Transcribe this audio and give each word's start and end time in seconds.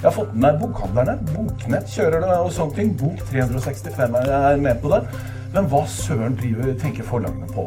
Jeg 0.00 0.08
har 0.08 0.14
fått 0.16 0.30
med 0.32 0.40
meg 0.46 0.60
Bokhandlerne. 0.62 1.14
Boknett 1.34 1.90
kjører 1.92 2.22
det 2.24 2.36
og 2.40 2.46
sånne 2.56 2.72
ting. 2.72 2.92
Bok 2.96 3.18
365 3.28 4.14
er 4.16 4.62
med 4.64 4.78
på 4.80 4.88
det. 4.94 5.02
Men 5.52 5.66
hva 5.68 5.82
søren 5.92 6.38
driver, 6.40 6.70
tenker 6.80 7.04
forlagene 7.04 7.44
på? 7.52 7.66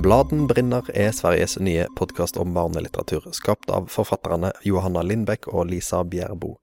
Bladen 0.00 0.46
brinner 0.48 0.88
er 0.96 1.12
Sveriges 1.12 1.58
nye 1.60 1.84
podkast 2.00 2.40
om 2.40 2.56
barnelitteratur, 2.56 3.28
skapt 3.36 3.68
av 3.68 3.92
forfatterne 3.92 4.54
Johanna 4.64 5.04
Lindbekk 5.04 5.50
og 5.52 5.68
Lisa 5.74 6.00
Bjerbo. 6.00 6.54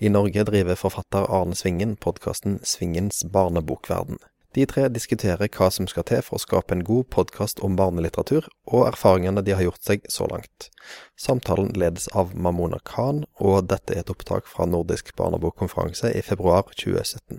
I 0.00 0.08
Norge 0.08 0.48
driver 0.48 0.80
forfatter 0.80 1.28
Arne 1.28 1.52
Svingen 1.52 1.98
podkasten 2.00 2.62
Svingens 2.64 3.26
barnebokverden. 3.28 4.24
De 4.50 4.64
tre 4.66 4.88
diskuterer 4.90 5.46
hva 5.46 5.68
som 5.70 5.86
skal 5.86 6.02
til 6.08 6.24
for 6.26 6.34
å 6.34 6.42
skape 6.42 6.74
en 6.74 6.80
god 6.82 7.06
podkast 7.14 7.60
om 7.62 7.76
barnelitteratur, 7.78 8.48
og 8.66 8.88
erfaringene 8.88 9.44
de 9.46 9.54
har 9.54 9.62
gjort 9.62 9.86
seg 9.86 10.08
så 10.10 10.26
langt. 10.26 10.66
Samtalen 11.14 11.70
ledes 11.78 12.08
av 12.18 12.32
Mamona 12.34 12.80
Khan, 12.82 13.22
og 13.38 13.68
dette 13.70 13.94
er 13.94 14.02
et 14.02 14.10
opptak 14.10 14.50
fra 14.50 14.66
Nordisk 14.66 15.14
barnebokkonferanse 15.20 16.10
i 16.18 16.24
februar 16.26 16.66
2017. 16.74 17.38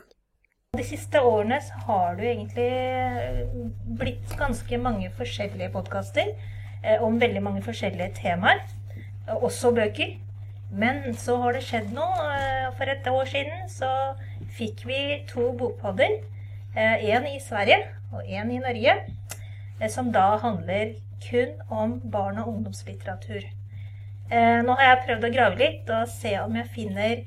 De 0.80 0.88
siste 0.88 1.20
årene 1.20 1.60
har 1.84 2.16
det 2.16 2.32
egentlig 2.32 2.72
eh, 2.80 3.46
blitt 4.00 4.40
ganske 4.40 4.80
mange 4.80 5.12
forskjellige 5.20 5.74
podkaster 5.76 6.32
eh, 6.32 7.04
om 7.04 7.20
veldig 7.20 7.44
mange 7.44 7.68
forskjellige 7.68 8.14
temaer, 8.22 8.64
eh, 9.28 9.36
også 9.36 9.76
bøker. 9.76 10.16
Men 10.72 11.10
så 11.20 11.42
har 11.44 11.60
det 11.60 11.68
skjedd 11.68 11.92
noe. 11.92 12.36
For 12.78 12.88
et 12.88 13.08
år 13.12 13.26
siden 13.28 13.66
så 13.68 13.90
fikk 14.56 14.86
vi 14.88 15.02
to 15.28 15.52
bokpodder. 15.60 16.22
En 16.76 17.26
i 17.28 17.40
Sverige 17.44 17.82
og 18.14 18.28
en 18.28 18.52
i 18.52 18.60
Norge. 18.64 18.96
Som 19.90 20.12
da 20.14 20.38
handler 20.40 20.94
kun 21.24 21.58
om 21.70 22.00
barn- 22.14 22.40
og 22.40 22.48
ungdomslitteratur. 22.54 23.44
Nå 24.32 24.76
har 24.80 24.86
jeg 24.86 25.04
prøvd 25.06 25.28
å 25.28 25.32
grave 25.34 25.60
litt 25.60 25.90
og 25.92 26.08
se 26.08 26.32
om 26.40 26.56
jeg 26.56 26.72
finner 26.72 27.24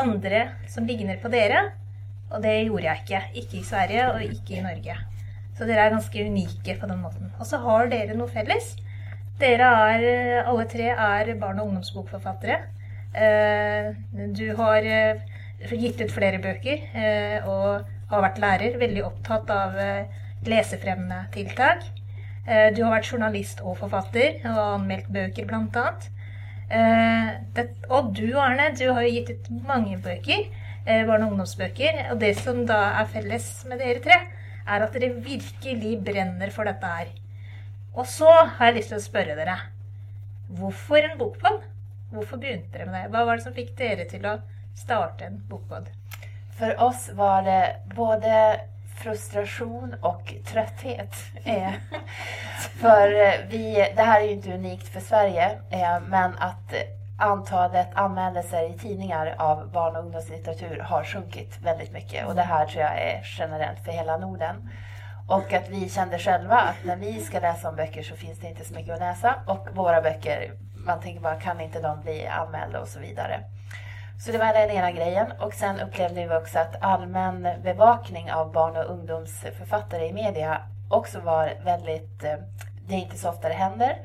andre 0.00 0.40
som 0.68 0.86
ligner 0.88 1.20
på 1.22 1.30
dere. 1.30 1.68
Og 2.32 2.42
det 2.42 2.54
gjorde 2.64 2.88
jeg 2.88 3.02
ikke. 3.04 3.22
Ikke 3.42 3.58
i 3.60 3.66
Sverige 3.68 4.08
og 4.12 4.24
ikke 4.26 4.58
i 4.58 4.64
Norge. 4.64 4.96
Så 5.54 5.68
dere 5.68 5.86
er 5.86 5.94
ganske 5.94 6.24
unike 6.26 6.78
på 6.80 6.88
den 6.90 7.02
måten. 7.04 7.30
Og 7.38 7.46
så 7.46 7.60
har 7.62 7.92
dere 7.92 8.16
noe 8.18 8.32
felles. 8.32 8.74
Dere 9.38 9.70
er, 9.94 10.42
alle 10.46 10.66
tre 10.70 10.90
er 10.90 11.34
barn- 11.38 11.60
og 11.60 11.68
ungdomsbokforfattere. 11.68 12.58
Eh, 13.14 13.92
du 14.34 14.46
har 14.58 14.82
eh, 14.82 15.20
gitt 15.70 16.00
ut 16.02 16.10
flere 16.10 16.40
bøker 16.42 16.80
eh, 16.98 17.46
og 17.46 17.84
har 18.10 18.24
vært 18.24 18.40
lærer. 18.42 18.78
Veldig 18.80 19.04
opptatt 19.06 19.50
av 19.50 19.78
lesefremmende 20.44 21.24
tiltak. 21.34 21.86
Du 22.44 22.82
har 22.84 22.92
vært 22.92 23.08
journalist 23.08 23.62
og 23.64 23.78
forfatter 23.80 24.42
og 24.50 24.58
anmeldt 24.74 25.08
bøker, 25.12 25.46
bl.a. 25.48 25.86
Og 27.88 28.10
du, 28.12 28.26
Arne, 28.36 28.68
du 28.76 28.84
har 28.90 29.06
jo 29.06 29.14
gitt 29.14 29.32
ut 29.32 29.48
mange 29.64 29.96
bøker. 30.04 30.44
Eh, 30.86 31.06
barne- 31.06 31.24
og 31.24 31.32
ungdomsbøker. 31.32 32.10
Og 32.12 32.20
det 32.20 32.36
som 32.36 32.66
da 32.66 32.80
er 33.00 33.08
felles 33.08 33.64
med 33.68 33.80
dere 33.80 34.00
tre, 34.04 34.18
er 34.66 34.82
at 34.84 34.92
dere 34.92 35.14
virkelig 35.24 36.04
brenner 36.04 36.50
for 36.50 36.64
dette 36.64 36.86
her. 36.86 37.08
Og 37.94 38.06
så 38.06 38.28
har 38.28 38.66
jeg 38.66 38.76
lyst 38.76 38.92
til 38.92 38.98
å 38.98 39.04
spørre 39.04 39.36
dere 39.38 39.56
hvorfor 40.58 41.00
en 41.00 41.16
bokpod? 41.18 41.62
Hvorfor 42.12 42.36
begynte 42.36 42.76
dere 42.76 42.90
med 42.90 43.04
det? 43.04 43.10
Hva 43.14 43.24
var 43.24 43.36
det 43.36 43.44
som 43.46 43.54
fikk 43.54 43.72
dere 43.78 44.04
til 44.10 44.26
å 44.28 44.38
starte 44.76 45.24
en 45.24 45.40
bokpod? 45.48 45.88
For 46.58 46.80
oss 46.82 47.10
var 47.12 47.42
det 47.42 47.76
både 47.96 48.60
frustrasjon 49.02 49.94
og 50.02 50.34
trøtthet. 50.46 51.16
Eh, 51.44 51.74
for 52.80 53.14
vi, 53.50 53.64
det 53.96 54.06
her 54.06 54.20
er 54.20 54.26
jo 54.26 54.36
ikke 54.36 54.58
unikt 54.58 54.88
for 54.92 55.02
Sverige, 55.02 55.48
eh, 55.74 55.96
men 56.08 56.36
at 56.40 56.76
antalet 57.18 57.94
anmeldelser 57.94 58.70
i 58.70 58.78
tidningar 58.78 59.34
av 59.38 59.70
barn 59.72 59.96
och 59.96 60.04
ungdomslitteratur 60.04 60.78
har 60.80 61.04
sjunkit 61.04 61.58
väldigt 61.62 61.92
mycket. 61.92 62.26
Och 62.26 62.34
det 62.34 62.42
här 62.42 62.66
tror 62.66 62.82
jag 62.82 63.00
är 63.00 63.22
generellt 63.38 63.84
för 63.84 63.92
hela 63.92 64.16
Norden. 64.16 64.70
Och 65.28 65.52
att 65.52 65.68
vi 65.68 65.88
kände 65.88 66.18
själva 66.18 66.56
att 66.56 66.84
när 66.84 66.96
vi 66.96 67.20
ska 67.20 67.40
läsa 67.40 67.68
om 67.68 67.76
böcker 67.76 68.02
så 68.02 68.16
finns 68.16 68.38
det 68.38 68.48
inte 68.48 68.64
så 68.64 68.74
mycket 68.74 68.94
att 68.94 69.00
läsa. 69.00 69.34
Och 69.46 69.68
våra 69.72 70.02
böcker, 70.02 70.52
man 70.86 71.00
tänker 71.00 71.20
bara 71.20 71.40
kan 71.40 71.60
inte 71.60 71.80
de 71.80 72.00
bli 72.00 72.26
anmälda 72.26 72.80
och 72.80 72.88
så 72.88 72.98
vidare. 72.98 73.40
Så 74.18 74.32
det 74.32 74.38
var 74.38 74.52
den 74.52 74.70
ena 74.70 74.92
grejen. 74.92 75.32
Och 75.40 75.54
sen 75.54 75.80
upplevde 75.80 76.26
vi 76.26 76.34
också 76.34 76.58
att 76.58 76.82
allmän 76.82 77.48
bevakning 77.62 78.32
av 78.32 78.52
barn 78.52 78.76
och 78.76 78.90
ungdomsförfattare 78.90 80.06
i 80.06 80.12
media 80.12 80.58
också 80.88 81.20
var 81.20 81.52
väldigt, 81.64 82.24
eh, 82.24 82.36
det 82.86 82.94
är 82.94 82.98
inte 82.98 83.18
så 83.18 83.28
ofta 83.28 83.48
det 83.48 83.54
händer. 83.54 83.96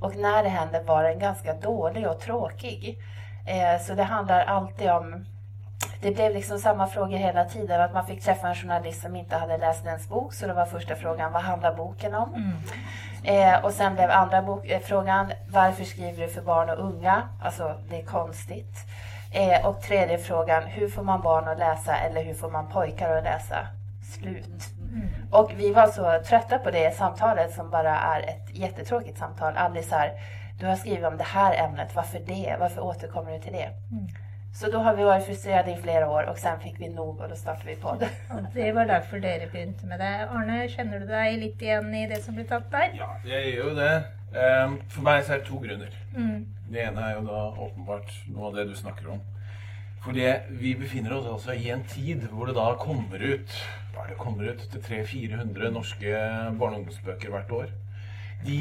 Och 0.00 0.16
när 0.16 0.42
det 0.42 0.48
hände 0.48 0.82
var 0.82 1.02
den 1.02 1.18
ganska 1.18 1.54
dålig 1.54 2.08
och 2.08 2.20
tråkig. 2.20 2.98
Eh, 3.46 3.80
så 3.80 3.94
det 3.94 4.02
handlar 4.02 4.44
alltid 4.44 4.90
om 4.90 5.24
det 6.00 6.10
blev 6.10 6.32
liksom 6.32 6.58
samma 6.58 6.86
frågor 6.86 7.16
hela 7.16 7.44
tiden. 7.44 7.80
Att 7.80 7.92
man 7.92 8.06
fick 8.06 8.22
träffa 8.22 8.48
en 8.48 8.54
journalist 8.54 9.02
som 9.02 9.16
inte 9.16 9.36
hade 9.36 9.58
läst 9.58 9.86
ens 9.86 10.08
bok. 10.08 10.34
Så 10.34 10.46
det 10.46 10.52
var 10.52 10.66
första 10.66 10.96
frågan, 10.96 11.32
vad 11.32 11.42
handlar 11.42 11.74
boken 11.74 12.14
om? 12.14 12.34
Mm. 12.34 12.52
Eh, 13.24 13.64
och 13.64 13.72
sen 13.72 13.94
blev 13.94 14.10
andra 14.10 14.42
bok, 14.42 14.66
eh, 14.66 14.80
frågan, 14.80 15.32
varför 15.48 15.84
skriver 15.84 16.26
du 16.26 16.28
för 16.28 16.42
barn 16.42 16.70
och 16.70 16.78
unga? 16.78 17.22
Alltså, 17.42 17.74
det 17.90 18.00
är 18.00 18.04
konstigt. 18.04 18.76
Eh, 19.34 19.66
och 19.66 19.82
tredje 19.82 20.18
frågan, 20.18 20.62
hur 20.62 20.88
får 20.88 21.02
man 21.02 21.20
barn 21.20 21.48
att 21.48 21.58
läsa 21.58 21.96
eller 21.96 22.24
hur 22.24 22.34
får 22.34 22.50
man 22.50 22.68
pojkar 22.68 23.16
att 23.16 23.24
läsa? 23.24 23.66
Slut. 24.02 24.70
Mm. 24.92 25.08
Och 25.30 25.52
vi 25.56 25.72
var 25.72 25.86
så 25.86 26.22
trötta 26.28 26.58
på 26.58 26.70
det 26.70 26.96
samtalet 26.96 27.54
som 27.54 27.70
bara 27.70 27.98
är 27.98 28.20
ett 28.22 28.56
jättetråkigt 28.58 29.18
samtal. 29.18 29.56
Aldrig 29.56 29.84
så 29.84 29.94
här, 29.94 30.12
du 30.60 30.66
har 30.66 30.76
skrivit 30.76 31.04
om 31.04 31.16
det 31.16 31.24
här 31.24 31.64
ämnet, 31.64 31.94
varför 31.94 32.18
det? 32.18 32.56
Varför 32.60 32.80
återkommer 32.80 33.32
du 33.32 33.38
till 33.38 33.52
det? 33.52 33.68
Mm. 33.92 34.06
Så 34.54 34.70
då 34.70 34.78
har 34.78 34.94
vi 34.94 35.04
varit 35.04 35.26
frustrerade 35.26 35.70
i 35.70 35.76
flera 35.76 36.10
år 36.10 36.22
och 36.22 36.38
sen 36.38 36.60
fick 36.60 36.80
vi 36.80 36.88
nog 36.88 37.20
och 37.20 37.28
då 37.28 37.36
startade 37.36 37.66
vi 37.66 37.76
på 37.76 37.96
det. 38.00 38.08
det 38.54 38.72
var 38.72 38.86
därför 38.86 39.18
dere 39.18 39.46
begynte 39.46 39.86
med 39.86 40.00
det. 40.00 40.28
Arne, 40.30 40.68
kjenner 40.68 41.00
du 41.00 41.06
deg 41.06 41.38
litt 41.38 41.62
igjen 41.62 41.94
i 41.94 42.06
det 42.06 42.22
som 42.22 42.34
ble 42.34 42.44
tatt 42.44 42.70
der? 42.70 42.94
Ja, 42.98 43.08
jeg 43.24 43.50
gjør 43.54 43.70
jo 43.70 43.74
det. 43.80 43.94
Ehm, 44.34 44.80
for 44.90 45.06
meg 45.06 45.22
så 45.24 45.34
er 45.34 45.42
det 45.42 45.48
to 45.48 45.60
grunner. 45.62 45.94
Mm. 46.16 46.46
Det 46.72 46.82
ene 46.82 47.06
er 47.06 47.14
jo 47.18 47.24
da 47.28 47.44
åpenbart 47.68 48.10
noe 48.32 48.50
av 48.50 48.58
det 48.58 48.66
du 48.70 48.74
snakker 48.78 49.12
om. 49.14 49.22
Fordi 50.04 50.26
vi 50.60 50.74
befinner 50.76 51.14
oss 51.16 51.28
altså 51.30 51.54
i 51.56 51.70
en 51.72 51.84
tid 51.88 52.26
hvor 52.28 52.50
det 52.50 52.56
da 52.58 52.74
kommer 52.76 53.22
ut 53.22 53.54
hva 53.94 54.02
er 54.04 54.10
det 54.10 54.18
kommer 54.18 54.50
ut 54.50 54.64
til 54.72 54.82
300-400 54.82 55.70
norske 55.72 56.10
barne- 56.58 56.74
og 56.74 56.80
ungdomsbøker 56.82 57.30
hvert 57.30 57.54
år. 57.54 57.70
De 58.44 58.58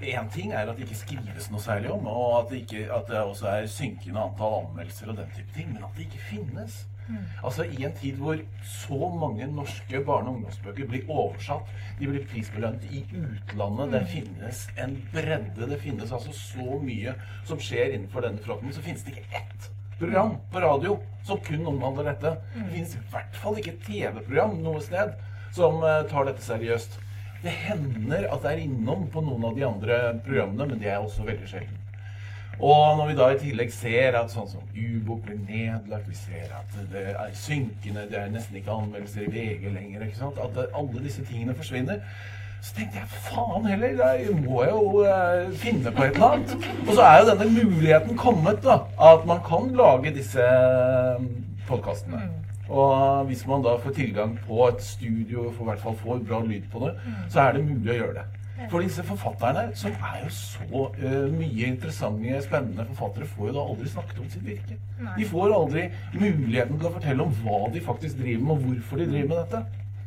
Én 0.00 0.28
ting 0.30 0.52
er 0.52 0.68
at 0.70 0.76
det 0.76 0.84
ikke 0.86 0.94
skrives 1.00 1.48
noe 1.50 1.60
særlig 1.60 1.90
om, 1.90 2.06
og 2.06 2.34
at 2.38 2.50
det, 2.52 2.60
ikke, 2.62 2.84
at 2.94 3.08
det 3.08 3.18
også 3.18 3.48
er 3.50 3.64
synkende 3.66 4.20
antall 4.22 4.60
anmeldelser 4.60 5.10
og 5.10 5.16
den 5.16 5.32
type 5.34 5.50
ting, 5.56 5.72
men 5.72 5.82
at 5.82 5.96
det 5.96 6.04
ikke 6.06 6.20
finnes. 6.28 6.76
Mm. 7.08 7.20
Altså 7.44 7.66
I 7.68 7.84
en 7.84 7.96
tid 7.98 8.18
hvor 8.20 8.40
så 8.64 9.10
mange 9.20 9.46
norske 9.52 10.00
barne- 10.06 10.30
og 10.30 10.38
ungdomsbøker 10.38 10.88
blir 10.88 11.10
oversatt, 11.10 11.70
de 11.98 12.08
blir 12.08 12.26
prisbelønt 12.30 12.86
i 12.90 13.04
utlandet, 13.12 13.86
mm. 13.86 13.92
det 13.92 14.02
finnes 14.12 14.64
en 14.80 14.96
bredde, 15.12 15.70
det 15.70 15.80
finnes 15.82 16.12
altså 16.12 16.32
så 16.36 16.80
mye 16.82 17.14
som 17.44 17.60
skjer 17.60 17.94
innenfor 17.94 18.24
denne 18.24 18.42
fronten, 18.44 18.72
så 18.72 18.84
finnes 18.84 19.04
det 19.04 19.18
ikke 19.18 19.42
ett 19.42 19.70
program 19.98 20.36
på 20.52 20.60
radio 20.64 20.98
som 21.24 21.40
kun 21.44 21.66
omhandler 21.66 22.12
dette. 22.12 22.34
Det 22.54 22.64
mm. 22.64 22.72
finnes 22.72 22.96
i 22.96 23.06
hvert 23.12 23.40
fall 23.40 23.60
ikke 23.60 23.76
et 23.76 23.86
TV-program 23.88 24.58
noe 24.64 24.82
sted 24.84 25.14
som 25.54 25.80
uh, 25.84 26.02
tar 26.10 26.28
dette 26.28 26.44
seriøst. 26.44 26.98
Det 27.44 27.52
hender 27.52 28.26
at 28.32 28.42
det 28.42 28.54
er 28.54 28.64
innom 28.64 29.06
på 29.12 29.22
noen 29.24 29.50
av 29.50 29.56
de 29.58 29.66
andre 29.68 29.98
programmene, 30.24 30.72
men 30.72 30.80
det 30.80 30.90
er 30.90 31.02
også 31.04 31.26
veldig 31.28 31.48
sjelden. 31.50 31.83
Og 32.60 32.96
når 32.98 33.10
vi 33.10 33.16
da 33.18 33.30
i 33.32 33.40
tillegg 33.40 33.72
ser 33.74 34.16
at 34.18 34.30
sånn 34.32 34.46
som 34.50 34.62
ubok 34.74 35.24
blir 35.26 35.40
nedlagt, 35.48 36.06
vi 36.08 36.16
ser 36.18 36.52
at 36.54 36.78
det 36.92 37.08
er 37.12 37.34
synkende, 37.38 38.06
det 38.10 38.20
er 38.20 38.30
nesten 38.32 38.60
ikke 38.60 38.76
anmeldelser 38.76 39.26
i 39.26 39.32
VG 39.34 39.68
lenger, 39.74 40.06
ikke 40.06 40.20
sant? 40.20 40.40
at 40.40 40.60
alle 40.70 41.02
disse 41.04 41.24
tingene 41.26 41.56
forsvinner, 41.58 42.00
så 42.64 42.78
tenkte 42.78 43.02
jeg 43.02 43.24
faen 43.26 43.66
heller, 43.68 43.96
da 43.98 44.12
må 44.40 44.62
jeg 44.64 44.70
jo 44.72 45.02
eh, 45.04 45.50
finne 45.60 45.90
på 45.92 46.06
et 46.06 46.14
eller 46.14 46.38
annet. 46.38 46.54
Og 46.86 46.94
så 46.94 47.02
er 47.04 47.18
jo 47.18 47.26
denne 47.28 47.48
muligheten 47.58 48.16
kommet, 48.16 48.62
da. 48.64 48.78
At 49.12 49.26
man 49.28 49.42
kan 49.44 49.68
lage 49.76 50.14
disse 50.16 50.40
uh, 50.40 51.26
podkastene. 51.68 52.22
Mm. 52.22 52.70
Og 52.72 53.26
hvis 53.28 53.44
man 53.46 53.60
da 53.66 53.74
får 53.82 53.92
tilgang 53.98 54.38
på 54.46 54.62
et 54.70 54.80
studio, 54.82 55.50
får 55.52 55.66
i 55.66 55.68
hvert 55.68 55.84
fall 55.84 55.98
får 56.00 56.24
bra 56.24 56.40
lyd 56.46 56.64
på 56.72 56.86
det, 56.86 56.94
mm. 57.04 57.20
så 57.34 57.44
er 57.44 57.58
det 57.58 57.66
mulig 57.66 57.92
å 57.92 57.98
gjøre 57.98 58.16
det. 58.22 58.24
For 58.70 58.84
disse 58.84 59.02
forfatterne, 59.02 59.64
som 59.74 59.90
er 59.90 60.20
jo 60.22 60.28
så 60.30 60.82
uh, 60.86 61.32
mye 61.34 61.72
interessante, 61.72 62.42
spennende 62.44 62.86
forfattere, 62.92 63.26
får 63.26 63.48
jo 63.50 63.54
da 63.56 63.64
aldri 63.64 63.90
snakket 63.90 64.20
om 64.22 64.28
sitt 64.30 64.46
virke. 64.46 64.78
Nei. 65.00 65.16
De 65.18 65.26
får 65.26 65.54
aldri 65.56 65.88
muligheten 66.14 66.78
til 66.78 66.88
å 66.88 66.94
fortelle 66.94 67.26
om 67.26 67.34
hva 67.42 67.60
de 67.74 67.82
faktisk 67.82 68.20
driver 68.20 68.44
med, 68.44 68.54
og 68.54 68.68
hvorfor 68.68 69.02
de 69.02 69.08
driver 69.10 69.28
med 69.32 69.40
dette. 69.42 69.64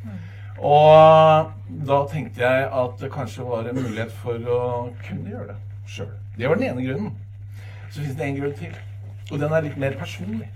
Nei. 0.08 0.18
Og 0.58 1.52
da 1.92 2.02
tenkte 2.10 2.42
jeg 2.42 2.68
at 2.82 3.00
det 3.02 3.12
kanskje 3.14 3.46
var 3.46 3.68
en 3.68 3.78
mulighet 3.78 4.14
for 4.24 4.52
å 4.56 4.62
kunne 5.06 5.36
gjøre 5.36 5.52
det 5.52 5.58
sjøl. 5.92 6.14
Det 6.38 6.50
var 6.50 6.60
den 6.60 6.72
ene 6.72 6.86
grunnen. 6.88 7.18
Så 7.92 8.02
fins 8.02 8.16
det 8.18 8.26
en 8.26 8.40
grunn 8.40 8.56
til. 8.58 8.78
Og 9.28 9.42
den 9.42 9.54
er 9.54 9.66
litt 9.66 9.78
mer 9.80 9.96
personlig. 10.00 10.48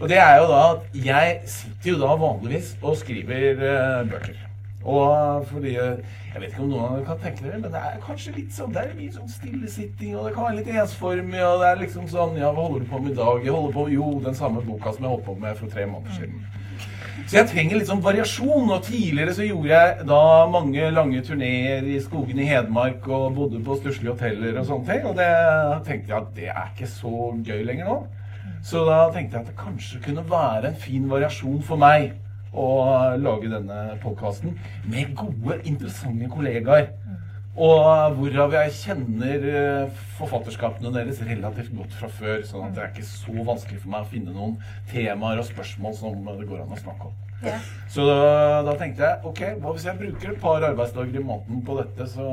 Og 0.00 0.08
det 0.12 0.18
er 0.20 0.36
jo 0.42 0.48
da 0.52 0.62
at 0.74 0.98
jeg 1.06 1.36
sitter 1.48 1.94
jo 1.94 2.00
da 2.02 2.16
vanligvis 2.20 2.74
og 2.82 2.98
skriver 3.00 3.62
uh, 3.62 4.02
bøker. 4.10 4.45
Og 4.84 5.46
fordi 5.46 5.72
Jeg 5.74 6.40
vet 6.40 6.50
ikke 6.50 6.62
om 6.62 6.68
noen 6.68 6.84
av 6.84 6.92
dere 6.96 7.06
kan 7.06 7.22
tenke 7.22 7.44
dere, 7.46 7.60
men 7.62 7.72
det 7.72 7.80
er 7.80 8.02
kanskje 8.04 8.34
litt 8.36 8.52
sånn 8.52 8.74
Det 8.74 8.82
er 8.82 8.92
mye 8.98 9.14
sånn 9.14 9.32
stillesitting, 9.32 10.12
og 10.16 10.28
det 10.28 10.34
kan 10.36 10.46
være 10.46 10.58
litt 10.60 10.68
ensformig, 10.82 11.40
og 11.42 11.62
det 11.62 11.70
er 11.70 11.80
liksom 11.80 12.10
sånn 12.12 12.36
Ja, 12.38 12.52
hva 12.52 12.68
holder 12.68 12.84
du 12.84 12.90
på 12.92 13.00
med 13.02 13.14
i 13.14 13.18
dag? 13.18 13.40
Jeg 13.44 13.56
holder 13.56 13.74
på 13.78 13.88
Jo, 13.94 14.12
den 14.26 14.38
samme 14.38 14.62
boka 14.66 14.92
som 14.92 15.06
jeg 15.06 15.14
holdt 15.14 15.26
på 15.26 15.34
med 15.40 15.56
for 15.56 15.72
tre 15.72 15.86
måneder 15.90 16.20
siden. 16.20 16.46
Så 17.26 17.40
jeg 17.40 17.48
trenger 17.50 17.80
litt 17.80 17.88
sånn 17.88 18.02
variasjon. 18.04 18.68
Og 18.70 18.84
tidligere 18.86 19.32
så 19.34 19.46
gjorde 19.46 19.72
jeg 19.72 20.04
da 20.06 20.20
mange 20.52 20.90
lange 20.94 21.22
turneer 21.26 21.86
i 21.88 21.96
skogen 22.04 22.38
i 22.38 22.46
Hedmark 22.46 23.08
og 23.08 23.32
bodde 23.38 23.62
på 23.66 23.78
stusslige 23.80 24.12
hoteller 24.12 24.60
og 24.60 24.68
sånne 24.68 24.86
ting. 24.92 25.08
Og 25.08 25.16
det 25.18 25.32
tenkte 25.88 26.12
jeg 26.12 26.20
at 26.20 26.30
det 26.36 26.50
er 26.52 26.68
ikke 26.70 26.90
så 26.92 27.32
gøy 27.48 27.64
lenger 27.66 27.90
nå. 27.90 27.96
Så 28.66 28.84
da 28.86 29.00
tenkte 29.14 29.38
jeg 29.38 29.46
at 29.46 29.50
det 29.50 29.58
kanskje 29.58 30.02
kunne 30.04 30.26
være 30.30 30.70
en 30.70 30.78
fin 30.84 31.10
variasjon 31.10 31.58
for 31.66 31.80
meg 31.80 32.12
å 32.56 32.68
lage 33.20 33.50
denne 33.52 33.98
podkasten 34.02 34.56
med 34.88 35.12
gode, 35.18 35.60
interessante 35.68 36.30
kollegaer. 36.32 36.90
Og 37.56 38.16
hvorav 38.18 38.52
jeg 38.52 38.72
kjenner 38.76 39.44
eh, 39.48 40.00
forfatterskapene 40.18 40.90
deres 40.92 41.22
relativt 41.24 41.70
godt 41.72 41.94
fra 41.96 42.10
før. 42.12 42.42
Sånn 42.44 42.66
at 42.66 42.74
det 42.76 42.82
er 42.82 42.90
ikke 42.90 43.06
så 43.08 43.32
vanskelig 43.32 43.80
for 43.80 43.92
meg 43.94 44.04
å 44.04 44.10
finne 44.10 44.34
noen 44.34 44.58
temaer 44.90 45.40
og 45.40 45.48
spørsmål 45.48 45.96
som 45.96 46.18
det 46.26 46.50
går 46.50 46.66
an 46.66 46.74
å 46.76 46.82
snakke 46.82 47.08
om. 47.08 47.14
Ja. 47.44 47.56
Så 47.92 48.04
da, 48.08 48.18
da, 48.64 48.74
tenkte 48.80 49.08
jeg 49.08 49.24
ok, 49.28 49.40
hva 49.62 49.72
hvis 49.72 49.86
jeg 49.88 50.00
bruker 50.02 50.32
et 50.34 50.42
par 50.42 50.64
arbeidsdager 50.68 51.16
i 51.20 51.24
måneden 51.24 51.64
på 51.64 51.78
dette, 51.80 52.08
så 52.12 52.28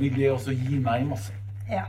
vil 0.00 0.18
det 0.18 0.32
også 0.34 0.54
gi 0.54 0.82
meg 0.82 1.06
masse. 1.10 1.34
Ja. 1.70 1.86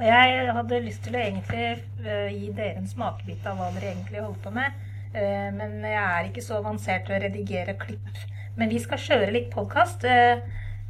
Og 0.00 0.06
jeg 0.06 0.52
hadde 0.56 0.82
lyst 0.82 1.02
til 1.04 1.14
å 1.14 1.22
egentlig 1.22 1.64
uh, 2.06 2.28
gi 2.32 2.52
dere 2.56 2.78
en 2.80 2.88
smakebit 2.88 3.44
av 3.46 3.58
hva 3.58 3.68
dere 3.74 3.90
egentlig 3.92 4.22
holdt 4.22 4.40
på 4.42 4.54
med. 4.54 4.78
Uh, 5.14 5.50
men 5.56 5.80
jeg 5.84 6.00
er 6.00 6.30
ikke 6.30 6.44
så 6.44 6.60
avansert 6.60 7.06
til 7.06 7.18
å 7.18 7.22
redigere 7.22 7.78
klipp. 7.80 8.24
Men 8.58 8.70
vi 8.70 8.80
skal 8.82 9.00
kjøre 9.00 9.34
litt 9.34 9.50
podkast. 9.54 10.04
Uh, 10.06 10.42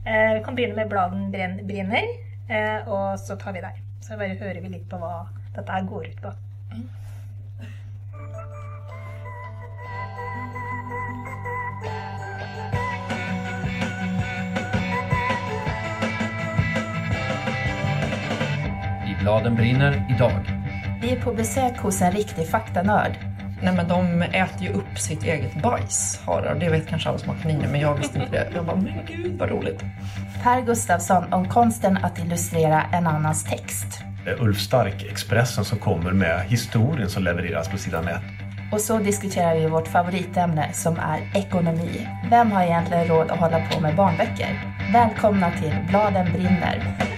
Eh, 0.05 0.35
vi 0.35 0.45
kan 0.45 0.55
begynne 0.55 0.75
med 0.75 0.89
Bladen 0.89 1.31
brinner, 1.67 2.05
eh, 2.49 2.89
og 2.89 3.19
så 3.21 3.37
tar 3.37 3.53
vi 3.53 3.61
der. 3.61 3.77
Så 4.01 4.17
bare 4.17 4.35
hører 4.41 4.61
vi 4.61 4.69
litt 4.69 4.89
på 4.89 4.97
hva 4.97 5.29
dette 5.55 5.73
her 5.73 5.85
går 5.85 6.07
ut 6.07 6.23
på. 6.23 6.33
I 19.05 19.17
Bladen 19.21 19.57
brinner 19.57 20.01
i 20.09 20.17
dag. 20.19 20.41
Vi 21.01 21.13
er 21.13 21.21
på 21.21 21.37
besøk 21.37 21.77
hos 21.85 22.01
en 22.03 22.17
riktig 22.17 22.49
faktanörd 22.49 23.30
Nej 23.63 23.75
men 23.75 23.89
de 23.89 24.23
äter 24.23 24.63
ju 24.63 24.69
upp 24.69 24.99
sitt 24.99 25.25
eget 25.25 25.63
bajs, 25.63 26.21
harar. 26.27 26.55
Det 26.55 26.69
vet 26.69 26.89
kanske 26.89 27.09
alla 27.09 27.19
som 27.19 27.29
har 27.29 27.37
kaniner, 27.37 27.69
men 27.69 27.81
jag 27.81 27.95
visste 27.95 28.19
inte 28.19 28.31
det. 28.31 28.51
Jag 28.55 28.67
bara, 28.67 28.77
men 28.77 28.93
gud 29.07 29.39
vad 29.39 29.49
roligt. 29.49 29.81
Per 30.43 30.61
Gustafsson 30.61 31.33
om 31.33 31.49
konsten 31.49 31.99
att 32.03 32.19
illustrera 32.19 32.83
en 32.93 33.07
annans 33.07 33.45
text. 33.45 34.03
Ulf 34.39 34.59
Stark, 34.61 35.05
Expressen, 35.11 35.65
som 35.65 35.79
kommer 35.79 36.13
med 36.13 36.45
historien 36.49 37.11
som 37.11 37.23
levereras 37.23 37.69
på 37.69 37.79
sidan 37.79 38.09
1. 38.09 38.17
Och 38.73 38.81
så 38.81 38.99
diskuterar 38.99 39.55
vi 39.55 39.67
vårt 39.67 39.89
favoritämne 39.89 40.73
som 40.73 40.99
är 40.99 41.39
ekonomi. 41.39 42.09
Vem 42.31 42.53
har 42.53 42.63
egentligen 42.63 43.07
råd 43.07 43.31
att 43.31 43.39
hålla 43.39 43.61
på 43.71 43.81
med 43.81 43.97
barnböcker? 43.97 44.77
Välkomna 44.93 45.51
till 45.51 45.75
Bladen 45.89 46.33
brinner. 46.33 47.10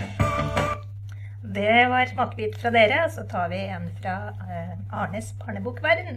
Det 1.62 1.88
var 1.88 2.06
smakebit 2.10 2.56
fra 2.58 2.70
dere. 2.74 3.04
Så 3.10 3.22
tar 3.30 3.48
vi 3.48 3.58
en 3.70 3.84
fra 4.00 4.14
uh, 4.34 5.02
Arnes 5.02 5.28
barnebokverden. 5.38 6.16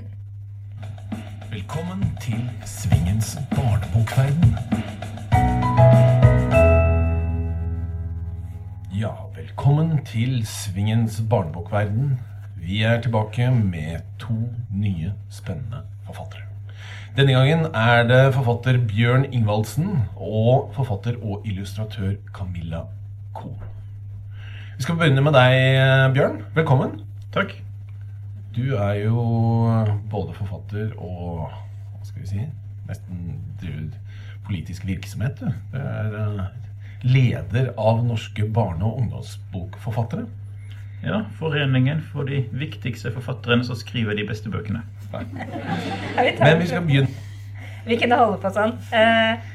Velkommen 1.52 2.02
til 2.22 2.40
Svingens 2.66 3.38
barnebokverden. 3.52 4.56
Ja, 8.98 9.12
velkommen 9.36 10.02
til 10.06 10.48
Svingens 10.48 11.22
barnebokverden. 11.30 12.20
Vi 12.58 12.82
er 12.84 13.02
tilbake 13.02 13.52
med 13.52 14.02
to 14.20 14.40
nye 14.74 15.14
spennende 15.30 15.86
forfattere. 16.10 16.50
Denne 17.18 17.38
gangen 17.38 17.70
er 17.76 18.04
det 18.10 18.34
forfatter 18.34 18.82
Bjørn 18.88 19.30
Ingvaldsen 19.30 19.94
og 20.16 20.74
forfatter 20.74 21.22
og 21.22 21.46
illustratør 21.46 22.18
Camilla 22.34 22.88
Kohn. 23.34 23.75
Vi 24.76 24.84
skal 24.84 24.98
begynne 25.00 25.22
med 25.24 25.32
deg, 25.36 25.54
Bjørn. 26.16 26.42
Velkommen. 26.56 26.98
Takk. 27.32 27.54
Du 28.56 28.76
er 28.76 28.98
jo 29.06 29.22
både 30.12 30.36
forfatter 30.36 30.90
og 30.98 31.46
hva 31.48 32.02
skal 32.04 32.22
vi 32.22 32.28
si 32.28 32.42
nesten 32.90 33.94
politisk 34.46 34.86
virksomhet. 34.88 35.40
Du, 35.40 35.48
du 35.72 35.80
er 35.80 36.18
eh, 36.20 36.42
leder 37.08 37.72
av 37.80 38.04
norske 38.06 38.46
barne- 38.52 38.84
og 38.86 39.00
ungdomsbokforfattere. 39.06 40.28
Ja, 41.06 41.22
Foreningen 41.40 42.04
for 42.12 42.28
de 42.28 42.44
viktigste 42.52 43.12
forfatterne 43.16 43.64
som 43.66 43.80
skriver 43.80 44.18
de 44.18 44.28
beste 44.28 44.52
bøkene. 44.52 44.84
Men 45.16 46.60
vi 46.60 46.68
skal 46.68 46.84
begynne 46.84 47.08
Vi 47.86 47.96
kunne 48.02 48.18
holde 48.18 48.40
på 48.42 48.52
sånn. 48.52 48.76
Eh, 48.92 49.52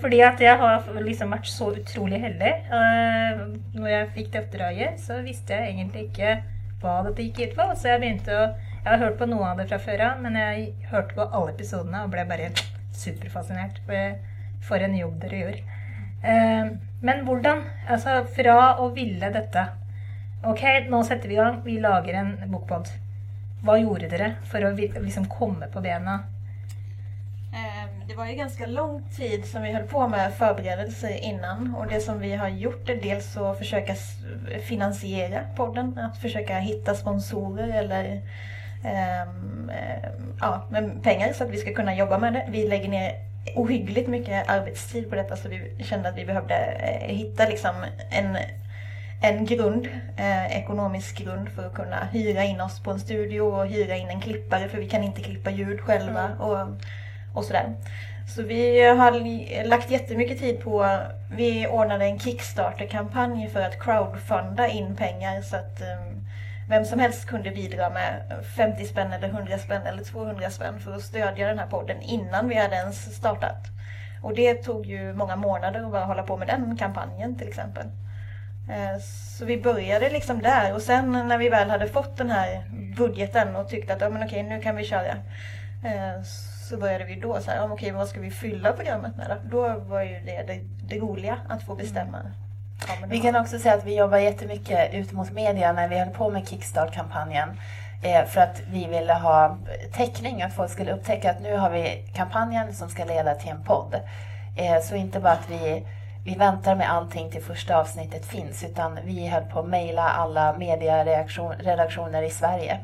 fordi 0.00 0.22
at 0.24 0.40
jeg 0.40 0.56
har 0.56 0.86
liksom 1.04 1.34
vært 1.34 1.48
så 1.52 1.70
utrolig 1.76 2.20
heldig. 2.22 2.52
Eh, 2.78 3.40
når 3.76 3.90
jeg 3.90 4.12
fikk 4.14 4.30
det 4.32 4.40
oppdraget, 4.44 5.00
så 5.02 5.18
visste 5.24 5.56
jeg 5.56 5.74
egentlig 5.74 6.06
ikke 6.06 6.36
hva 6.80 7.02
dette 7.04 7.26
gikk 7.26 7.42
ut 7.42 7.58
på. 7.58 7.68
Så 7.76 7.92
jeg 7.92 8.02
begynte 8.04 8.32
å 8.32 8.46
Jeg 8.86 9.00
har 9.00 9.00
hørt 9.02 9.16
på 9.18 9.26
noe 9.26 9.42
av 9.50 9.58
det 9.58 9.64
fra 9.66 9.80
før 9.82 10.00
av, 10.06 10.20
men 10.22 10.36
jeg 10.38 10.68
hørte 10.92 11.16
på 11.16 11.24
alle 11.26 11.50
episodene 11.50 12.04
og 12.04 12.12
ble 12.12 12.22
bare 12.28 12.52
superfascinert. 12.94 13.80
For 14.62 14.78
en 14.78 14.94
jobb 14.94 15.16
dere 15.24 15.40
gjør. 15.40 15.56
Eh, 16.22 16.70
men 17.02 17.24
hvordan 17.26 17.64
Altså, 17.88 18.20
fra 18.36 18.76
å 18.78 18.86
ville 18.94 19.28
dette 19.34 19.66
Ok, 20.46 20.62
nå 20.88 21.02
setter 21.02 21.28
vi 21.28 21.34
i 21.34 21.40
gang. 21.40 21.58
Vi 21.64 21.80
lager 21.82 22.14
en 22.20 22.32
bokpod. 22.52 22.92
Hva 23.66 23.76
gjorde 23.80 24.08
dere 24.12 24.36
for 24.46 24.62
å 24.62 24.72
liksom 24.78 25.26
komme 25.26 25.66
på 25.72 25.82
bena? 25.82 26.20
Det 28.08 28.14
var 28.14 28.26
ju 28.26 28.34
ganska 28.34 28.66
lång 28.66 29.02
tid 29.16 29.44
som 29.44 29.62
vi 29.62 29.72
höll 29.72 29.86
på 29.86 30.08
med 30.08 30.34
förberedelser 30.34 31.24
innan 31.24 31.74
och 31.74 31.86
det 31.86 32.00
som 32.00 32.20
vi 32.20 32.34
har 32.34 32.48
gjort 32.48 32.88
är 32.88 32.96
dels 32.96 33.36
att 33.36 33.58
försöka 33.58 33.94
finansiera 34.62 35.40
podden, 35.56 35.98
att 35.98 36.18
försöka 36.18 36.58
hitta 36.58 36.94
sponsorer 36.94 37.68
eller 37.68 38.22
um, 39.26 39.70
ja, 40.40 40.66
med 40.70 41.02
pengar 41.02 41.32
så 41.32 41.44
att 41.44 41.50
vi 41.50 41.56
ska 41.56 41.74
kunna 41.74 41.94
jobba 41.94 42.18
med 42.18 42.32
det. 42.32 42.46
Vi 42.48 42.68
lägger 42.68 42.88
ner 42.88 43.12
ohyggligt 43.54 44.08
mycket 44.08 44.48
arbetstid 44.48 45.10
på 45.10 45.16
detta 45.16 45.36
så 45.36 45.48
vi 45.48 45.84
kände 45.84 46.08
att 46.08 46.18
vi 46.18 46.24
behövde 46.24 46.54
eh, 46.54 47.16
hitta 47.16 47.48
liksom 47.48 47.74
en, 48.10 48.38
en 49.22 49.46
grund, 49.46 49.88
eh, 50.16 50.56
ekonomisk 50.56 51.18
grund 51.18 51.48
för 51.48 51.66
att 51.66 51.74
kunna 51.74 52.04
hyra 52.04 52.44
in 52.44 52.60
oss 52.60 52.82
på 52.82 52.90
en 52.90 53.00
studio 53.00 53.40
och 53.40 53.66
hyra 53.66 53.96
in 53.96 54.08
en 54.08 54.20
klippare 54.20 54.68
för 54.68 54.78
vi 54.78 54.88
kan 54.88 55.04
inte 55.04 55.20
klippa 55.20 55.50
ljud 55.50 55.80
själva. 55.80 56.24
Mm. 56.24 56.40
Och, 56.40 56.68
och 57.36 57.44
sådär. 57.44 57.74
Så 58.34 58.42
vi 58.42 58.86
har 58.86 59.64
lagt 59.64 59.90
jättemycket 59.90 60.38
tid 60.38 60.60
på, 60.60 60.98
vi 61.36 61.66
ordnade 61.66 62.04
en 62.04 62.18
Kickstarter-kampanj 62.18 63.48
för 63.48 63.60
att 63.60 63.82
crowdfunda 63.82 64.68
in 64.68 64.96
pengar 64.96 65.42
så 65.42 65.56
att 65.56 65.80
um, 65.80 66.26
vem 66.68 66.84
som 66.84 66.98
helst 66.98 67.26
kunde 67.26 67.50
bidra 67.50 67.90
med 67.90 68.22
50 68.56 68.84
spänn 68.84 69.12
eller 69.12 69.28
100 69.28 69.58
spänn 69.58 69.82
eller 69.86 70.04
200 70.04 70.50
spänn 70.50 70.80
för 70.80 70.94
att 70.94 71.02
stödja 71.02 71.48
den 71.48 71.58
här 71.58 71.66
podden 71.66 72.02
innan 72.02 72.48
vi 72.48 72.54
hade 72.54 72.76
ens 72.76 73.16
startat. 73.16 73.66
Och 74.22 74.34
det 74.34 74.54
tog 74.54 74.86
ju 74.86 75.12
många 75.12 75.36
månader 75.36 75.84
att 75.84 75.92
bara 75.92 76.04
hålla 76.04 76.22
på 76.22 76.36
med 76.36 76.48
den 76.48 76.76
kampanjen 76.76 77.38
till 77.38 77.48
exempel. 77.48 77.86
Eh, 78.70 79.00
så 79.38 79.44
vi 79.44 79.62
började 79.62 80.10
liksom 80.10 80.42
där 80.42 80.74
och 80.74 80.82
sen 80.82 81.12
när 81.12 81.38
vi 81.38 81.48
väl 81.48 81.70
hade 81.70 81.88
fått 81.88 82.16
den 82.16 82.30
här 82.30 82.64
budgeten 82.96 83.56
och 83.56 83.68
tyckte 83.68 83.94
att 83.94 84.00
ja, 84.00 84.08
men 84.08 84.22
okej, 84.22 84.42
nu 84.42 84.60
kan 84.60 84.76
vi 84.76 84.84
köra. 84.84 85.14
Så 86.68 86.76
började 86.76 87.04
vi 87.04 87.14
då 87.14 87.40
så 87.40 87.50
här, 87.50 87.64
om, 87.64 87.72
okej 87.72 87.90
vad 87.90 88.08
ska 88.08 88.20
vi 88.20 88.30
fylla 88.30 88.72
programmet 88.72 89.16
med 89.16 89.26
då? 89.28 89.58
Då 89.58 89.78
var 89.78 90.02
ju 90.02 90.20
det 90.20 90.42
det, 90.46 90.60
det 90.88 90.98
roliga, 90.98 91.38
att 91.48 91.62
få 91.62 91.74
bestämma. 91.74 92.18
Ja, 92.88 93.06
vi 93.08 93.20
kan 93.20 93.36
också 93.36 93.58
säga 93.58 93.74
att 93.74 93.84
vi 93.84 93.96
jobbar 93.96 94.18
jättemycket 94.18 94.94
ut 94.94 95.12
mot 95.12 95.32
media 95.32 95.72
när 95.72 95.88
vi 95.88 95.98
höll 95.98 96.08
på 96.08 96.30
med 96.30 96.48
Kickstart-kampanjen. 96.48 97.48
Eh, 98.02 98.24
för 98.24 98.40
att 98.40 98.60
vi 98.70 98.86
ville 98.86 99.14
ha 99.14 99.58
täckning, 99.92 100.42
att 100.42 100.54
folk 100.54 100.70
skulle 100.70 100.92
upptäcka 100.92 101.30
att 101.30 101.42
nu 101.42 101.56
har 101.56 101.70
vi 101.70 102.04
kampanjen 102.14 102.74
som 102.74 102.88
ska 102.88 103.04
leda 103.04 103.34
till 103.34 103.50
en 103.50 103.64
podd. 103.64 103.94
Eh, 104.56 104.82
så 104.82 104.94
inte 104.94 105.20
bara 105.20 105.32
att 105.32 105.50
vi, 105.50 105.86
vi 106.24 106.34
väntar 106.34 106.74
med 106.74 106.92
allting 106.92 107.30
till 107.30 107.42
första 107.42 107.76
avsnittet 107.76 108.26
finns, 108.26 108.64
utan 108.64 108.98
vi 109.04 109.26
höll 109.26 109.44
på 109.44 109.58
att 109.58 109.68
mejla 109.68 110.02
alla 110.02 110.58
medieredaktioner 110.58 112.22
i 112.22 112.30
Sverige 112.30 112.80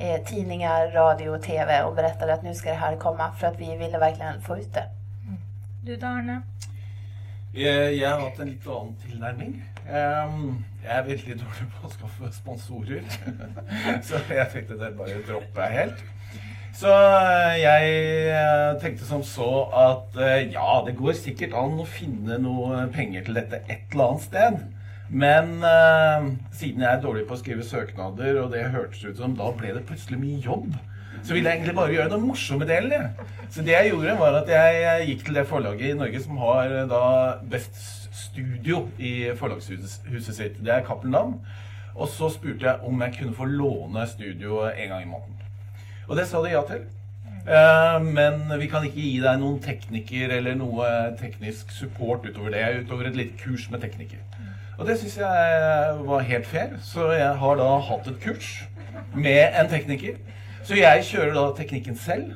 eh, 0.00 0.24
tidningar, 0.24 0.90
radio 0.90 1.28
och 1.30 1.42
tv 1.42 1.82
och 1.82 1.94
berättade 1.94 2.34
att 2.34 2.42
nu 2.42 2.54
ska 2.54 2.68
det 2.68 2.76
här 2.76 2.96
komma 2.96 3.32
för 3.32 3.46
att 3.46 3.60
vi 3.60 3.76
ville 3.76 3.98
verkligen 3.98 4.40
få 4.42 4.58
ut 4.58 4.74
det. 4.74 4.84
Mm. 5.26 5.40
Du 5.82 5.96
da, 5.96 6.06
Arne? 6.06 6.42
Jeg, 7.54 7.96
jeg, 7.98 8.10
har 8.10 8.20
hatt 8.22 8.38
en 8.38 8.52
litt 8.52 8.66
annen 8.70 8.92
tilnærming. 9.02 9.54
Um, 9.90 10.64
jeg 10.84 10.92
er 10.94 11.06
veldig 11.08 11.36
dårlig 11.40 11.64
på 11.74 11.88
å 11.88 11.90
skaffe 11.90 12.30
sponsorer. 12.36 13.02
så 14.06 14.20
jeg 14.30 14.46
tenkte 14.52 14.78
det 14.78 14.92
bare 14.98 15.18
dropper 15.26 15.66
jeg 15.66 15.78
helt. 15.80 16.04
Så 16.80 16.90
eh, 16.94 17.56
jeg 17.60 17.88
eh, 18.30 18.76
tenkte 18.80 19.04
som 19.08 19.24
så 19.26 19.48
at 19.74 20.14
eh, 20.22 20.52
ja, 20.54 20.78
det 20.86 20.94
går 20.98 21.16
sikkert 21.18 21.56
an 21.58 21.80
å 21.82 21.88
finne 21.88 22.38
noe 22.40 22.84
penger 22.94 23.26
til 23.26 23.40
dette 23.40 23.64
et 23.66 23.90
eller 23.90 24.12
annet 24.12 24.26
sted. 24.28 24.60
Men 25.10 25.58
eh, 25.66 26.28
siden 26.54 26.84
jeg 26.84 26.90
er 26.92 27.02
dårlig 27.02 27.26
på 27.26 27.34
å 27.34 27.40
skrive 27.40 27.66
søknader, 27.66 28.38
og 28.44 28.52
det 28.54 28.68
hørtes 28.70 29.02
ut 29.04 29.18
som 29.18 29.34
da 29.38 29.50
ble 29.58 29.74
det 29.74 29.86
plutselig 29.88 30.20
mye 30.20 30.42
jobb, 30.44 30.68
så 31.20 31.34
ville 31.34 31.50
jeg 31.50 31.58
egentlig 31.58 31.76
bare 31.76 31.92
gjøre 31.92 32.12
den 32.14 32.28
morsomme 32.28 32.68
delen. 32.68 32.92
jeg. 32.94 33.26
Så 33.50 33.64
det 33.66 33.74
jeg 33.74 33.90
gjorde, 33.90 34.18
var 34.20 34.38
at 34.38 34.52
jeg 34.52 35.08
gikk 35.08 35.24
til 35.26 35.40
det 35.40 35.48
forlaget 35.50 35.90
i 35.90 35.98
Norge 35.98 36.22
som 36.22 36.38
har 36.44 36.76
eh, 36.76 36.86
da 36.90 37.02
best 37.50 37.82
studio 38.14 38.84
i 38.98 39.32
forlagshuset 39.36 40.30
sitt. 40.36 40.62
Det 40.62 40.72
er 40.72 40.86
Cappelen 40.86 41.16
Dam. 41.16 41.34
Og 41.98 42.08
så 42.08 42.30
spurte 42.30 42.68
jeg 42.68 42.86
om 42.86 43.02
jeg 43.02 43.16
kunne 43.18 43.36
få 43.36 43.50
låne 43.50 44.06
studio 44.08 44.62
en 44.70 44.88
gang 44.94 45.02
i 45.02 45.10
måneden. 45.10 45.36
Og 46.08 46.16
det 46.18 46.28
sa 46.30 46.40
de 46.42 46.54
ja 46.54 46.62
til. 46.68 46.86
Eh, 47.40 47.98
men 48.06 48.44
vi 48.60 48.68
kan 48.70 48.84
ikke 48.86 49.02
gi 49.02 49.18
deg 49.22 49.40
noen 49.42 49.58
tekniker 49.64 50.36
eller 50.38 50.56
noe 50.58 50.86
teknisk 51.20 51.74
support 51.74 52.26
utover 52.28 52.54
det. 52.54 52.64
Utover 52.84 53.10
et 53.10 53.18
lite 53.18 53.38
kurs 53.42 53.66
med 53.72 53.82
tekniker. 53.82 54.22
Og 54.80 54.86
det 54.88 54.96
syns 54.96 55.18
jeg 55.20 55.96
var 56.08 56.22
helt 56.24 56.46
fair. 56.48 56.76
Så 56.80 57.10
jeg 57.12 57.32
har 57.42 57.56
da 57.60 57.68
hatt 57.84 58.06
et 58.08 58.20
kurs 58.22 58.48
med 59.12 59.52
en 59.60 59.68
tekniker. 59.68 60.16
Så 60.64 60.78
jeg 60.78 61.04
kjører 61.04 61.34
da 61.36 61.42
teknikken 61.58 61.98
selv. 62.00 62.30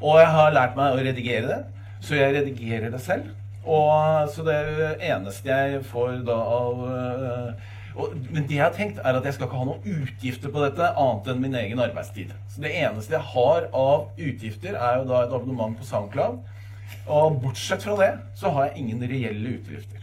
Og 0.00 0.18
jeg 0.18 0.32
har 0.34 0.54
lært 0.56 0.74
meg 0.78 0.96
å 0.96 1.04
redigere 1.06 1.46
det. 1.46 1.60
Så 2.02 2.18
jeg 2.18 2.34
redigerer 2.34 2.90
det 2.90 3.00
selv. 3.04 3.30
Og 3.62 4.26
så 4.34 4.42
det 4.46 4.58
eneste 4.98 5.50
jeg 5.50 5.84
får 5.86 6.20
da 6.26 6.34
av 6.56 6.82
øh, 6.86 7.70
og, 7.96 8.12
Men 8.30 8.44
det 8.46 8.58
jeg 8.58 8.64
har 8.64 8.74
tenkt, 8.74 8.98
er 8.98 9.18
at 9.18 9.24
jeg 9.24 9.34
skal 9.34 9.48
ikke 9.48 9.58
ha 9.58 9.68
noen 9.70 10.02
utgifter 10.02 10.52
på 10.52 10.62
dette 10.62 10.90
annet 10.90 11.30
enn 11.32 11.42
min 11.42 11.54
egen 11.62 11.80
arbeidstid. 11.82 12.34
Så 12.52 12.62
det 12.66 12.74
eneste 12.76 13.14
jeg 13.14 13.30
har 13.30 13.68
av 13.72 14.10
utgifter, 14.18 14.74
er 14.74 15.00
jo 15.00 15.06
da 15.08 15.22
et 15.22 15.32
abonnement 15.38 15.78
på 15.78 15.86
SoundCloud. 15.86 16.42
Og 17.06 17.38
bortsett 17.42 17.86
fra 17.86 17.96
det, 18.02 18.10
så 18.38 18.52
har 18.54 18.68
jeg 18.68 18.84
ingen 18.84 19.06
reelle 19.06 19.54
utgifter. 19.56 19.95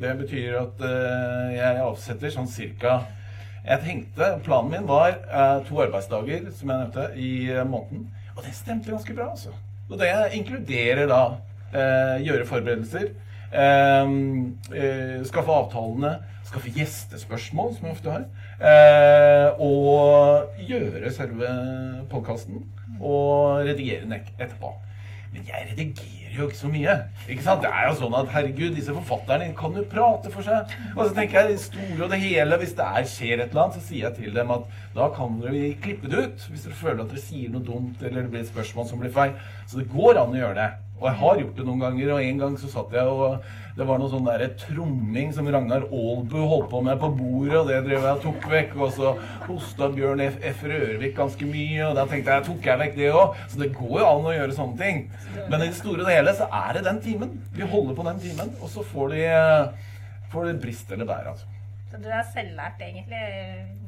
Det 0.00 0.18
betyr 0.18 0.54
at 0.62 0.80
øh, 0.80 1.48
jeg 1.52 1.80
avsetter 1.84 2.32
sånn 2.32 2.48
cirka 2.48 3.02
Jeg 3.66 3.82
tenkte, 3.84 4.30
Planen 4.46 4.70
min 4.72 4.86
var 4.88 5.18
øh, 5.18 5.58
to 5.68 5.82
arbeidsdager, 5.84 6.46
som 6.56 6.72
jeg 6.72 6.86
nevnte, 6.86 7.08
i 7.20 7.32
øh, 7.52 7.66
måneden. 7.68 8.06
Og 8.36 8.46
det 8.46 8.54
stemte 8.56 8.90
ganske 8.90 9.14
bra, 9.14 9.30
altså. 9.34 9.52
Og 9.90 9.98
det 10.00 10.08
inkluderer 10.38 11.04
da 11.10 11.20
eh, 11.74 12.22
gjøre 12.24 12.46
forberedelser, 12.48 13.10
eh, 13.52 14.12
eh, 14.72 15.16
skaffe 15.28 15.52
avtalene, 15.52 16.14
skaffe 16.48 16.72
gjestespørsmål, 16.78 17.74
som 17.76 17.88
jeg 17.90 17.98
ofte 17.98 18.14
har, 18.14 18.24
eh, 18.70 19.60
og 19.60 20.64
gjøre 20.70 21.12
selve 21.12 21.50
podkasten 22.08 22.64
og 23.00 23.66
redigere 23.66 24.06
den 24.06 24.16
etterpå. 24.16 24.72
Men 25.34 25.44
jeg 25.50 25.68
redigerer 25.72 26.19
jo 26.38 26.48
ikke 26.48 26.58
så 26.58 26.70
mye. 26.70 26.96
Ikke 27.28 27.44
sant? 27.44 27.62
Det 27.64 27.70
er 27.70 27.88
jo 27.88 27.96
sånn 28.00 28.16
at 28.18 28.30
herregud, 28.34 28.74
disse 28.76 28.94
forfatterne 28.96 29.50
kan 29.58 29.76
jo 29.76 29.84
prate 29.90 30.32
for 30.34 30.46
seg. 30.46 30.74
Og 30.96 31.02
så 31.04 31.14
tenker 31.16 31.40
jeg 31.40 31.54
det 31.54 31.64
store 31.64 32.04
og 32.06 32.12
det 32.14 32.20
hele, 32.22 32.60
hvis 32.62 32.76
det 32.78 32.86
er 32.86 33.08
skjer 33.14 33.34
et 33.38 33.48
eller 33.48 33.64
annet, 33.64 33.78
så 33.78 33.86
sier 33.88 34.06
jeg 34.08 34.18
til 34.18 34.36
dem 34.36 34.54
at 34.54 34.68
da 34.94 35.08
kan 35.16 35.40
dere 35.42 35.72
klippe 35.82 36.10
det 36.10 36.26
ut. 36.26 36.46
Hvis 36.50 36.66
dere 36.66 36.78
føler 36.82 37.02
at 37.04 37.14
dere 37.14 37.24
sier 37.24 37.50
noe 37.52 37.66
dumt 37.66 38.02
eller 38.02 38.22
det 38.22 38.32
blir 38.34 38.44
et 38.44 38.52
spørsmål 38.52 38.88
som 38.90 39.02
blir 39.02 39.14
feil. 39.14 39.34
Så 39.66 39.82
det 39.82 39.90
går 39.92 40.20
an 40.20 40.36
å 40.36 40.40
gjøre 40.40 40.58
det. 40.60 40.70
Og 41.00 41.08
jeg 41.08 41.18
har 41.22 41.40
gjort 41.40 41.56
det 41.56 41.66
noen 41.66 41.80
ganger, 41.80 42.14
og 42.14 42.22
en 42.22 42.40
gang 42.44 42.56
så 42.60 42.68
satt 42.70 42.92
jeg 42.94 43.08
og 43.08 43.40
det 43.80 43.86
var 43.88 44.00
noe 44.00 44.10
sånn 44.12 44.26
der 44.26 44.42
tromming 44.60 45.30
som 45.32 45.46
Ragnar 45.48 45.86
Aalbu 45.86 46.36
holdt 46.50 46.66
på 46.72 46.80
med 46.84 46.98
på 47.00 47.08
bordet, 47.16 47.54
og 47.60 47.68
det 47.70 47.78
drev 47.86 48.02
jeg 48.04 48.16
og 48.18 48.24
tok 48.24 48.48
vekk. 48.50 48.74
Og 48.76 48.90
så 48.96 49.12
hosta 49.46 49.88
Bjørn 49.94 50.20
F. 50.26 50.36
F. 50.50 50.64
Rørvik 50.68 51.14
ganske 51.16 51.48
mye, 51.48 51.78
og 51.86 51.94
da 51.96 52.04
tenkte 52.10 52.34
jeg 52.34 52.46
tok 52.50 52.68
jeg 52.68 52.82
vekk 52.82 52.98
det 52.98 53.12
òg. 53.14 53.38
Så 53.52 53.62
det 53.62 53.70
går 53.78 53.94
jo 54.02 54.08
an 54.08 54.28
å 54.28 54.34
gjøre 54.34 54.56
sånne 54.58 54.76
ting. 54.82 55.00
Men 55.46 55.62
i 55.62 55.70
det 55.70 55.78
store 55.78 56.04
og 56.04 56.12
hele 56.12 56.34
så 56.36 56.50
er 56.60 56.76
det 56.76 56.84
den 56.90 57.00
timen. 57.06 57.32
Vi 57.56 57.70
holder 57.72 57.96
på 57.96 58.06
den 58.10 58.20
timen, 58.26 58.52
og 58.60 58.74
så 58.74 58.84
får 58.90 59.14
de, 59.14 59.24
får 60.34 60.50
de 60.50 60.58
brist 60.66 60.92
eller 60.92 61.08
bære, 61.08 61.32
altså. 61.32 61.48
Så 61.90 61.98
du 62.04 62.10
har 62.12 62.26
selvlært 62.34 62.84
egentlig 62.84 63.24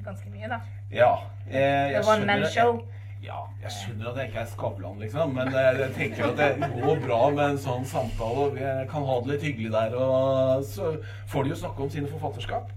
ganske 0.06 0.32
mye, 0.32 0.48
da. 0.50 0.62
Ja. 0.94 1.12
eh, 1.50 1.92
jeg 1.92 2.00
The 2.00 2.10
one 2.10 2.26
man 2.26 2.48
show. 2.50 2.80
Ja, 3.22 3.44
jeg 3.62 3.70
skjønner 3.70 4.08
at 4.10 4.16
jeg 4.18 4.28
ikke 4.32 4.40
er 4.42 4.48
Skavlan, 4.50 4.96
liksom, 4.98 5.30
men 5.36 5.52
eh, 5.54 5.76
jeg 5.78 5.92
tenker 5.94 6.24
at 6.32 6.40
det 6.40 6.70
går 6.82 6.96
bra 7.04 7.18
med 7.30 7.52
en 7.52 7.60
sånn 7.62 7.84
samtale, 7.86 8.48
og 8.48 8.56
vi 8.56 8.64
kan 8.90 9.04
ha 9.06 9.18
det 9.22 9.30
litt 9.30 9.44
hyggelig 9.46 9.70
der, 9.76 9.94
og 9.94 10.64
så 10.66 10.88
får 11.30 11.46
de 11.46 11.52
jo 11.54 11.58
snakke 11.60 11.84
om 11.86 11.92
sine 11.92 12.10
forfatterskap. 12.10 12.72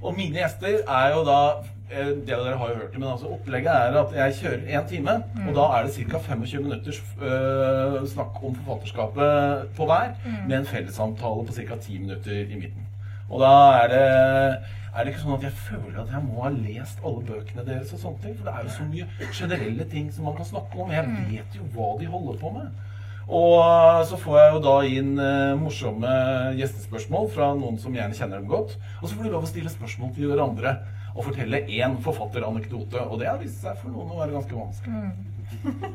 Og 0.00 0.16
mine 0.16 0.40
gjester 0.40 0.80
er 0.80 1.12
jo 1.12 1.20
da 1.28 1.36
eh, 1.92 2.08
Det 2.08 2.24
dere 2.32 2.56
har 2.56 2.72
jo 2.72 2.78
hørt 2.80 2.94
det, 2.96 3.02
men 3.02 3.10
altså 3.12 3.28
opplegget 3.36 3.68
er 3.74 4.00
at 4.00 4.16
jeg 4.16 4.38
kjører 4.40 4.64
én 4.80 4.88
time, 4.88 5.18
og 5.44 5.54
da 5.60 5.68
er 5.76 5.84
det 5.90 6.08
ca. 6.08 6.18
25 6.32 6.62
minutters 6.64 7.02
øh, 7.20 8.00
snakk 8.08 8.40
om 8.42 8.56
forfatterskapet 8.62 9.68
på 9.76 9.90
hver, 9.92 10.16
med 10.48 10.56
en 10.62 10.70
fellessamtale 10.72 11.44
på 11.46 11.52
ca. 11.60 11.76
10 11.76 11.98
minutter 12.06 12.32
i 12.48 12.56
midten. 12.64 12.88
Og 13.28 13.44
da 13.44 13.52
er 13.84 13.92
det, 13.92 14.08
er 14.92 15.04
det 15.04 15.12
ikke 15.12 15.22
sånn 15.22 15.36
at 15.38 15.44
jeg 15.46 15.60
føler 15.64 16.00
at 16.02 16.10
jeg 16.12 16.24
må 16.26 16.42
ha 16.44 16.48
lest 16.52 16.98
alle 17.00 17.22
bøkene 17.24 17.64
deres 17.64 17.92
og 17.96 18.00
sånne 18.02 18.24
ting. 18.24 18.34
For 18.36 18.48
det 18.48 18.52
er 18.52 18.66
jo 18.66 18.72
så 18.76 18.88
mye 18.88 19.28
generelle 19.32 19.86
ting 19.88 20.10
som 20.12 20.28
man 20.28 20.36
kan 20.36 20.48
snakke 20.48 20.80
om. 20.84 20.92
Jeg 20.92 21.14
vet 21.30 21.56
jo 21.56 21.68
hva 21.72 21.92
de 22.00 22.10
holder 22.12 22.40
på 22.42 22.52
med. 22.58 22.82
Og 23.32 24.02
så 24.10 24.18
får 24.20 24.38
jeg 24.38 24.52
jo 24.52 24.62
da 24.66 24.74
inn 24.84 25.12
eh, 25.22 25.54
morsomme 25.56 26.12
gjestespørsmål 26.58 27.30
fra 27.32 27.52
noen 27.56 27.78
som 27.80 27.94
gjerne 27.96 28.18
kjenner 28.18 28.42
dem 28.42 28.50
godt. 28.50 28.76
Og 29.00 29.06
så 29.06 29.14
får 29.14 29.28
de 29.28 29.32
lov 29.32 29.46
å 29.46 29.52
stille 29.52 29.72
spørsmål 29.72 30.12
til 30.16 30.28
hverandre 30.28 30.74
og 31.12 31.26
fortelle 31.28 31.64
én 31.72 31.96
forfatteranekdote. 32.04 33.06
Og 33.08 33.20
det 33.22 33.30
har 33.30 33.40
vist 33.40 33.62
seg 33.64 33.78
for 33.80 33.94
noen 33.94 34.12
å 34.12 34.20
være 34.20 34.36
ganske 34.36 34.58
vanskelig. 34.58 35.12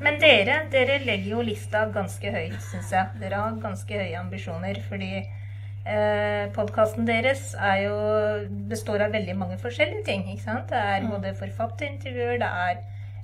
Men 0.01 0.19
dere, 0.21 0.61
dere 0.73 0.99
legger 1.05 1.35
jo 1.35 1.45
lista 1.45 1.87
ganske 1.93 2.31
høyt, 2.33 2.57
syns 2.71 2.93
jeg. 2.93 3.21
Dere 3.21 3.41
har 3.41 3.61
ganske 3.61 4.01
høye 4.01 4.19
ambisjoner, 4.21 4.81
fordi 4.89 5.11
eh, 5.87 6.45
podkasten 6.55 7.07
deres 7.07 7.53
er 7.55 7.81
jo, 7.85 7.95
består 8.69 9.05
av 9.07 9.15
veldig 9.15 9.35
mange 9.39 9.57
forskjellige 9.61 10.05
ting. 10.07 10.27
ikke 10.33 10.43
sant? 10.43 10.69
Det 10.69 10.77
er 10.77 11.07
både 11.07 11.33
forfatterintervjuer, 11.39 12.37
det 12.43 12.51
er 12.67 12.79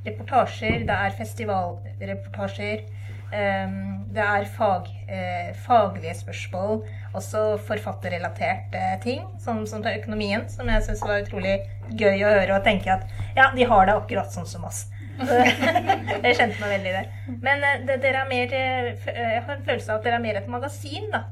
reportasjer, 0.08 0.84
det 0.88 0.98
er 1.08 1.18
festivalreportasjer. 1.20 2.86
Eh, 3.34 3.78
det 4.14 4.24
er 4.24 4.50
fag, 4.58 4.90
eh, 5.10 5.54
faglige 5.66 6.16
spørsmål, 6.22 6.84
også 7.18 7.44
forfatterrelaterte 7.68 8.84
ting, 9.04 9.24
som, 9.42 9.66
som 9.68 9.84
til 9.84 10.00
økonomien, 10.02 10.48
som 10.50 10.70
jeg 10.70 10.86
syns 10.86 11.06
var 11.06 11.24
utrolig 11.24 11.60
gøy 11.92 12.24
å 12.24 12.34
høre 12.40 12.58
og 12.58 12.66
tenke 12.68 12.94
at 12.94 13.08
ja, 13.36 13.50
de 13.56 13.66
har 13.70 13.88
det 13.90 13.98
akkurat 13.98 14.34
sånn 14.34 14.50
som 14.50 14.68
oss. 14.70 14.86
jeg 16.24 16.38
kjente 16.38 16.58
meg 16.58 16.72
veldig 16.74 16.90
i 16.90 16.96
det. 16.96 17.04
Men 17.44 17.64
eh, 17.64 17.80
det, 17.88 18.00
dere 18.04 18.24
er 18.24 18.30
mer 18.30 18.56
eh, 18.58 19.08
eh, 19.14 19.32
Jeg 19.36 19.46
har 19.46 19.56
en 19.56 19.66
følelse 19.68 19.92
av 19.92 20.00
at 20.00 20.08
dere 20.08 20.20
er 20.20 20.26
mer 20.26 20.40
et 20.40 20.50
magasin, 20.52 21.10
da. 21.14 21.26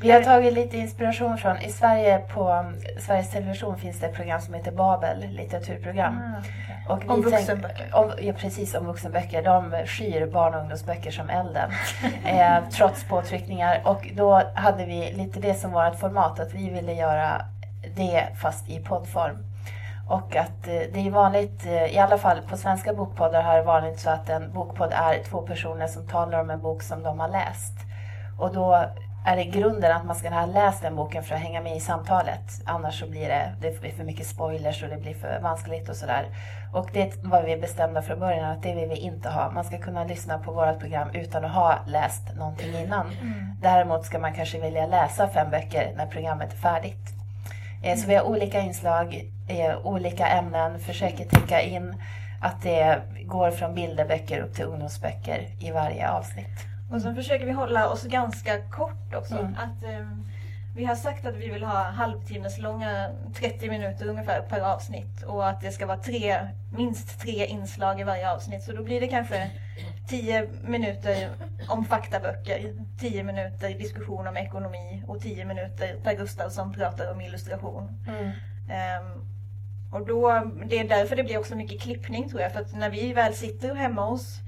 Vi 0.00 0.10
har 0.10 0.22
tagit 0.22 0.52
lite 0.52 0.76
inspiration 0.76 1.38
från, 1.38 1.56
i 1.56 1.72
Sverige 1.72 2.18
på 2.18 2.50
um, 2.52 2.76
Sveriges 3.00 3.30
Television 3.30 3.78
finns 3.78 4.00
det 4.00 4.06
ett 4.06 4.14
program 4.14 4.40
som 4.40 4.54
heter 4.54 4.72
Babel, 4.72 5.28
litteraturprogram. 5.30 6.16
Mm, 6.16 6.42
okay. 6.96 7.08
Om 7.08 7.22
vuxenböcker. 7.22 7.94
Om, 7.94 8.12
ja, 8.20 8.32
precis, 8.32 8.74
om 8.74 8.86
vuxenböcker. 8.86 9.42
De 9.42 9.86
skyr 9.86 10.26
barn 10.26 10.54
och 10.54 10.60
ungdomsböcker 10.60 11.10
som 11.10 11.30
elden. 11.30 11.70
eh, 12.24 12.68
trots 12.70 13.04
påtryckningar. 13.04 13.82
Och 13.84 14.08
då 14.14 14.42
hade 14.54 14.84
vi 14.84 15.12
lite 15.12 15.40
det 15.40 15.54
som 15.54 15.70
vårt 15.70 16.00
format, 16.00 16.40
att 16.40 16.54
vi 16.54 16.70
ville 16.70 16.92
göra 16.92 17.42
det 17.96 18.26
fast 18.42 18.70
i 18.70 18.80
poddform. 18.80 19.36
Och 20.08 20.36
att 20.36 20.68
eh, 20.68 20.80
det 20.92 21.06
är 21.06 21.10
vanligt, 21.10 21.66
eh, 21.66 21.94
i 21.94 21.98
alla 21.98 22.18
fall 22.18 22.40
på 22.48 22.56
svenska 22.56 22.94
bokpoddar 22.94 23.42
har 23.42 23.56
det 23.56 23.62
vanligt 23.62 24.00
så 24.00 24.10
att 24.10 24.28
en 24.28 24.52
bokpodd 24.52 24.92
är 24.92 25.22
två 25.30 25.42
personer 25.42 25.86
som 25.86 26.06
talar 26.06 26.40
om 26.40 26.50
en 26.50 26.60
bok 26.60 26.82
som 26.82 27.02
de 27.02 27.20
har 27.20 27.28
läst. 27.28 27.74
Och 28.38 28.54
då 28.54 28.88
är 29.28 29.36
det 29.36 29.44
grunden 29.44 29.96
att 29.96 30.04
man 30.04 30.16
ska 30.16 30.30
ha 30.30 30.46
läst 30.46 30.82
den 30.82 30.96
boken 30.96 31.24
för 31.24 31.34
att 31.34 31.40
hänga 31.40 31.60
med 31.60 31.76
i 31.76 31.80
samtalet. 31.80 32.40
Annars 32.64 33.00
så 33.00 33.06
blir 33.06 33.28
det, 33.28 33.54
det 33.60 33.80
blir 33.80 33.90
för 33.90 34.04
mycket 34.04 34.26
spoilers 34.26 34.82
och 34.82 34.88
det 34.88 34.96
blir 34.96 35.14
för 35.14 35.40
vanskligt 35.42 35.88
och 35.88 35.96
sådär. 35.96 36.26
Och 36.74 36.90
det 36.92 37.24
var 37.24 37.42
vi 37.42 37.56
bestämda 37.56 38.02
från 38.02 38.18
början 38.20 38.44
att 38.44 38.62
det 38.62 38.74
vill 38.74 38.88
vi 38.88 38.96
inte 38.96 39.28
ha. 39.28 39.50
Man 39.50 39.64
ska 39.64 39.78
kunna 39.78 40.04
lyssna 40.04 40.38
på 40.38 40.52
vårt 40.52 40.78
program 40.80 41.08
utan 41.14 41.44
att 41.44 41.54
ha 41.54 41.78
läst 41.86 42.36
någonting 42.36 42.74
innan. 42.74 43.06
Däremot 43.62 44.04
ska 44.04 44.18
man 44.18 44.34
kanske 44.34 44.60
vilja 44.60 44.86
läsa 44.86 45.28
fem 45.28 45.50
böcker 45.50 45.92
när 45.96 46.06
programmet 46.06 46.52
är 46.52 46.56
färdigt. 46.56 47.08
Eh, 47.84 47.96
Så 47.96 48.08
vi 48.08 48.14
har 48.14 48.22
olika 48.22 48.60
inslag, 48.60 49.30
eh, 49.48 49.86
olika 49.86 50.26
ämnen, 50.26 50.78
försöker 50.78 51.24
täcka 51.24 51.60
in 51.60 52.02
att 52.42 52.62
det 52.62 53.02
går 53.26 53.50
från 53.50 53.74
bilderböcker 53.74 54.40
upp 54.40 54.54
till 54.54 54.64
ungdomsböcker 54.64 55.46
i 55.60 55.70
varje 55.70 56.10
avsnitt. 56.10 56.77
Och 56.90 57.02
så 57.02 57.14
försöker 57.14 57.46
vi 57.46 57.52
hålla 57.52 57.88
oss 57.88 58.02
ganska 58.02 58.62
kort 58.70 59.14
också. 59.14 59.34
Mm. 59.34 59.54
Att, 59.54 59.84
ehm, 59.84 60.24
vi 60.76 60.84
har 60.84 60.94
sagt 60.94 61.26
att 61.26 61.36
vi 61.36 61.48
vill 61.48 61.62
ha 61.62 61.82
halvtimmes 61.82 62.58
långa, 62.58 63.10
30 63.34 63.68
minuter 63.68 64.08
ungefär 64.08 64.40
per 64.40 64.60
avsnitt. 64.60 65.22
Och 65.26 65.48
att 65.48 65.60
det 65.60 65.70
ska 65.70 65.86
vara 65.86 65.98
tre, 65.98 66.48
minst 66.76 67.20
tre 67.20 67.46
inslag 67.46 68.00
i 68.00 68.04
varje 68.04 68.32
avsnitt. 68.32 68.62
Så 68.62 68.72
då 68.72 68.82
blir 68.82 69.00
det 69.00 69.08
kanske 69.08 69.50
10 70.08 70.48
minuter 70.64 71.28
om 71.68 71.84
faktaböcker, 71.84 72.74
10 73.00 73.22
minuter 73.22 73.78
diskussion 73.78 74.26
om 74.26 74.36
ekonomi 74.36 75.02
och 75.06 75.20
10 75.20 75.44
minuter 75.44 75.96
Per 76.04 76.14
Gustafsson 76.14 76.72
pratar 76.72 77.12
om 77.12 77.20
illustration. 77.20 77.88
Ehm, 78.70 79.28
och 79.92 80.06
då, 80.06 80.50
det 80.66 80.78
är 80.78 80.88
därför 80.88 81.16
det 81.16 81.24
blir 81.24 81.38
också 81.38 81.56
mycket 81.56 81.80
klippning 81.80 82.28
tror 82.28 82.40
jag. 82.40 82.52
För 82.52 82.60
att 82.60 82.74
när 82.74 82.90
vi 82.90 83.12
väl 83.12 83.34
sitter 83.34 83.74
hemma 83.74 84.04
hos 84.04 84.38
eh, 84.38 84.44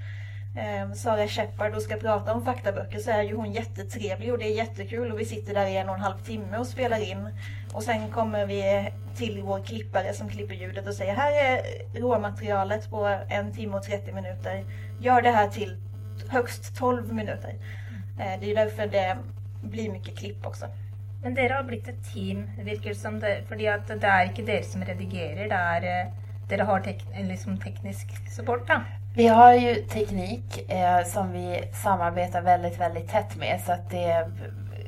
Sara 0.95 1.27
Shepard 1.27 1.75
och 1.75 1.81
ska 1.81 1.95
prata 1.95 2.33
om 2.33 2.45
faktaböcker 2.45 2.99
så 2.99 3.11
är 3.11 3.23
ju 3.23 3.35
hon 3.35 3.51
jättetrevlig 3.51 4.31
och 4.31 4.39
det 4.39 4.45
är 4.45 4.55
jättekul 4.55 5.11
och 5.11 5.19
vi 5.19 5.25
sitter 5.25 5.53
där 5.53 5.65
i 5.65 5.77
en 5.77 5.89
och 5.89 5.95
en 5.95 6.01
halv 6.01 6.17
timme 6.17 6.57
och 6.57 6.67
spelar 6.67 7.11
in. 7.11 7.29
Och 7.73 7.83
sen 7.83 8.11
kommer 8.11 8.45
vi 8.45 8.89
till 9.15 9.41
vår 9.41 9.63
klippare 9.63 10.13
som 10.13 10.29
klipper 10.29 10.55
ljudet 10.55 10.87
och 10.87 10.93
säger 10.93 11.15
här 11.15 11.31
är 11.31 11.61
råmaterialet 12.01 12.89
på 12.89 13.19
en 13.29 13.53
timme 13.53 13.77
och 13.77 13.83
30 13.83 14.13
minuter. 14.13 14.65
Gör 14.99 15.21
det 15.21 15.31
här 15.31 15.47
till 15.47 15.77
högst 16.29 16.77
12 16.77 17.13
minuter. 17.13 17.53
Eh, 18.19 18.39
det 18.39 18.45
är 18.45 18.49
ju 18.49 18.55
därför 18.55 18.87
det 18.87 19.17
blir 19.61 19.91
mycket 19.91 20.17
klipp 20.17 20.45
också. 20.45 20.65
Men 21.23 21.35
dere 21.35 21.53
har 21.53 21.63
blitt 21.63 21.87
et 21.87 22.13
team, 22.13 22.49
virker 22.63 22.93
som. 22.93 23.19
Det, 23.19 23.43
fordi 23.47 23.67
at 23.67 23.87
det 23.87 24.07
er 24.09 24.29
ikke 24.29 24.45
dere 24.45 24.63
som 24.63 24.83
redigerer, 24.83 25.47
det 25.47 25.59
er 25.75 25.89
eh, 25.91 26.13
Dere 26.49 26.65
har 26.67 26.81
tek, 26.83 27.05
liksom 27.15 27.57
teknisk 27.63 28.09
support, 28.35 28.67
da. 28.67 28.81
Vi 29.13 29.27
har 29.27 29.53
ju 29.53 29.75
teknik 29.75 30.71
eh, 30.71 31.05
som 31.05 31.31
vi 31.31 31.63
samarbetar 31.83 32.41
väldigt, 32.41 32.79
väldigt 32.79 33.09
tätt 33.09 33.37
med. 33.37 33.61
Så 33.65 33.71
att 33.71 33.89
det 33.89 34.03
är 34.03 34.31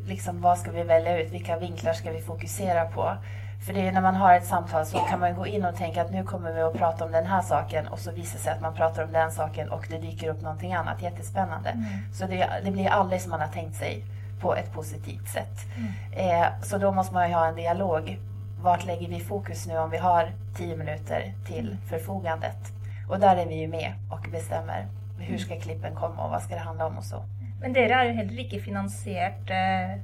liksom 0.08 0.42
vad 0.42 0.58
ska 0.58 0.72
vi 0.72 0.84
välja 0.84 1.22
ut? 1.22 1.32
Vilka 1.32 1.60
vinklar 1.60 1.94
ska 1.94 2.12
vi 2.12 2.22
fokusera 2.22 2.86
på? 2.86 3.18
För 3.66 3.74
det 3.74 3.88
är 3.88 3.92
när 3.92 4.02
man 4.02 4.16
har 4.16 4.34
ett 4.34 4.46
samtal 4.46 4.86
så 4.86 4.98
kan 4.98 5.20
man 5.20 5.36
gå 5.36 5.48
in 5.48 5.66
och 5.66 5.76
tänka 5.76 6.02
att 6.02 6.12
nu 6.12 6.24
kommer 6.24 6.54
vi 6.54 6.62
att 6.62 6.74
prata 6.74 7.06
om 7.06 7.12
den 7.12 7.26
här 7.26 7.42
saken 7.42 7.88
och 7.88 8.00
så 8.00 8.12
visar 8.12 8.38
det 8.38 8.44
sig 8.44 8.54
att 8.54 8.62
man 8.62 8.74
pratar 8.74 9.04
om 9.04 9.12
den 9.12 9.32
saken 9.32 9.70
och 9.70 9.86
det 9.90 9.98
dyker 9.98 10.30
upp 10.30 10.42
någonting 10.42 10.74
annat 10.74 11.02
jättespännande. 11.02 11.70
Mm. 11.70 11.86
Så 12.14 12.26
det, 12.26 12.50
det 12.66 12.72
blir 12.72 12.88
aldrig 12.88 13.22
som 13.22 13.32
man 13.32 13.42
har 13.42 13.48
tänkt 13.48 13.76
sig 13.76 14.04
på 14.42 14.56
ett 14.56 14.74
positivt 14.74 15.28
sätt. 15.28 15.58
Mm. 15.78 16.42
Eh, 16.42 16.48
så 16.62 16.78
då 16.78 16.92
måste 16.92 17.14
man 17.14 17.30
ju 17.30 17.36
ha 17.36 17.46
en 17.46 17.56
dialog. 17.56 18.20
Vart 18.62 18.86
lägger 18.86 19.08
vi 19.08 19.20
fokus 19.20 19.68
nu 19.68 19.78
om 19.78 19.90
vi 19.90 19.98
har 19.98 20.32
10 20.58 20.76
minuter 20.76 21.34
till 21.48 21.78
förfogandet? 21.90 22.83
Och 23.08 23.20
där 23.20 23.36
är 23.36 23.46
vi 23.48 23.56
ju 23.62 23.68
med 23.68 23.94
och 24.12 24.28
bestämmer 24.32 24.88
hur 25.20 25.38
ska 25.38 25.60
klippen 25.60 25.96
komma 25.96 26.24
och 26.24 26.30
vad 26.32 26.42
ska 26.44 26.54
det 26.56 26.60
handla 26.62 26.86
om 26.86 26.98
och 26.98 27.04
så. 27.04 27.24
Men 27.62 27.74
dere 27.74 27.92
er 28.04 28.04
jo 28.10 28.16
heller 28.16 28.40
ikke 28.40 28.60
finansiert 28.62 29.50
eh, 29.50 29.98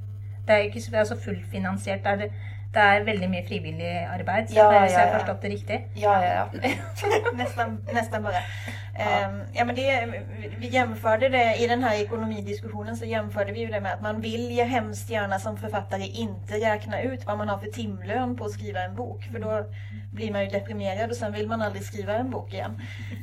Det 0.48 0.56
er 0.56 0.58
jo 0.58 0.64
ikke 0.66 0.82
så- 0.82 0.96
altså 0.98 1.16
fullfinansiert. 1.26 2.06
Er, 2.06 2.16
det, 2.16 2.32
det 2.74 2.82
er 2.86 3.04
veldig 3.04 3.30
mye 3.30 3.46
frivillig 3.48 3.94
arbeid, 4.14 4.50
så 4.50 4.56
Ja, 4.56 4.72
jeg- 4.72 5.00
har 5.00 5.20
forstått 5.20 5.42
det 5.42 5.50
riktig? 5.50 5.88
Ja, 5.96 6.24
ja, 6.24 6.34
ja. 6.34 6.46
nästan, 7.34 7.78
bare. 7.94 8.22
bara. 8.22 9.30
Um, 9.30 9.42
ja, 9.54 9.66
men 9.66 9.76
det, 9.76 10.14
vi 10.58 10.68
jämförde 10.68 11.30
det 11.30 11.56
i 11.56 11.68
den 11.68 11.84
här 11.84 11.96
ekonomidiskussionen 11.96 12.98
så 12.98 13.06
jämförde 13.06 13.52
vi 13.52 13.60
ju 13.60 13.68
det 13.68 13.82
med 13.82 13.94
att 13.94 14.02
man 14.02 14.22
vill 14.22 14.52
ju 14.52 14.64
hemskt 14.64 15.10
gärna 15.10 15.40
som 15.40 15.58
författare 15.58 16.06
inte 16.06 16.54
räkna 16.54 17.02
ut 17.02 17.26
vad 17.26 17.38
man 17.38 17.50
har 17.50 17.58
för 17.58 17.68
timlön 17.68 18.38
på 18.38 18.46
att 18.46 18.52
skriva 18.52 18.80
en 18.80 18.96
bok 18.96 19.24
för 19.32 19.40
då 19.40 19.66
blir 20.14 20.32
man 20.32 20.44
ju 20.44 20.50
deprimerad 20.50 21.10
och 21.10 21.16
sen 21.16 21.34
vill 21.34 21.48
man 21.48 21.62
aldrig 21.62 21.84
skriva 21.84 22.14
en 22.14 22.30
bok 22.30 22.54
igen. 22.54 22.82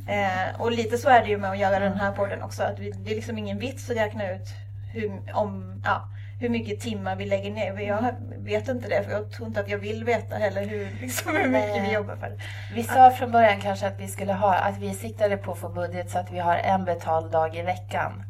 Uh, 0.09 0.61
och 0.61 0.73
lite 0.73 0.99
så 0.99 1.09
är 1.09 1.23
det 1.23 1.29
ju 1.29 1.39
med 1.39 1.51
att 1.51 1.59
göra 1.59 1.79
den 1.79 2.01
här 2.01 2.13
podden 2.13 2.43
också 2.43 2.63
att 2.63 2.79
vi, 2.79 2.91
det 2.91 3.11
är 3.11 3.15
liksom 3.15 3.39
ingen 3.39 3.59
vits 3.59 3.91
att 3.91 3.97
räkna 3.97 4.31
ut 4.31 4.49
hur, 4.93 5.21
om, 5.35 5.83
ja, 5.85 6.09
hur 6.39 6.49
mycket 6.49 6.81
timmar 6.81 7.17
vi 7.17 7.27
lägger 7.27 7.51
ner. 7.51 7.81
Jag 7.81 8.15
vet 8.39 8.69
inte 8.69 8.89
det 8.89 9.03
för 9.03 9.11
jag 9.11 9.31
tror 9.31 9.49
inte 9.49 9.61
att 9.61 9.69
jag 9.69 9.79
vill 9.79 10.05
veta 10.05 10.37
heller 10.37 10.67
hur, 10.67 10.89
liksom, 11.01 11.37
hur 11.37 11.49
mycket 11.49 11.83
vi 11.83 11.93
jobbar 11.93 12.17
för 12.17 12.27
det. 12.27 12.39
Vi 12.75 12.83
sa 12.83 13.11
från 13.11 13.33
början 13.33 13.61
kanske 13.61 13.87
att 13.87 14.01
vi 14.01 14.09
skulle 14.09 14.33
ha, 14.33 14.55
att 14.55 14.79
vi 14.79 14.95
siktade 14.95 15.37
på 15.37 15.53
att 15.53 15.59
få 15.59 15.69
budget 15.69 16.11
så 16.11 16.19
att 16.19 16.33
vi 16.33 16.39
har 16.39 16.57
en 16.57 16.85
betald 16.85 17.33
dag 17.33 17.57
i 17.57 17.63
veckan. 17.63 18.23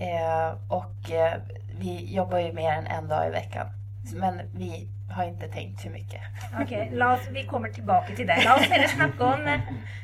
Eh, 0.00 0.56
och 0.68 1.10
eh, 1.10 1.40
vi 1.80 2.14
jobbar 2.14 2.38
ju 2.38 2.52
mer 2.52 2.72
än 2.72 2.86
en 2.86 3.08
dag 3.08 3.26
i 3.26 3.30
veckan. 3.30 3.66
Men 4.14 4.40
vi 4.54 4.88
har 5.10 5.24
inte 5.24 5.48
tänkt 5.48 5.84
hur 5.84 5.90
mycket. 5.90 6.20
Ok, 6.60 6.72
oss, 7.02 7.28
Vi 7.30 7.44
kommer 7.44 7.68
tilbake 7.68 8.16
til 8.16 8.26
det. 8.26 8.44
La 8.44 8.54
oss 8.54 8.70
heller 8.70 8.88
snakke 8.88 9.24
om 9.24 9.46
eh, 9.46 9.60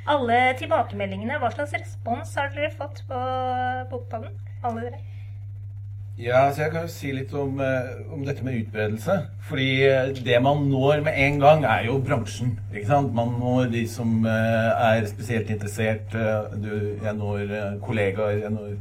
alle 0.06 0.54
tilbakemeldingene. 0.58 1.38
Hva 1.38 1.50
slags 1.50 1.72
respons 1.72 2.36
har 2.36 2.48
dere 2.48 2.70
fått 2.70 3.02
på 3.08 3.20
Bokpodden? 3.90 4.40
Alle 4.64 4.80
dere? 4.80 5.15
Ja, 6.16 6.46
så 6.48 6.62
Jeg 6.62 6.70
kan 6.72 6.86
jo 6.86 6.88
si 6.88 7.10
litt 7.12 7.32
om, 7.36 7.58
eh, 7.60 7.88
om 8.12 8.22
dette 8.24 8.44
med 8.44 8.54
utbredelse. 8.62 9.18
Fordi 9.50 9.82
eh, 9.84 10.14
det 10.24 10.38
man 10.40 10.62
når 10.70 11.02
med 11.04 11.12
en 11.20 11.40
gang, 11.40 11.64
er 11.64 11.84
jo 11.84 11.98
bransjen. 12.00 12.54
ikke 12.72 12.86
sant? 12.88 13.12
Man 13.12 13.34
når 13.36 13.68
de 13.70 13.82
som 13.86 14.24
eh, 14.24 14.86
er 14.94 15.06
spesielt 15.06 15.50
interessert. 15.50 16.16
jeg 16.16 17.14
når 17.18 17.78
kollegaer, 17.84 18.40
jeg 18.40 18.50
når 18.50 18.72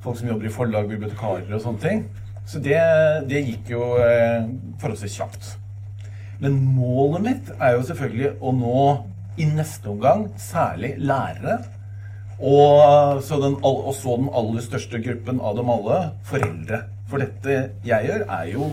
folk 0.00 0.18
som 0.18 0.28
jobber 0.28 0.46
i 0.46 0.52
forlag, 0.52 0.88
bibliotekarer 0.88 1.52
og 1.52 1.60
sånne 1.60 1.80
ting. 1.80 2.06
Så 2.46 2.58
det, 2.58 2.80
det 3.28 3.44
gikk 3.44 3.70
jo 3.70 3.84
forholdsvis 4.80 5.18
kjapt. 5.20 5.52
Men 6.40 6.56
målet 6.74 7.22
mitt 7.22 7.52
er 7.60 7.76
jo 7.76 7.84
selvfølgelig 7.84 8.32
å 8.40 8.56
nå 8.56 8.80
i 9.36 9.44
neste 9.44 9.92
omgang 9.92 10.30
særlig 10.40 10.94
lærere. 10.98 11.60
Og 12.42 13.22
så, 13.22 13.38
den, 13.38 13.54
og 13.62 13.92
så 13.94 14.16
den 14.18 14.30
aller 14.34 14.64
største 14.64 14.98
gruppen 15.02 15.38
av 15.40 15.56
dem 15.58 15.70
alle, 15.70 15.98
foreldre. 16.26 16.82
For 17.10 17.22
dette 17.22 17.58
jeg 17.86 18.08
gjør, 18.08 18.26
er 18.26 18.48
jo 18.50 18.70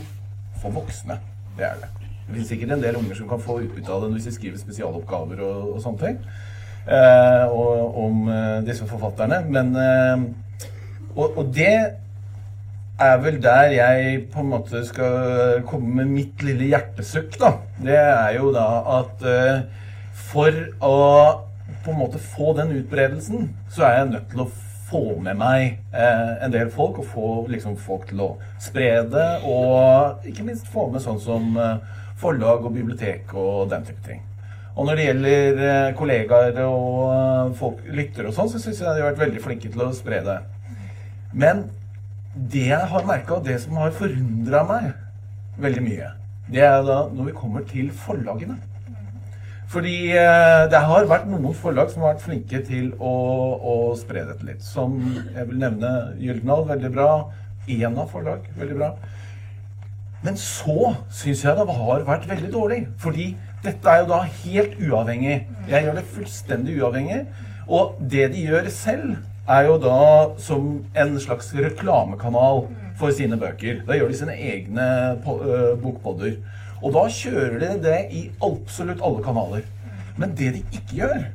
for 0.62 0.74
voksne. 0.74 1.20
Det 1.58 1.68
er 1.68 1.82
det. 1.84 1.90
Det 2.00 2.36
finnes 2.36 2.50
sikkert 2.50 2.74
en 2.76 2.84
del 2.84 2.98
unger 2.98 3.18
som 3.18 3.30
kan 3.30 3.42
få 3.42 3.60
ut 3.62 3.90
av 3.90 4.04
den 4.06 4.16
hvis 4.16 4.28
de 4.30 4.34
skriver 4.36 4.62
spesialoppgaver 4.62 5.42
og, 5.46 5.76
og 5.76 5.82
sånne 5.84 6.02
ting. 6.04 6.20
Eh, 6.90 7.46
og, 7.54 7.98
om 8.04 8.30
eh, 8.34 8.60
disse 8.66 8.86
forfatterne. 8.90 9.44
Men 9.50 9.74
eh, 9.78 10.24
og, 11.16 11.38
og 11.38 11.52
det 11.54 11.74
er 13.00 13.20
vel 13.24 13.38
der 13.44 13.76
jeg 13.76 14.24
på 14.34 14.44
en 14.44 14.50
måte 14.52 14.82
skal 14.88 15.62
komme 15.68 16.02
med 16.02 16.10
mitt 16.12 16.44
lille 16.44 16.72
hjertesukk, 16.72 17.38
da. 17.40 17.54
Det 17.80 17.98
er 18.00 18.34
jo 18.40 18.50
da 18.56 18.68
at 19.00 19.28
eh, 19.30 19.62
for 20.30 20.58
å 20.86 20.98
på 21.90 21.96
en 21.96 22.04
måte 22.06 22.22
få 22.22 22.54
den 22.58 22.76
utbredelsen, 22.80 23.50
så 23.74 23.86
er 23.88 23.96
jeg 23.98 24.12
nødt 24.14 24.28
til 24.34 24.44
å 24.46 24.52
få 24.90 25.04
med 25.22 25.38
meg 25.38 25.66
eh, 25.94 26.32
en 26.46 26.54
del 26.54 26.70
folk, 26.74 27.02
og 27.02 27.10
få 27.12 27.30
liksom, 27.52 27.78
folk 27.78 28.08
til 28.10 28.24
å 28.26 28.30
spre 28.62 28.92
det. 29.10 29.28
Og 29.50 30.26
ikke 30.30 30.46
minst 30.48 30.70
få 30.74 30.88
med 30.94 31.04
sånn 31.04 31.22
som 31.22 31.58
eh, 31.58 32.00
forlag 32.20 32.66
og 32.66 32.76
bibliotek 32.76 33.34
og 33.38 33.70
den 33.74 33.86
type 33.88 34.04
ting. 34.06 34.24
Og 34.76 34.88
når 34.88 34.96
det 34.96 35.08
gjelder 35.10 35.62
eh, 35.66 35.90
kollegaer 35.98 36.62
og 36.64 37.02
eh, 37.10 37.58
folk, 37.60 37.84
lyttere 37.92 38.30
og 38.30 38.38
sånn, 38.38 38.52
så 38.52 38.62
syns 38.62 38.82
jeg 38.82 38.88
de 38.88 39.04
har 39.04 39.12
vært 39.12 39.26
veldig 39.26 39.44
flinke 39.44 39.72
til 39.74 39.86
å 39.86 39.92
spre 39.96 40.22
det. 40.26 40.40
Men 41.34 41.66
det 42.34 42.70
jeg 42.70 42.90
har 42.94 43.08
merka, 43.08 43.38
og 43.40 43.46
det 43.48 43.60
som 43.64 43.78
har 43.82 43.96
forundra 43.98 44.64
meg 44.70 44.92
veldig 45.60 45.84
mye, 45.86 46.14
det 46.50 46.64
er 46.66 46.82
da 46.86 47.02
når 47.14 47.30
vi 47.30 47.38
kommer 47.38 47.66
til 47.70 47.92
forlagene. 48.06 48.56
Fordi 49.70 49.98
eh, 50.18 50.64
det 50.72 50.80
har 50.82 51.10
vært 51.10 51.28
noen 51.30 51.54
forlag 51.54 51.92
som 51.92 52.02
har 52.02 52.16
vært 52.16 52.26
flinke 52.26 52.62
til 52.66 52.90
å, 52.98 53.14
å 53.62 53.74
spre 54.00 54.24
dette 54.26 54.48
litt. 54.48 54.64
Som 54.66 54.98
jeg 55.36 55.46
vil 55.52 55.60
nevne 55.62 55.92
Gyldendal, 56.18 56.66
veldig 56.72 56.92
bra. 56.96 57.10
Ena 57.70 58.08
forlag, 58.10 58.48
veldig 58.58 58.80
bra. 58.80 58.94
Men 60.24 60.40
så 60.42 60.96
syns 61.14 61.46
jeg 61.46 61.56
det 61.56 61.68
har 61.78 62.08
vært 62.08 62.26
veldig 62.32 62.50
dårlig. 62.56 62.80
Fordi 63.00 63.30
dette 63.64 63.94
er 63.94 64.02
jo 64.02 64.10
da 64.10 64.24
helt 64.42 64.80
uavhengig. 64.82 65.38
Jeg 65.70 65.86
gjør 65.86 66.00
det 66.00 66.08
fullstendig 66.16 66.80
uavhengig. 66.82 67.22
Og 67.70 68.00
det 68.12 68.32
de 68.34 68.48
gjør 68.50 68.72
selv, 68.74 69.20
er 69.50 69.66
jo 69.66 69.78
da 69.82 70.00
som 70.42 70.66
en 70.98 71.16
slags 71.22 71.54
reklamekanal 71.58 72.66
for 73.00 73.14
sine 73.14 73.38
bøker. 73.38 73.84
Da 73.88 73.98
gjør 73.98 74.10
de 74.12 74.18
sine 74.18 74.36
egne 74.50 74.86
øh, 75.14 75.78
bokpodder. 75.82 76.36
Og 76.80 76.94
da 76.96 77.08
kjører 77.12 77.60
de 77.62 77.74
det 77.84 78.00
i 78.16 78.24
absolutt 78.46 79.04
alle 79.04 79.24
kanaler. 79.26 79.68
Men 80.20 80.34
det 80.36 80.54
de 80.56 80.64
ikke 80.72 81.02
gjør 81.02 81.28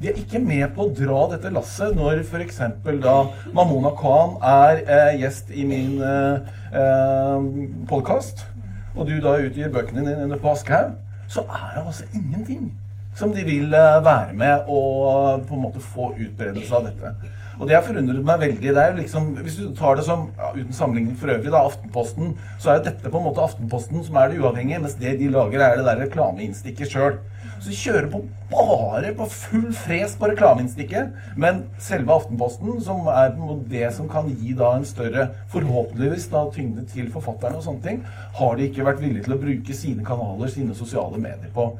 de 0.00 0.10
er 0.10 0.18
ikke 0.20 0.40
med 0.44 0.66
på 0.76 0.84
å 0.84 0.92
dra 0.92 1.22
dette 1.30 1.48
lasset 1.54 1.94
når 1.96 2.20
f.eks. 2.20 2.58
da 3.00 3.14
Mamona 3.56 3.94
Khan 3.96 4.34
er 4.44 4.82
eh, 4.82 5.12
gjest 5.22 5.52
i 5.56 5.64
min 5.64 6.02
eh, 6.04 6.50
eh, 6.76 7.46
podkast, 7.88 8.44
og 8.92 9.08
du 9.08 9.14
da 9.24 9.38
utgir 9.40 9.72
bøkene 9.72 10.04
dine 10.04 10.40
på 10.40 10.52
Aschehoug, 10.52 10.98
så 11.32 11.46
er 11.48 11.78
det 11.78 11.86
altså 11.86 12.04
ingenting 12.12 12.68
som 13.16 13.32
de 13.32 13.46
vil 13.48 13.72
eh, 13.72 14.04
være 14.04 14.36
med 14.36 14.68
og 14.68 15.46
på 15.48 15.56
en 15.56 15.64
måte 15.64 15.80
få 15.80 16.12
utbredelse 16.12 16.76
av 16.76 16.90
dette. 16.90 17.14
Og 17.56 17.68
det 17.68 17.76
har 17.76 17.84
forundret 17.86 18.24
meg 18.26 18.42
veldig. 18.42 18.72
det 18.74 18.82
er 18.82 18.96
liksom, 18.98 19.30
Hvis 19.44 19.56
du 19.56 19.74
tar 19.74 19.96
det 19.96 20.04
som, 20.04 20.28
ja, 20.36 20.50
uten 20.52 20.72
sammenligning 20.72 21.16
for 21.16 21.32
øvrig, 21.32 21.52
da, 21.52 21.62
Aftenposten, 21.64 22.34
så 22.58 22.70
er 22.70 22.80
jo 22.80 22.88
dette 22.90 23.12
på 23.12 23.18
en 23.18 23.28
måte 23.28 23.44
Aftenposten 23.44 24.04
som 24.04 24.16
er 24.20 24.28
det 24.28 24.40
uavhengige, 24.42 24.82
mens 24.82 24.98
det 25.00 25.18
de 25.20 25.30
lager, 25.32 25.60
er 25.64 25.76
det 25.78 25.86
der 25.88 26.02
reklameinnstikket 26.04 26.92
sjøl. 26.92 27.16
Så 27.56 27.70
de 27.72 27.76
kjører 27.78 28.08
på 28.12 28.20
bare 28.50 29.14
på 29.16 29.26
full 29.32 29.70
fres 29.74 30.14
på 30.20 30.28
reklameinnstikket. 30.28 31.16
Men 31.40 31.64
selve 31.82 32.12
Aftenposten, 32.12 32.76
som 32.84 33.08
er 33.08 33.32
det 33.70 33.88
som 33.96 34.10
kan 34.12 34.28
gi 34.28 34.52
da 34.58 34.74
en 34.76 34.84
større, 34.84 35.30
forhåpentligvis 35.52 36.28
da 36.34 36.44
tyngde 36.52 36.84
til 36.92 37.08
forfatterne 37.14 37.56
og 37.56 37.64
sånne 37.64 37.84
ting, 37.86 38.02
har 38.36 38.56
de 38.56 38.68
ikke 38.68 38.84
vært 38.86 39.00
villige 39.00 39.24
til 39.24 39.38
å 39.38 39.40
bruke 39.40 39.80
sine 39.80 40.04
kanaler, 40.04 40.52
sine 40.52 40.76
sosiale 40.76 41.18
medier 41.18 41.52
på. 41.56 41.70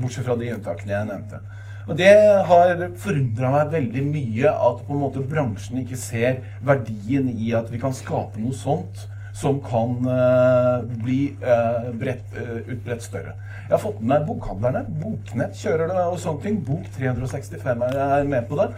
Bortsett 0.00 0.24
fra 0.24 0.38
de 0.40 0.54
unntakene 0.56 0.96
jeg 0.96 1.10
nevnte. 1.12 1.44
Og 1.90 1.96
det 1.98 2.12
har 2.46 2.84
forundra 3.02 3.48
meg 3.50 3.72
veldig 3.72 4.02
mye 4.06 4.50
at 4.52 4.82
på 4.86 4.94
en 4.94 5.00
måte 5.02 5.24
bransjen 5.26 5.80
ikke 5.80 5.98
ser 5.98 6.36
verdien 6.62 7.26
i 7.32 7.50
at 7.58 7.72
vi 7.72 7.80
kan 7.82 7.96
skape 7.96 8.38
noe 8.38 8.54
sånt 8.54 9.08
som 9.40 9.58
kan 9.64 9.96
uh, 10.06 10.86
bli 11.02 11.32
uh, 11.42 11.90
bredt, 11.98 12.30
uh, 12.36 12.60
utbredt 12.60 13.02
større. 13.02 13.34
Jeg 13.64 13.72
har 13.72 13.82
fått 13.82 13.98
med 14.02 14.12
meg 14.12 14.28
bokhandlerne. 14.28 14.84
Boknett 15.02 15.58
kjører 15.58 15.90
det 15.90 16.00
og 16.04 16.18
sånne 16.22 16.44
ting. 16.46 16.62
Bok 16.66 16.86
365 16.94 17.84
er, 17.88 18.26
med 18.28 18.46
på 18.50 18.58
det. 18.60 18.70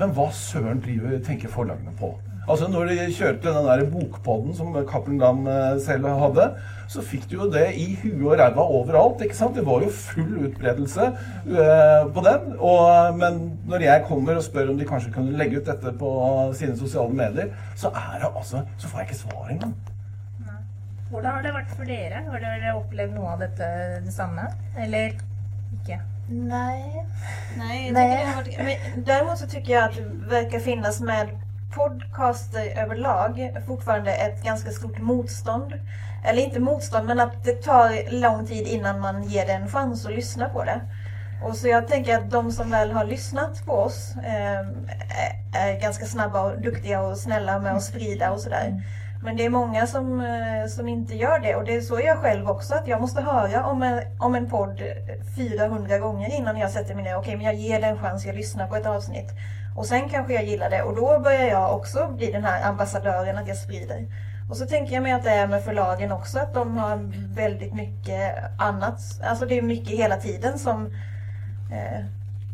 Men 0.00 0.12
hva 0.16 0.28
søren 0.36 0.84
driver, 0.84 1.16
tenker 1.24 1.52
forlagene 1.52 1.96
på? 2.00 2.12
Altså 2.48 2.68
Når 2.72 2.90
de 2.90 3.12
kjørte 3.12 3.52
den 3.52 3.66
der 3.66 3.84
bokpodden 3.92 4.54
som 4.56 4.76
Cappelen 4.88 5.20
Dam 5.20 5.46
eh, 5.46 5.80
selv 5.84 6.06
hadde, 6.08 6.46
så 6.88 7.02
fikk 7.04 7.26
du 7.30 7.34
jo 7.42 7.48
det 7.52 7.66
i 7.76 7.90
huet 8.00 8.24
og 8.24 8.38
ræva 8.40 8.64
overalt. 8.64 9.20
ikke 9.22 9.36
sant? 9.36 9.56
Det 9.56 9.66
var 9.66 9.84
jo 9.84 9.90
full 9.92 10.46
utbredelse 10.48 11.10
uh, 11.10 12.08
på 12.14 12.24
den. 12.24 12.54
Og, 12.56 13.18
men 13.18 13.58
når 13.68 13.84
jeg 13.84 14.06
kommer 14.08 14.40
og 14.40 14.46
spør 14.46 14.72
om 14.72 14.78
de 14.80 14.88
kanskje 14.88 15.12
kunne 15.12 15.36
legge 15.36 15.60
ut 15.60 15.68
dette 15.68 15.92
på 16.00 16.12
sine 16.56 16.78
sosiale 16.78 17.12
medier, 17.12 17.52
så 17.76 17.92
er 17.92 18.22
det 18.22 18.32
altså, 18.32 18.64
så 18.78 18.88
får 18.88 19.02
jeg 19.02 19.10
ikke 19.10 19.20
svar 19.20 19.52
engang. 19.52 19.76
Hvordan 21.10 21.30
har 21.30 21.42
det 21.44 21.52
vært 21.54 21.76
for 21.76 21.88
dere? 21.88 22.22
Har 22.30 22.40
dere 22.44 22.76
opplevd 22.76 23.14
noe 23.16 23.34
av 23.34 23.44
dette 23.44 23.68
det 24.04 24.12
samme? 24.12 24.48
Eller 24.80 25.12
ikke? 25.76 26.00
Nei. 26.28 27.04
Nej, 27.56 27.86
jag 27.86 27.94
Nej. 27.94 28.10
det 28.10 28.26
har 28.26 28.36
varit, 28.36 28.58
men 28.58 29.04
däremot 29.04 29.38
så 29.38 29.46
tycker 29.46 29.72
jag 29.72 29.84
att 29.84 29.96
det 29.96 30.30
verkar 30.30 30.58
finnas 30.58 31.00
med 31.00 31.28
podcaster 31.74 32.82
överlag 32.82 33.56
fortfarande 33.66 34.12
ett 34.14 34.42
ganska 34.44 34.70
stort 34.70 34.98
motstånd. 34.98 35.72
Eller 36.24 36.42
inte 36.42 36.60
motstånd, 36.60 37.06
men 37.06 37.20
att 37.20 37.44
det 37.44 37.62
tar 37.62 38.20
lång 38.20 38.46
tid 38.46 38.66
innan 38.66 39.00
man 39.00 39.22
ger 39.24 39.46
det 39.46 39.52
en 39.52 39.68
chans 39.68 40.06
att 40.06 40.12
lyssna 40.12 40.48
på 40.48 40.64
det. 40.64 40.80
Och 41.44 41.56
så 41.56 41.68
jag 41.68 41.88
tänker 41.88 42.18
att 42.18 42.30
de 42.30 42.52
som 42.52 42.70
väl 42.70 42.92
har 42.92 43.04
lyssnat 43.04 43.66
på 43.66 43.72
oss 43.72 44.14
eh, 44.24 44.58
är- 45.62 45.80
ganska 45.80 46.04
snabba 46.06 46.42
och 46.42 46.60
duktiga 46.60 47.00
och 47.00 47.16
snälla 47.18 47.58
med 47.58 47.72
att 47.76 47.82
sprida 47.82 48.30
och 48.30 48.40
sådär. 48.40 48.82
Men 49.24 49.36
det 49.36 49.44
är 49.44 49.50
många 49.50 49.86
som, 49.86 50.20
eh, 50.20 50.66
som 50.68 50.88
inte 50.88 51.14
gör 51.14 51.38
det 51.38 51.54
och 51.54 51.64
det 51.64 51.76
är 51.76 51.80
så 51.80 52.00
jag 52.00 52.18
själv 52.18 52.50
också 52.50 52.74
att 52.74 52.88
jag 52.88 53.00
måste 53.00 53.20
höra 53.22 53.66
om 53.66 53.82
en, 53.82 54.00
om 54.18 54.34
en 54.34 54.50
podd 54.50 54.82
400 55.36 55.98
gånger 55.98 56.34
innan 56.34 56.56
jag 56.58 56.70
sätter 56.70 56.94
mig 56.94 57.04
ner. 57.04 57.16
Okej, 57.16 57.36
men 57.36 57.46
jag 57.46 57.54
ger 57.54 57.80
den 57.80 57.90
en 57.90 57.98
chans, 57.98 58.26
jag 58.26 58.34
lyssnar 58.36 58.66
på 58.66 58.76
ett 58.76 58.86
avsnitt. 58.86 59.30
Och 59.78 59.86
sen 59.86 60.08
kanske 60.08 60.34
jag 60.34 60.44
gillar 60.44 60.70
det 60.70 60.82
och 60.82 60.96
då 60.96 61.18
börjar 61.18 61.46
jag 61.46 61.76
också 61.76 62.08
bli 62.16 62.32
den 62.32 62.44
här 62.44 62.68
ambassadören 62.68 63.38
att 63.38 63.48
jag 63.48 63.56
sprider. 63.56 64.06
Och 64.50 64.56
så 64.56 64.66
tänker 64.66 64.94
jag 64.94 65.02
mig 65.02 65.12
att 65.12 65.24
det 65.24 65.30
är 65.30 65.46
med 65.46 65.64
förlagen 65.64 66.12
också, 66.12 66.38
att 66.38 66.54
de 66.54 66.76
har 66.76 66.96
väldigt 67.34 67.74
mycket 67.74 68.34
annat. 68.58 69.00
Alltså 69.22 69.46
det 69.46 69.58
är 69.58 69.62
mycket 69.62 69.98
hela 69.98 70.16
tiden 70.16 70.58
som 70.58 70.86
eh, 71.72 72.04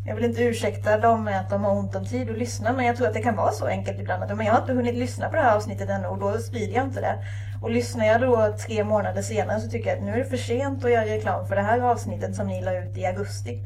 jag 0.06 0.14
vill 0.14 0.24
inte 0.24 0.42
ursäkta 0.42 0.98
dem 0.98 1.24
med 1.24 1.40
att 1.40 1.50
de 1.50 1.64
har 1.64 1.72
ont 1.72 1.94
om 1.94 2.04
tid 2.04 2.30
att 2.30 2.38
lyssna 2.38 2.72
men 2.72 2.86
jag 2.86 2.96
tror 2.96 3.06
att 3.06 3.14
det 3.14 3.22
kan 3.22 3.36
vara 3.36 3.52
så 3.52 3.66
enkelt 3.66 4.00
ibland 4.00 4.22
att 4.22 4.36
men 4.36 4.46
jag 4.46 4.52
har 4.52 4.60
inte 4.60 4.72
hunnit 4.72 4.94
lyssna 4.94 5.28
på 5.28 5.36
det 5.36 5.42
här 5.42 5.56
avsnittet 5.56 5.90
ännu 5.90 6.06
och 6.06 6.18
då 6.18 6.38
sprider 6.38 6.74
jag 6.74 6.84
inte 6.84 7.00
det. 7.00 7.18
Och 7.62 7.70
lyssnar 7.70 8.06
jag 8.06 8.20
då 8.20 8.54
tre 8.66 8.84
månader 8.84 9.22
senare 9.22 9.60
så 9.60 9.68
tycker 9.68 9.90
jag 9.90 9.98
att 9.98 10.04
nu 10.04 10.12
är 10.12 10.18
det 10.18 10.24
för 10.24 10.36
sent 10.36 10.84
att 10.84 10.90
göra 10.90 11.04
reklam 11.04 11.46
för 11.46 11.56
det 11.56 11.62
här 11.62 11.80
avsnittet 11.80 12.36
som 12.36 12.46
ni 12.46 12.62
la 12.62 12.78
ut 12.78 12.96
i 12.96 13.06
augusti. 13.06 13.60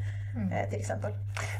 Eh, 0.51 0.69
till 0.69 0.79
exempel. 0.79 1.11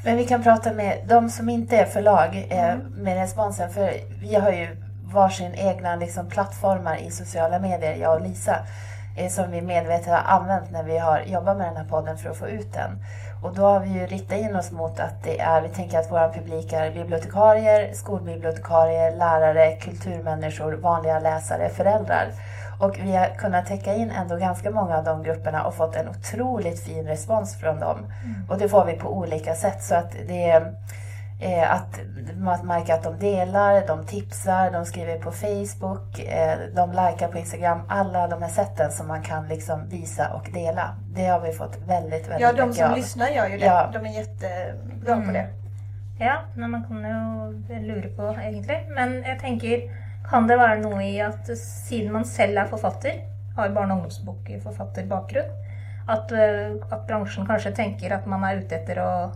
Men 0.03 0.17
vi 0.17 0.25
kan 0.25 0.43
prata 0.43 0.73
med 0.73 0.97
de 1.07 1.29
som 1.29 1.49
inte 1.49 1.77
är 1.77 1.85
förlag 1.85 2.47
eh, 2.49 2.75
med 2.97 3.17
responsen. 3.17 3.69
För 3.69 3.91
vi 4.21 4.35
har 4.35 4.51
ju 4.51 4.67
varsin 5.13 5.53
egna 5.53 5.95
liksom, 5.95 6.29
plattformar 6.29 6.97
i 6.97 7.11
sociala 7.11 7.59
medier, 7.59 7.95
jag 7.95 8.15
och 8.15 8.21
Lisa. 8.21 8.55
Eh, 9.17 9.29
som 9.29 9.51
vi 9.51 9.61
medvetet 9.61 10.07
har 10.07 10.23
använt 10.39 10.71
när 10.71 10.83
vi 10.83 10.97
har 10.97 11.19
jobbat 11.19 11.57
med 11.57 11.67
den 11.67 11.77
här 11.77 11.85
podden 11.85 12.17
för 12.17 12.29
att 12.29 12.37
få 12.37 12.47
ut 12.47 12.73
den. 12.73 12.91
Och 13.43 13.55
då 13.55 13.61
har 13.61 13.79
vi 13.79 13.89
ju 13.89 14.05
riktat 14.05 14.39
in 14.39 14.55
oss 14.55 14.71
mot 14.71 14.99
att 14.99 15.23
det 15.23 15.39
är, 15.39 15.61
vi 15.61 15.69
tänker 15.69 15.99
att 15.99 16.11
vår 16.11 16.33
publik 16.33 16.73
är 16.73 16.91
bibliotekarier, 16.91 17.93
skolbibliotekarier, 17.93 19.15
lärare, 19.15 19.75
kulturmänniskor, 19.75 20.73
vanliga 20.73 21.19
läsare, 21.19 21.69
föräldrar. 21.69 22.27
Och 22.79 22.99
vi 23.03 23.15
har 23.15 23.25
kunnat 23.37 23.65
täcka 23.65 23.93
in 23.93 24.11
ändå 24.11 24.35
ganska 24.35 24.71
många 24.71 24.97
av 24.97 25.03
de 25.03 25.23
grupperna 25.23 25.63
och 25.63 25.75
fått 25.75 25.95
en 25.95 26.09
otroligt 26.09 26.79
fin 26.83 27.05
respons 27.07 27.59
från 27.59 27.79
dem. 27.79 27.97
Och 28.49 28.57
det 28.57 28.69
får 28.69 28.85
vi 28.85 28.93
på 28.93 29.17
olika 29.17 29.55
sätt. 29.55 29.83
Så 29.83 29.95
att 29.95 30.11
det 30.27 30.49
är 30.49 30.73
eh, 31.41 31.73
att 31.73 31.99
man 32.37 32.67
märker 32.67 32.93
att 32.93 33.03
de 33.03 33.19
delar, 33.19 33.87
de 33.87 34.05
tipsar, 34.05 34.71
de 34.71 34.85
skriver 34.85 35.17
på 35.19 35.31
Facebook, 35.31 36.19
eh, 36.19 36.57
de 36.75 36.89
likar 36.91 37.27
på 37.31 37.37
Instagram. 37.37 37.81
Alla 37.87 38.27
de 38.27 38.41
här 38.41 38.49
sätten 38.49 38.91
som 38.91 39.07
man 39.07 39.21
kan 39.21 39.47
liksom 39.47 39.89
visa 39.89 40.33
och 40.33 40.49
dela. 40.53 40.95
Det 41.13 41.25
har 41.25 41.39
vi 41.39 41.51
fått 41.51 41.77
väldigt, 41.87 42.27
väldigt 42.27 42.41
Ja, 42.41 42.53
de 42.53 42.73
som 42.73 42.89
av. 42.91 42.97
lyssnar 42.97 43.27
gör 43.27 43.47
ju 43.47 43.57
det. 43.57 43.65
Ja. 43.65 43.89
De 43.93 44.05
är 44.05 44.13
jättebra 44.13 45.15
på 45.25 45.31
det. 45.31 45.47
Ja, 46.19 46.41
men 46.55 46.71
man 46.71 46.83
kan 46.83 46.97
jo 46.97 47.77
lure 47.79 48.09
på, 48.09 48.35
egentlig. 48.41 48.87
Men 48.95 49.23
jeg 49.23 49.39
tenker, 49.39 49.81
kan 50.29 50.47
det 50.47 50.57
være 50.59 50.81
noe 50.81 51.03
i 51.05 51.19
at 51.23 51.49
siden 51.57 52.11
man 52.13 52.25
selv 52.25 52.57
er 52.57 52.69
forfatter, 52.69 53.21
har 53.55 53.69
barne- 53.75 53.93
og 53.93 54.03
ungdomsbokforfatterbakgrunn, 54.03 55.55
at, 56.09 56.31
eh, 56.31 56.75
at 56.91 57.07
bransjen 57.07 57.47
kanskje 57.47 57.75
tenker 57.75 58.13
at 58.15 58.25
man 58.27 58.43
er 58.43 58.61
ute 58.63 58.75
etter 58.75 59.01
å 59.03 59.31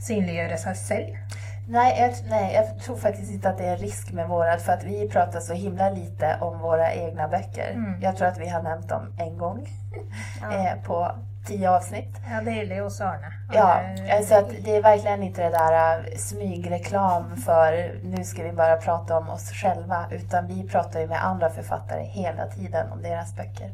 synliggjøre 0.00 0.58
seg 0.58 0.76
selv? 0.76 1.42
Nej 1.68 1.96
jag, 1.98 2.30
nej, 2.30 2.54
jag 2.54 2.78
tror 2.78 2.96
faktiskt 2.96 3.32
inte 3.32 3.48
att 3.48 3.58
det 3.58 3.64
är 3.64 3.72
en 3.72 3.78
risk 3.78 4.12
med 4.12 4.28
vårat 4.28 4.62
för 4.62 4.72
att 4.72 4.84
vi 4.84 5.08
pratar 5.08 5.40
så 5.40 5.54
himla 5.54 5.90
lite 5.90 6.36
om 6.40 6.58
våra 6.58 6.92
egna 6.92 7.28
böcker. 7.28 7.70
Mm. 7.70 8.00
Jag 8.00 8.16
tror 8.16 8.28
att 8.28 8.38
vi 8.38 8.48
har 8.48 8.62
nämnt 8.62 8.88
dem 8.88 9.12
en 9.18 9.38
gång 9.38 9.68
Ja. 10.42 10.52
eh, 10.70 10.82
på 10.84 11.10
tio 11.46 11.70
avsnitt. 11.70 12.20
Ja, 12.30 12.40
det 12.44 12.54
gjelder 12.56 12.76
jo 12.76 12.84
også 12.84 13.04
Arne. 13.04 13.32
Ja, 13.52 13.80
så 14.28 14.38
att 14.38 14.50
det 14.64 14.76
är 14.76 14.82
verkligen 14.82 15.22
inte 15.22 15.42
det 15.42 15.50
där 15.50 15.98
äh, 15.98 16.16
smygreklam 16.16 17.36
för 17.36 18.00
nu 18.02 18.24
ska 18.24 18.42
vi 18.42 18.52
bara 18.52 18.76
prata 18.76 19.18
om 19.18 19.28
oss 19.28 19.50
själva. 19.52 20.06
Utan 20.10 20.46
vi 20.46 20.68
pratar 20.68 21.00
ju 21.00 21.06
med 21.06 21.24
andra 21.24 21.50
författare 21.50 22.02
hela 22.02 22.46
tiden 22.46 22.92
om 22.92 23.02
deras 23.02 23.36
böcker. 23.36 23.70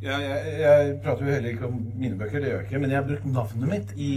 Ja, 0.00 0.18
jeg, 0.20 0.60
jeg 0.60 0.96
prater 1.02 1.24
jo 1.24 1.32
heller 1.32 1.54
ikke 1.54 1.68
om 1.70 1.78
mine 1.96 2.18
bøker, 2.20 2.40
det 2.40 2.50
gjør 2.50 2.58
jeg 2.58 2.66
ikke. 2.68 2.80
Men 2.82 2.90
jeg 2.92 2.98
har 3.00 3.06
brukt 3.08 3.28
navnet 3.32 3.70
mitt 3.70 3.94
i, 3.96 4.12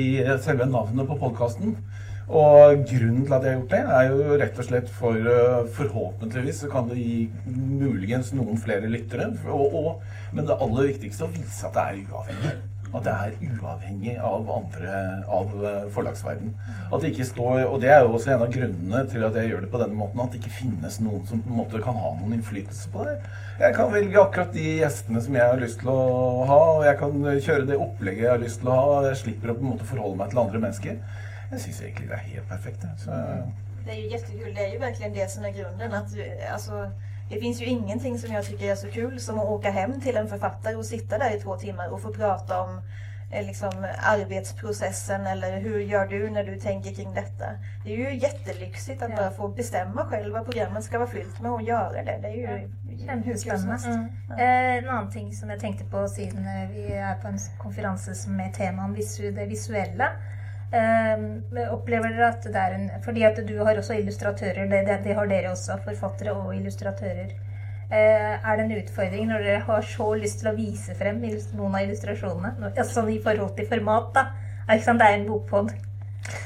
i 0.00 0.04
selve 0.44 0.66
navnet 0.68 1.08
på 1.08 1.16
podkasten. 1.22 1.78
Og 2.24 2.84
grunnen 2.88 3.24
til 3.26 3.34
at 3.36 3.44
jeg 3.44 3.52
har 3.52 3.58
gjort 3.58 3.72
det, 3.74 3.80
er 3.84 4.04
jo 4.08 4.36
rett 4.40 4.60
og 4.60 4.68
slett 4.68 4.92
for 4.96 5.32
øh, 5.32 5.66
Forhåpentligvis 5.76 6.62
så 6.64 6.70
kan 6.72 6.88
det 6.88 6.96
gi 6.96 7.30
muligens 7.46 8.32
noen 8.32 8.60
flere 8.60 8.88
lyttere. 8.88 9.28
Og, 9.44 9.74
og, 9.74 9.90
men 10.32 10.46
det 10.48 10.56
aller 10.56 10.94
viktigste 10.94 11.26
å 11.26 11.34
vise 11.34 11.68
at 11.68 11.76
det 11.76 11.84
er 11.84 12.06
uavhengig. 12.06 12.54
At 12.94 13.02
det 13.04 13.12
er 13.12 13.32
uavhengig 13.58 14.14
av 14.22 14.48
andre 14.54 14.98
av 15.28 15.52
øh, 15.58 15.84
forlagsverden. 15.92 16.54
At 16.88 17.02
det 17.02 17.10
ikke 17.12 17.26
står, 17.28 17.66
Og 17.66 17.76
det 17.82 17.90
er 17.92 18.00
jo 18.06 18.14
også 18.16 18.32
en 18.32 18.46
av 18.46 18.54
grunnene 18.54 19.02
til 19.10 19.26
at 19.28 19.36
jeg 19.36 19.50
gjør 19.50 19.66
det 19.66 19.70
på 19.74 19.82
denne 19.82 19.98
måten. 19.98 20.24
At 20.24 20.32
det 20.32 20.40
ikke 20.40 20.56
finnes 20.62 21.00
noen 21.04 21.26
som 21.28 21.44
på 21.44 21.52
en 21.52 21.60
måte 21.60 21.82
kan 21.84 22.00
ha 22.00 22.14
noen 22.22 22.38
innflytelse 22.38 22.88
på 22.94 23.04
det. 23.04 23.18
Jeg 23.60 23.76
kan 23.76 23.92
velge 23.92 24.22
akkurat 24.22 24.56
de 24.56 24.64
gjestene 24.80 25.20
som 25.26 25.36
jeg 25.36 25.52
har 25.52 25.60
lyst 25.60 25.82
til 25.82 25.92
å 25.92 26.00
ha, 26.48 26.62
og 26.78 26.88
jeg 26.88 26.98
kan 27.02 27.20
kjøre 27.20 27.68
det 27.68 27.76
opplegget 27.78 28.24
jeg 28.24 28.32
har 28.32 28.42
lyst 28.42 28.64
til 28.64 28.72
å 28.72 28.80
ha. 28.80 28.96
Jeg 29.10 29.20
slipper 29.26 29.52
å 29.52 29.58
på 29.60 29.66
en 29.66 29.72
måte 29.74 29.92
forholde 29.92 30.22
meg 30.22 30.32
til 30.32 30.42
andre 30.46 30.64
mennesker. 30.64 30.98
Jeg 31.54 31.60
syns 31.60 31.80
egentlig 31.82 32.08
det 32.08 32.14
er 32.14 32.24
helt 32.34 32.48
perfekt. 32.48 32.82
jeg. 32.82 32.90
Så, 32.98 33.10
Det 33.86 33.92
är 33.92 34.00
ju 34.04 34.10
jättekul. 34.10 34.54
Det 34.54 34.64
är 34.66 34.72
ju 34.72 34.78
verkligen 34.78 35.12
det 35.12 35.30
som 35.30 35.44
är 35.44 35.50
grunden. 35.50 35.92
Att, 35.94 36.06
alltså, 36.52 36.90
det 37.30 37.40
finns 37.40 37.60
ju 37.62 37.66
ingenting 37.66 38.18
som 38.18 38.32
jag 38.32 38.44
tycker 38.44 38.70
är 38.70 38.74
så 38.74 38.88
kul 38.88 39.20
som 39.20 39.38
att 39.38 39.44
åka 39.46 39.70
hem 39.70 40.00
till 40.00 40.16
en 40.16 40.28
författare 40.28 40.74
och 40.74 40.86
sitta 40.86 41.18
där 41.18 41.36
i 41.36 41.40
två 41.40 41.56
timmar 41.56 41.88
och 41.88 42.00
få 42.02 42.12
prata 42.12 42.60
om 42.62 42.80
eh, 43.32 43.46
liksom, 43.46 43.72
arbetsprocessen 44.02 45.26
eller 45.26 45.60
hur 45.60 45.80
gör 45.80 46.06
du 46.06 46.30
när 46.30 46.44
du 46.44 46.60
tänker 46.60 46.94
kring 46.94 47.14
detta. 47.14 47.44
Det 47.84 47.92
är 47.92 47.96
ju 47.96 48.18
jättelyxigt 48.18 49.02
att 49.02 49.10
Ja. 49.10 49.16
bara 49.16 49.30
få 49.30 49.48
bestämma 49.48 50.04
själv 50.04 50.32
vad 50.32 50.44
programmet 50.44 50.84
ska 50.84 50.98
vara 50.98 51.08
fyllt 51.08 51.40
med 51.40 51.50
och 51.50 51.62
göra 51.62 52.02
det. 52.02 52.18
Det 52.22 52.28
är 52.28 52.36
ju 52.36 52.46
hur 52.46 52.58
kul 52.58 52.98
som 52.98 53.22
Kjempespennende. 53.22 53.72
helst. 53.72 53.86
Eh, 54.30 54.76
en 54.84 54.88
annen 54.88 55.12
ting 55.12 55.32
som 55.34 55.50
jeg 55.50 55.60
tenkte 55.60 55.84
på 55.84 56.08
siden 56.08 56.46
eh, 56.46 56.70
vi 56.70 56.92
er 56.92 57.14
på 57.22 57.28
en 57.28 57.38
konferanse 57.58 58.14
som 58.14 58.36
med 58.36 58.54
tema 58.54 58.84
om 58.84 58.94
visu, 58.94 59.30
det 59.32 59.46
visuelle. 59.46 60.08
Eh, 60.72 61.68
opplever 61.70 62.14
dere 62.16 62.28
at 62.32 62.42
det 62.42 62.56
er 62.58 62.74
en 62.74 62.90
Fordi 63.04 63.22
at 63.22 63.36
du 63.46 63.64
har 63.64 63.76
også 63.78 63.94
illustratører, 63.94 64.66
det, 64.70 64.86
det, 64.86 65.00
det 65.04 65.14
har 65.14 65.26
dere 65.30 65.52
også, 65.52 65.78
forfattere 65.84 66.32
og 66.32 66.54
illustratører. 66.56 67.34
Eh, 67.92 68.48
er 68.50 68.56
det 68.56 68.64
en 68.64 68.76
utfordring 68.78 69.28
når 69.28 69.44
dere 69.44 69.64
har 69.66 69.82
så 69.86 70.14
lyst 70.18 70.40
til 70.40 70.50
å 70.50 70.56
vise 70.56 70.94
frem 70.98 71.20
noen 71.20 71.74
av 71.74 71.84
illustrasjonene? 71.84 72.72
Sånn 72.90 73.12
i 73.12 73.20
forhold 73.22 73.54
til 73.56 73.68
format, 73.70 74.10
da. 74.14 74.26
Er 74.68 74.80
sant? 74.80 74.98
Det 74.98 75.06
er 75.10 75.18
en 75.20 75.26
bokpod. 75.28 75.74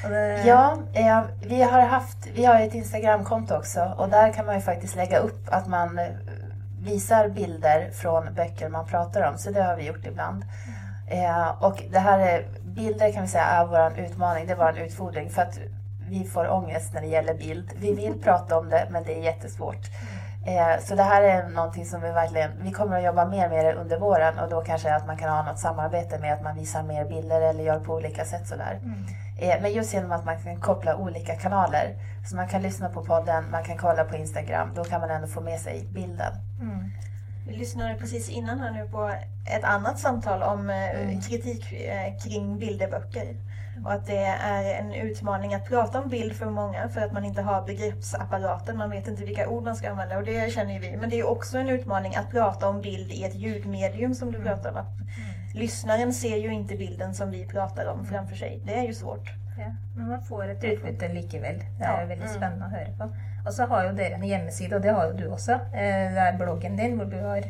Det- 0.03 0.45
Ja, 0.45 0.77
eh, 0.93 1.23
vi 1.41 1.61
har 1.61 1.81
haft, 1.81 2.27
vi 2.35 2.45
har 2.45 2.61
ett 2.61 2.73
Instagramkonto 2.73 3.55
också 3.55 3.95
och 3.97 4.09
där 4.09 4.33
kan 4.33 4.45
man 4.45 4.55
ju 4.55 4.61
faktiskt 4.61 4.95
lägga 4.95 5.19
upp 5.19 5.47
att 5.47 5.67
man 5.67 5.95
viser 5.95 6.93
visar 6.93 7.29
bilder 7.29 7.91
från 7.91 8.33
böcker 8.33 8.69
man 8.69 8.85
pratar 8.85 9.29
om. 9.29 9.37
Så 9.37 9.51
det 9.51 9.63
har 9.63 9.75
vi 9.75 9.85
gjort 9.87 10.05
ibland. 10.05 10.45
Eh, 11.07 11.63
och 11.63 11.83
det 11.91 11.99
här 11.99 12.19
är, 12.19 12.45
bilder 12.79 13.11
kan 13.13 13.21
vi 13.21 13.27
säga 13.27 13.43
är 13.43 13.65
vår 13.65 13.99
utmaning, 13.99 14.47
det 14.47 14.53
är 14.53 14.57
vår 14.57 14.77
utfordring. 14.79 15.29
För 15.29 15.41
att 15.41 15.59
vi 16.09 16.23
får 16.23 16.49
ångest 16.51 16.93
när 16.93 17.01
det 17.01 17.07
gäller 17.07 17.33
bild. 17.33 17.69
Vi 17.77 17.93
vill 17.93 18.21
prata 18.23 18.57
om 18.57 18.69
det 18.69 18.87
men 18.91 19.03
det 19.03 19.13
är 19.19 19.23
jättesvårt. 19.23 19.83
Eh, 20.47 20.79
så 20.83 20.95
det 20.95 21.03
här 21.03 21.21
är 21.23 21.47
någonting 21.49 21.85
som 21.85 22.01
vi 22.01 22.11
verkligen, 22.11 22.51
vi 22.61 22.71
kommer 22.71 22.97
att 22.97 23.03
jobba 23.03 23.25
mer 23.25 23.49
med 23.49 23.65
det 23.65 23.73
under 23.73 23.99
våren 23.99 24.39
och 24.39 24.49
då 24.49 24.61
kanske 24.61 24.95
att 24.95 25.07
man 25.07 25.17
kan 25.17 25.29
ha 25.29 25.43
något 25.43 25.59
samarbete 25.59 26.19
med 26.19 26.33
att 26.33 26.43
man 26.43 26.55
visar 26.55 26.83
mer 26.83 27.05
bilder 27.05 27.41
eller 27.41 27.63
gör 27.63 27.79
på 27.79 27.93
olika 27.93 28.25
sätt 28.25 28.47
sådär. 28.47 28.79
Eh, 29.41 29.61
Men 29.61 29.71
just 29.73 29.93
genom 29.93 30.11
att 30.11 30.25
man 30.25 30.39
kan 30.43 30.61
koppla 30.61 30.95
olika 30.95 31.35
kanaler. 31.35 31.95
Så 32.29 32.35
man 32.35 32.47
kan 32.47 32.61
lyssna 32.61 32.89
på 32.89 33.03
podden, 33.05 33.51
man 33.51 33.63
kan 33.63 33.77
kolla 33.77 34.03
på 34.03 34.15
Instagram. 34.15 34.71
Då 34.75 34.83
kan 34.83 35.01
man 35.01 35.09
ändå 35.09 35.27
få 35.27 35.41
med 35.41 35.59
sig 35.59 35.85
bilden. 35.93 36.33
Vi 36.61 37.08
lyssnade 37.49 37.95
precis 37.95 38.29
innan 38.29 38.59
här 38.59 38.71
nu 38.71 38.87
på 38.87 39.11
ett 39.57 39.63
annat 39.63 39.99
samtal 39.99 40.43
om 40.43 40.69
eh, 40.69 41.19
kritik 41.29 41.73
eh, 41.73 42.17
kring 42.23 42.59
bilderböcker. 42.59 43.35
Och 43.85 43.93
att 43.93 44.05
det 44.07 44.23
är 44.25 44.79
en 44.79 44.93
utmaning 44.93 45.53
att 45.53 45.65
prata 45.65 46.01
om 46.01 46.09
bild 46.09 46.33
för 46.33 46.45
många 46.45 46.89
för 46.89 47.01
att 47.01 47.11
man 47.11 47.25
inte 47.25 47.41
har 47.41 47.61
begreppsapparaten. 47.65 48.77
Man 48.77 48.89
vet 48.89 49.07
inte 49.07 49.23
vilka 49.23 49.47
ord 49.49 49.63
man 49.63 49.75
ska 49.75 49.89
använda 49.89 50.17
och 50.17 50.23
det 50.23 50.53
känner 50.53 50.73
ju 50.73 50.79
vi. 50.79 50.97
Men 50.97 51.09
det 51.09 51.19
är 51.19 51.27
också 51.27 51.57
en 51.57 51.69
utmaning 51.69 52.15
att 52.15 52.31
prata 52.31 52.67
om 52.69 52.81
bild 52.81 53.11
i 53.11 53.23
ett 53.23 53.35
ljudmedium 53.35 54.15
som 54.15 54.31
du 54.31 54.39
pratar 54.43 54.71
om. 54.71 54.77
Att 54.77 54.87
Lyssnaren 55.55 56.13
ser 56.13 56.37
ju 56.37 56.53
inte 56.53 56.75
bilden 56.75 57.13
som 57.13 57.31
vi 57.31 57.45
pratar 57.45 57.85
om 57.85 58.05
framför 58.05 58.35
sig. 58.35 58.61
Det 58.65 58.73
är 58.79 58.83
ju 58.83 58.93
svårt. 58.93 59.29
Ja, 59.59 59.75
men 59.95 60.07
man 60.09 60.23
får 60.23 60.49
et 60.49 60.63
utbytte 60.63 61.07
likevel. 61.07 61.59
Det 61.79 61.85
er 61.85 62.01
jo 62.01 62.07
veldig 62.07 62.25
Mm. 62.27 62.35
spennende 62.35 62.65
å 62.65 62.69
høre 62.69 62.93
på. 62.97 63.09
Og 63.45 63.53
så 63.53 63.65
har 63.65 63.83
jo 63.83 63.95
dere 63.97 64.15
en 64.19 64.23
hjemmeside, 64.23 64.75
og 64.75 64.83
det 64.83 64.91
har 64.91 65.05
jo 65.07 65.17
du 65.17 65.31
også. 65.31 65.53
Eh, 65.73 66.11
Det 66.15 66.23
er 66.27 66.37
bloggen 66.37 66.77
din 66.77 66.95
hvor 66.95 67.05
du 67.05 67.17
har 67.17 67.41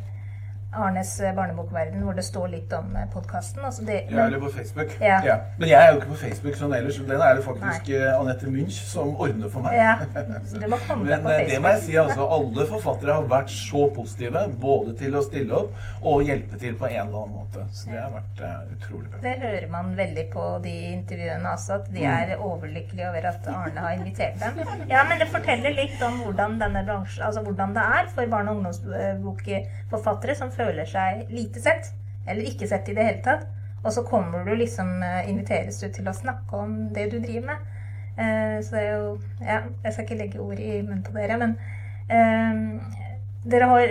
Arnes 0.72 1.20
eh, 1.20 1.34
barnebokverden, 1.34 2.02
hvor 2.02 2.14
det 2.14 2.22
står 2.24 2.48
litt 2.52 2.72
om 2.72 2.92
podkasten. 3.12 3.64
Altså 3.66 3.82
Ja, 3.90 4.26
eller 4.26 4.38
på 4.38 4.50
Facebook. 4.54 4.92
Ja. 5.00 5.38
Men 5.58 5.68
jeg 5.68 5.78
er 5.82 5.88
jo 5.90 5.98
ikke 5.98 6.12
på 6.12 6.18
Facebook 6.20 6.58
sånn 6.60 6.74
ellers. 6.76 7.00
Den 7.08 7.24
er 7.26 7.38
det 7.38 7.44
faktisk 7.44 7.90
eh, 7.96 8.10
Anette 8.14 8.50
Munch 8.50 8.78
som 8.86 9.10
ordner 9.18 9.50
for 9.50 9.66
meg. 9.66 9.74
Ja, 9.80 9.96
så 10.46 10.60
du 10.62 10.68
må 10.70 10.78
komme 10.86 11.08
Men 11.08 11.26
på 11.26 11.32
eh, 11.34 11.42
det 11.50 11.58
må 11.62 11.72
jeg 11.74 11.82
si, 11.88 11.96
altså. 11.98 12.28
Alle 12.36 12.66
forfattere 12.70 13.16
har 13.18 13.26
vært 13.32 13.50
så 13.54 13.88
positive. 13.96 14.44
Både 14.62 14.94
til 15.00 15.18
å 15.18 15.24
stille 15.26 15.58
opp 15.58 16.06
og 16.06 16.22
hjelpe 16.28 16.60
til 16.62 16.78
på 16.78 16.86
en 16.86 17.00
eller 17.02 17.18
annen 17.24 17.34
måte. 17.40 17.66
Så 17.74 17.90
det 17.90 17.98
har 17.98 18.14
vært 18.14 18.44
uh, 18.44 18.70
utrolig 18.76 19.10
bra. 19.10 19.22
Det 19.26 19.34
hører 19.42 19.66
man 19.74 19.90
veldig 19.98 20.26
på 20.32 20.46
de 20.64 20.76
intervjuene 20.92 21.50
også, 21.56 21.80
at 21.80 21.90
de 21.92 22.06
er 22.06 22.32
overlykkelige 22.38 23.10
over 23.10 23.26
at 23.32 23.50
Arne 23.50 23.84
har 23.88 23.98
invitert 23.98 24.38
dem. 24.40 24.62
Ja, 24.90 25.02
men 25.08 25.20
det 25.20 25.28
forteller 25.34 25.74
litt 25.76 26.00
om 26.06 26.22
hvordan 26.22 26.56
denne 26.62 26.84
bransjen, 26.86 27.26
altså 27.26 27.42
hvordan 27.44 27.74
det 27.74 27.84
er 27.98 28.08
for 28.14 28.32
barne- 28.32 28.54
og 28.54 28.60
ungdomsbokforfattere 28.62 30.38
som 30.38 30.50
føler 30.54 30.59
seg 30.86 31.30
lite 31.30 31.60
sett, 31.60 31.92
eller 32.26 32.42
ikke 32.42 32.68
sett 32.68 32.88
i 32.88 32.94
det 32.94 33.04
hele 33.04 33.22
tatt. 33.24 33.46
Og 33.84 33.92
så 33.92 34.02
kommer 34.04 34.44
du 34.44 34.54
liksom, 34.54 35.02
eh, 35.02 35.28
inviteres 35.30 35.80
du 35.80 35.88
til 35.88 36.08
å 36.08 36.12
snakke 36.12 36.52
om 36.52 36.92
det 36.92 37.10
du 37.10 37.18
driver 37.18 37.46
med. 37.46 37.56
Eh, 38.18 38.60
Så 38.62 38.70
det 38.70 38.82
er 38.82 38.92
jo 38.98 39.18
Ja, 39.40 39.62
jeg 39.84 39.92
skal 39.92 40.04
ikke 40.04 40.18
legge 40.18 40.40
ord 40.40 40.58
i 40.58 40.82
munnen 40.82 41.02
på 41.02 41.12
dere, 41.12 41.38
men 41.38 41.56
eh, 42.10 42.80
dere 43.46 43.64
har, 43.70 43.86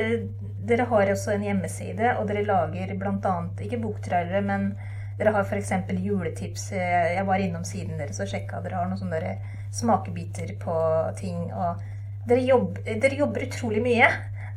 dere 0.65 0.85
har 0.85 1.09
også 1.09 1.33
en 1.33 1.43
hjemmeside, 1.43 2.17
og 2.19 2.27
dere 2.27 2.45
lager 2.45 2.93
bl.a. 2.95 3.33
ikke 3.59 3.81
boktrailere, 3.81 4.41
men 4.45 4.75
dere 5.17 5.31
har 5.33 5.43
f.eks. 5.43 5.71
juletips. 5.89 6.71
Jeg 6.71 7.25
var 7.25 7.39
innom 7.39 7.63
siden 7.63 7.97
deres 7.97 8.19
og 8.19 8.27
sjekka. 8.27 8.61
Dere 8.63 8.75
har 8.75 8.87
noen 8.87 8.97
sånne 9.01 9.37
smakebiter 9.71 10.53
på 10.61 10.75
ting. 11.19 11.51
Og 11.51 11.81
dere, 12.29 12.43
jobb, 12.45 12.77
dere 12.85 13.15
jobber 13.19 13.47
utrolig 13.47 13.81
mye. 13.83 14.07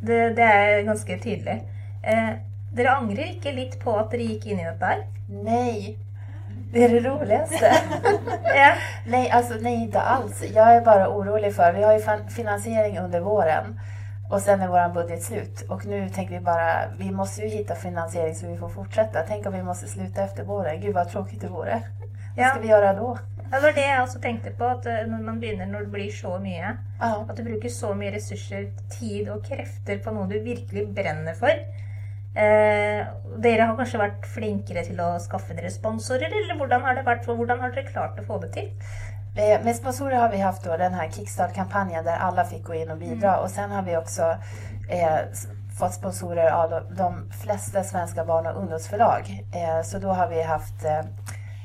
Det, 0.03 0.37
det 0.37 0.45
er 0.45 0.85
ganske 0.87 1.19
tydelig. 1.19 1.63
Eh, 2.03 2.33
dere 2.75 2.97
angrer 2.97 3.35
ikke 3.35 3.53
litt 3.55 3.79
på 3.83 3.95
at 3.99 4.11
dere 4.11 4.27
gikk 4.33 4.47
inn 4.51 4.63
i 4.63 4.67
dette 4.67 4.89
her? 4.93 5.05
Nei. 5.29 5.97
Det 6.73 6.85
er 6.85 6.95
det 6.95 7.03
roligste. 7.05 7.71
Ja. 8.53 8.75
Nei, 9.09 9.27
altså, 9.33 9.57
nei, 9.65 9.87
ikke 9.87 10.01
alls. 10.15 10.43
Jeg 10.45 10.77
er 10.77 10.85
bare 10.85 11.09
orolig 11.09 11.53
for 11.57 11.73
vi 11.73 11.85
har 11.85 11.97
jo 11.97 12.17
finansiering 12.33 12.99
under 13.01 13.21
våren 13.25 13.79
Og 14.31 14.41
sen 14.41 14.61
er 14.61 14.69
våran 14.69 14.93
budget 14.93 15.25
slut. 15.25 15.63
Og 15.69 15.85
nå 15.89 16.03
tenker 16.13 16.39
vi 16.39 16.45
bare 16.45 16.91
vi 16.99 17.11
må 17.11 17.27
jo 17.29 17.49
finne 17.53 17.77
finansiering 17.77 18.37
så 18.37 18.49
vi 18.49 18.57
får 18.61 18.73
fortsette. 18.77 19.25
Tenk 19.29 19.47
om 19.47 19.57
vi 19.57 19.63
må 19.65 19.75
slutte 19.77 20.25
efter 20.25 20.49
våren. 20.49 20.81
Gud 20.81 20.97
så 21.13 21.25
kjedelig 21.25 21.41
det 21.43 21.51
vore. 21.53 21.83
Hva 22.37 22.49
skal 22.49 22.63
vi 22.63 22.69
vi 22.69 22.73
da? 22.73 22.87
Ja, 22.89 23.59
Det 23.59 23.63
var 23.63 23.73
det 23.77 23.85
jeg 23.85 24.01
også 24.01 24.21
tenkte 24.21 24.51
på. 24.57 24.65
At 24.65 24.87
eh, 24.89 25.05
når 25.09 25.25
man 25.27 25.41
begynner, 25.41 25.67
når 25.67 25.81
det 25.81 25.93
blir 25.93 26.13
så 26.17 26.39
mye. 26.41 26.77
At 27.01 27.37
du 27.37 27.45
bruker 27.45 27.69
så 27.69 27.93
mye 27.95 28.15
ressurser, 28.15 28.71
tid 28.91 29.29
og 29.29 29.45
krefter 29.45 30.01
på 30.05 30.15
noe 30.17 30.29
du 30.31 30.39
virkelig 30.41 30.87
brenner 30.97 31.37
for. 31.37 31.53
Eh, 32.33 33.07
dere 33.45 33.67
har 33.69 33.77
kanskje 33.77 34.01
vært 34.01 34.29
flinkere 34.33 34.85
til 34.87 35.01
å 35.05 35.15
skaffe 35.21 35.57
dere 35.57 35.71
sponsorer, 35.73 36.33
eller 36.33 36.57
hvordan 36.57 36.85
har 36.87 36.97
det 36.97 37.05
vært? 37.05 37.27
Hvordan 37.29 37.61
har 37.61 37.75
dere 37.75 37.91
klart 37.91 38.21
å 38.21 38.27
få 38.29 38.39
det 38.45 38.53
til? 38.57 38.71
Med 39.35 39.77
sponsorer 39.77 40.19
har 40.21 40.29
vi 40.29 40.43
haft 40.45 40.65
denne 40.65 40.77
den 40.79 40.95
här 40.95 41.09
Kickstart-kampanjen 41.09 42.05
der 42.05 42.21
alle 42.21 42.45
fikk 42.45 42.67
gå 42.67 42.75
inn 42.83 42.91
og 42.93 42.99
bidra. 42.99 43.39
og 43.41 43.51
sen 43.51 43.71
har 43.71 43.83
vi 43.83 43.97
også 43.97 44.27
eh, 44.89 45.21
fått 45.79 45.95
sponsorer 45.95 46.51
av 46.51 46.71
de, 46.71 47.09
fleste 47.31 47.71
svenske 47.73 47.91
svenska 47.91 48.25
barn 48.25 48.47
og 48.47 48.57
ungdomsforlag. 48.57 49.31
Eh, 49.55 49.83
så 49.83 49.99
da 49.99 50.13
har 50.13 50.29
vi 50.29 50.43
haft 50.43 50.85
eh, 50.85 50.99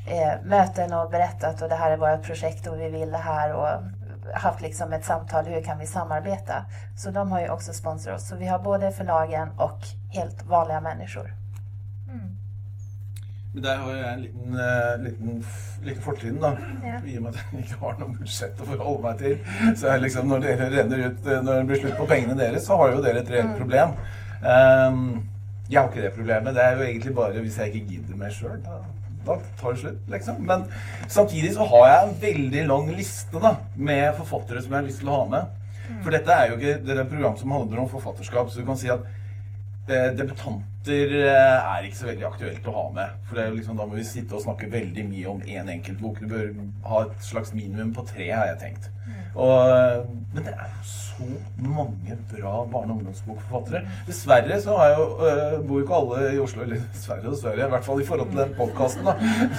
eh, 0.07 0.93
og 0.93 1.03
och 1.05 1.11
berättat 1.11 1.61
och 1.61 1.69
det 1.69 1.75
her 1.75 1.91
er 1.91 1.97
vårt 1.97 2.23
prosjekt 2.23 2.67
og 2.67 2.77
vi 2.77 2.89
vil 2.89 3.11
det 3.11 3.17
her. 3.17 3.53
och 3.53 3.83
haft 4.33 4.61
liksom 4.61 4.93
ett 4.93 5.05
samtal 5.05 5.45
hur 5.45 5.61
kan 5.61 5.79
vi 5.79 5.87
samarbeta. 5.87 6.65
Så 6.97 7.11
de 7.11 7.31
har 7.31 7.41
ju 7.41 7.49
också 7.49 7.73
sponsrat 7.73 8.15
oss. 8.15 8.27
Så 8.27 8.35
vi 8.35 8.47
har 8.47 8.59
både 8.59 8.91
förlagen 8.91 9.49
och 9.57 9.79
helt 10.09 10.45
vanliga 10.45 10.81
människor. 10.81 11.33
Men 13.57 13.63
der 13.63 13.77
har 13.77 13.93
jeg 13.95 14.13
en 14.13 14.21
liten, 14.21 14.59
eh, 14.59 15.03
liten, 15.03 15.45
liten 15.83 16.01
fortrinn, 16.01 16.35
da. 16.41 16.51
Ja. 16.83 16.99
I 17.05 17.15
og 17.17 17.23
med 17.23 17.31
at 17.31 17.39
jeg 17.51 17.63
ikke 17.63 17.79
har 17.81 17.95
noe 17.97 18.13
budsjett 18.19 18.59
å 18.61 18.67
forholde 18.67 19.01
meg 19.01 19.23
til. 19.23 19.39
Så 19.79 19.87
er 19.89 20.03
liksom, 20.03 20.27
når 20.29 20.43
dere 20.43 20.67
renner 20.75 21.01
ut, 21.07 21.25
eh, 21.25 21.41
når 21.41 21.57
det 21.57 21.65
blir 21.71 21.81
slutt 21.81 21.97
på 21.97 22.05
pengene 22.11 22.35
deres, 22.37 22.67
så 22.67 22.77
har 22.77 22.93
jo 22.93 23.01
dere 23.01 23.23
et 23.23 23.31
reelt 23.33 23.57
problem. 23.57 23.95
Um, 24.43 24.99
jeg 25.71 25.81
har 25.81 25.89
ikke 25.89 26.03
det 26.05 26.13
problemet. 26.19 26.53
Det 26.53 26.63
er 26.67 26.77
jo 26.77 26.85
egentlig 26.85 27.15
bare 27.17 27.41
hvis 27.47 27.57
jeg 27.57 27.73
ikke 27.73 27.95
gidder 27.95 28.19
mer 28.21 28.35
sjøl. 28.37 28.61
Da, 29.27 29.37
tar 29.59 29.75
det 29.75 29.83
slutt, 29.83 30.01
liksom. 30.15 30.41
Men 30.47 30.65
samtidig 31.11 31.53
så 31.57 31.67
har 31.73 31.87
jeg 31.91 32.07
en 32.07 32.17
veldig 32.23 32.65
lang 32.71 32.91
liste 32.95 33.43
da, 33.43 33.53
med 33.75 34.09
forfattere 34.17 34.63
som 34.63 34.73
jeg 34.73 34.81
har 34.81 34.89
lyst 34.89 35.03
til 35.03 35.11
å 35.11 35.21
ha 35.21 35.29
med. 35.35 35.53
For 36.03 36.11
dette 36.11 36.33
er 36.33 36.49
jo 36.49 36.57
ikke 36.57 36.79
det 36.83 36.93
er 36.93 37.03
et 37.03 37.13
program 37.13 37.37
som 37.39 37.53
handler 37.55 37.83
om 37.83 37.91
forfatterskap, 37.91 38.49
så 38.51 38.59
du 38.59 38.67
kan 38.67 38.79
si 38.79 38.91
at 38.91 39.05
Eh, 39.87 40.09
Debutanter 40.19 41.13
eh, 41.15 41.67
er 41.75 41.85
ikke 41.87 41.95
så 42.01 42.09
veldig 42.09 42.25
aktuelt 42.27 42.65
å 42.67 42.73
ha 42.75 42.85
med. 42.95 43.19
For 43.27 43.37
det 43.37 43.43
er 43.43 43.53
jo 43.53 43.59
liksom, 43.59 43.77
da 43.79 43.85
må 43.87 43.95
vi 43.95 44.03
sitte 44.07 44.35
og 44.35 44.43
snakke 44.43 44.67
veldig 44.71 45.05
mye 45.07 45.29
om 45.31 45.39
én 45.47 45.71
enkelt 45.77 46.01
bok. 46.01 46.19
Du 46.19 46.27
bør 46.33 46.49
ha 46.89 47.05
et 47.05 47.21
slags 47.23 47.53
minimum 47.55 47.93
på 47.95 48.03
tre, 48.09 48.27
har 48.33 48.49
jeg 48.51 48.59
tenkt. 48.65 48.89
Og, 49.37 49.69
eh, 49.69 50.05
men 50.33 50.45
det 50.47 50.53
er 50.53 50.69
jo 50.73 50.85
så 50.89 51.07
mange 51.57 52.17
bra 52.31 52.65
barne- 52.71 52.93
og 52.93 52.97
ungdomsbokforfattere. 52.97 53.81
Dessverre 54.07 54.61
så 54.61 54.77
jo, 54.93 55.05
eh, 55.25 55.67
bor 55.67 55.79
jo 55.79 55.85
ikke 55.85 55.95
alle 55.95 56.35
i 56.35 56.39
Oslo. 56.39 56.63
Eller 56.63 56.81
dessverre 56.93 57.25
og 57.25 57.33
dessverre, 57.33 57.65
i 57.65 57.69
hvert 57.69 57.85
fall 57.85 58.01
i 58.01 58.05
forhold 58.05 58.29
til 58.29 58.39
den 58.39 58.55
podkasten. 58.57 59.03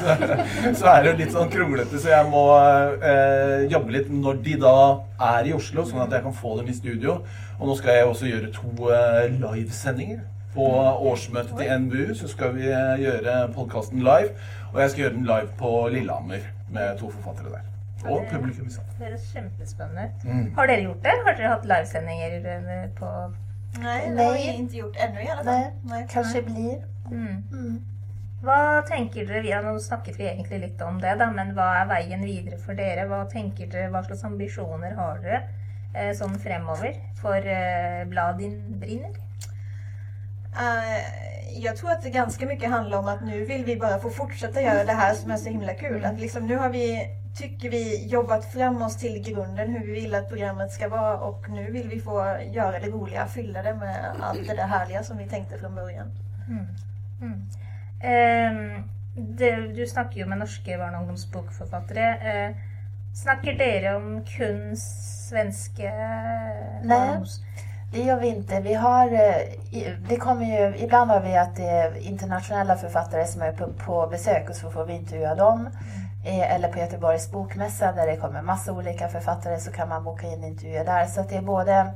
Så, 0.01 0.17
så 0.81 0.87
er 0.87 1.03
det 1.03 1.13
jo 1.13 1.19
litt 1.23 1.37
sånn 1.37 1.53
kronglete, 1.53 2.01
så 2.01 2.13
jeg 2.15 2.31
må 2.31 2.45
eh, 3.03 3.69
jobbe 3.71 3.95
litt 3.95 4.11
når 4.11 4.43
de 4.43 4.57
da 4.63 4.75
er 5.35 5.51
i 5.51 5.55
Oslo, 5.57 5.87
sånn 5.87 6.05
at 6.07 6.19
jeg 6.19 6.27
kan 6.27 6.35
få 6.35 6.57
dem 6.59 6.69
i 6.69 6.77
studio. 6.79 7.21
Og 7.59 7.71
nå 7.71 7.79
skal 7.79 7.95
jeg 7.95 8.11
også 8.11 8.31
gjøre 8.33 8.53
to 8.55 8.91
eh, 8.91 9.25
livesendinger. 9.39 10.27
På 10.59 10.67
årsmøtet 11.07 11.55
til 11.59 11.83
NBU 11.85 12.15
så 12.19 12.31
skal 12.31 12.55
vi 12.57 12.67
gjøre 12.67 13.41
podkasten 13.55 14.03
live. 14.03 14.35
Og 14.73 14.81
jeg 14.83 14.91
skal 14.91 15.05
gjøre 15.05 15.19
den 15.21 15.29
live 15.29 15.51
på 15.59 15.75
Lillehammer 15.93 16.49
med 16.73 16.97
to 16.99 17.13
forfattere 17.13 17.53
der. 17.59 17.78
Og 18.05 18.25
publikum 18.31 18.67
i 18.67 18.71
salen. 18.71 18.95
Det 18.99 19.07
høres 19.07 19.29
kjempespennende 19.33 20.07
ut. 20.07 20.25
Mm. 20.25 20.55
Har 20.55 20.71
dere 20.71 20.83
gjort 20.87 21.05
det? 21.05 21.15
Har 21.27 21.37
dere 21.39 21.53
hatt 21.53 21.69
livesendinger 21.73 22.49
eh, 22.55 22.89
på 22.99 23.13
Nei, 23.79 23.99
det 24.17 24.25
har 24.25 24.33
vi 24.33 24.45
ikke 24.53 24.81
gjort 24.81 24.99
ennå 25.05 25.21
i 25.21 25.31
alle 25.33 25.45
fall. 25.45 25.65
Nej, 25.91 26.07
kanske 26.11 26.43
blir. 26.43 26.83
mm. 27.11 27.37
Mm. 27.53 27.79
Hva 28.43 28.83
tenker 28.87 29.27
dere, 29.27 29.43
ja, 29.51 29.61
Nå 29.63 29.75
snakket 29.83 30.19
vi 30.19 30.29
egentlig 30.29 30.61
litt 30.63 30.83
om 30.87 31.01
det, 31.03 31.17
da, 31.19 31.27
men 31.35 31.57
hva 31.57 31.73
er 31.81 31.89
veien 31.91 32.23
videre 32.23 32.59
for 32.63 32.79
dere? 32.79 33.09
Hva 33.11 33.25
tenker 33.31 33.67
dere, 33.67 33.91
hva 33.91 34.05
slags 34.07 34.23
ambisjoner 34.29 34.95
har 34.95 35.19
dere 35.25 35.41
eh, 35.95 36.13
sånn 36.15 36.39
fremover 36.39 36.95
for 37.19 37.35
eh, 37.35 38.05
Bladin 38.11 38.61
brinner? 38.79 39.17
Uh, 40.55 41.03
jag 41.59 41.77
tror 41.77 41.91
att 41.91 42.03
det 42.03 42.11
ganska 42.11 42.47
mycket 42.47 42.71
handlar 42.71 42.99
om 42.99 43.09
att 43.09 43.25
nu 43.25 43.45
vill 43.45 43.65
vi 43.65 43.77
bara 43.77 43.99
få 43.99 44.11
fortsätta 44.11 44.63
göra 44.63 44.85
det 44.85 44.93
här 44.93 45.15
som 45.15 45.31
är 45.31 45.37
så 45.37 45.49
himla 45.49 45.75
kul. 45.75 46.05
Att 46.05 46.21
liksom, 46.21 46.47
nu 46.47 46.57
har 46.57 46.71
vi, 46.71 47.11
tycker 47.39 47.71
vi, 47.71 48.07
jobbat 48.07 48.53
fram 48.53 48.83
oss 48.83 48.97
till 48.97 49.23
grunden 49.23 49.71
hur 49.71 49.87
vi 49.87 49.93
vill 49.93 50.15
att 50.15 50.29
programmet 50.29 50.73
ska 50.73 50.89
vara 50.89 51.19
och 51.19 51.51
nu 51.51 51.71
vill 51.71 51.89
vi 51.89 52.01
få 52.01 52.39
göra 52.53 52.79
det 52.79 52.89
roliga, 52.89 53.27
fylla 53.27 53.63
det 53.63 53.75
med 53.75 54.13
allt 54.21 54.49
det 54.49 54.55
där 54.55 54.67
härliga 54.67 55.03
som 55.03 55.19
vi 55.19 55.29
tänkte 55.29 55.59
från 55.59 55.75
början. 55.75 56.11
Eh, 58.03 58.83
det, 59.17 59.57
du 59.57 59.87
snakker 59.87 60.21
jo 60.21 60.27
med 60.27 60.39
norske 60.39 60.79
barne- 60.79 60.97
og 60.97 61.01
ungdomsbokforfattere. 61.03 62.17
Eh, 62.17 62.57
snakker 63.15 63.53
dere 63.53 63.97
om 63.97 64.25
kun 64.25 64.77
svenske 65.29 65.93
Nej, 66.83 67.19
Det 67.93 68.03
gör 68.03 68.21
vi 68.21 68.27
inte. 68.27 68.61
Vi 68.61 68.75
har, 68.75 69.13
eh, 69.13 69.93
det 70.09 70.17
kommer 70.17 70.47
ju, 70.47 70.77
ibland 70.77 71.11
har 71.11 71.21
vi 71.21 71.37
att 71.37 71.57
det 71.57 71.69
är 71.69 71.97
internationella 71.97 72.77
författare 72.77 73.27
som 73.27 73.43
är 73.43 73.53
på, 73.53 73.73
på 73.73 74.07
besök 74.07 74.51
och 74.51 74.57
så 74.57 74.71
får 74.71 74.85
vi 74.85 74.93
intervjua 74.93 75.35
dem. 75.35 75.67
Eh, 75.67 76.08
Eller 76.29 76.73
på 76.73 76.79
Göteborgs 76.79 77.31
bokmässa 77.31 77.93
där 77.93 78.07
det 78.07 78.17
kommer 78.17 78.43
massa 78.43 78.73
olika 78.73 79.09
författare 79.09 79.61
så 79.61 79.73
kan 79.73 79.89
man 79.89 80.05
boka 80.05 80.27
in 80.27 80.45
intervjuer 80.45 80.85
där. 80.85 81.07
Så 81.07 81.23
det 81.23 81.37
är 81.37 81.43
både 81.43 81.95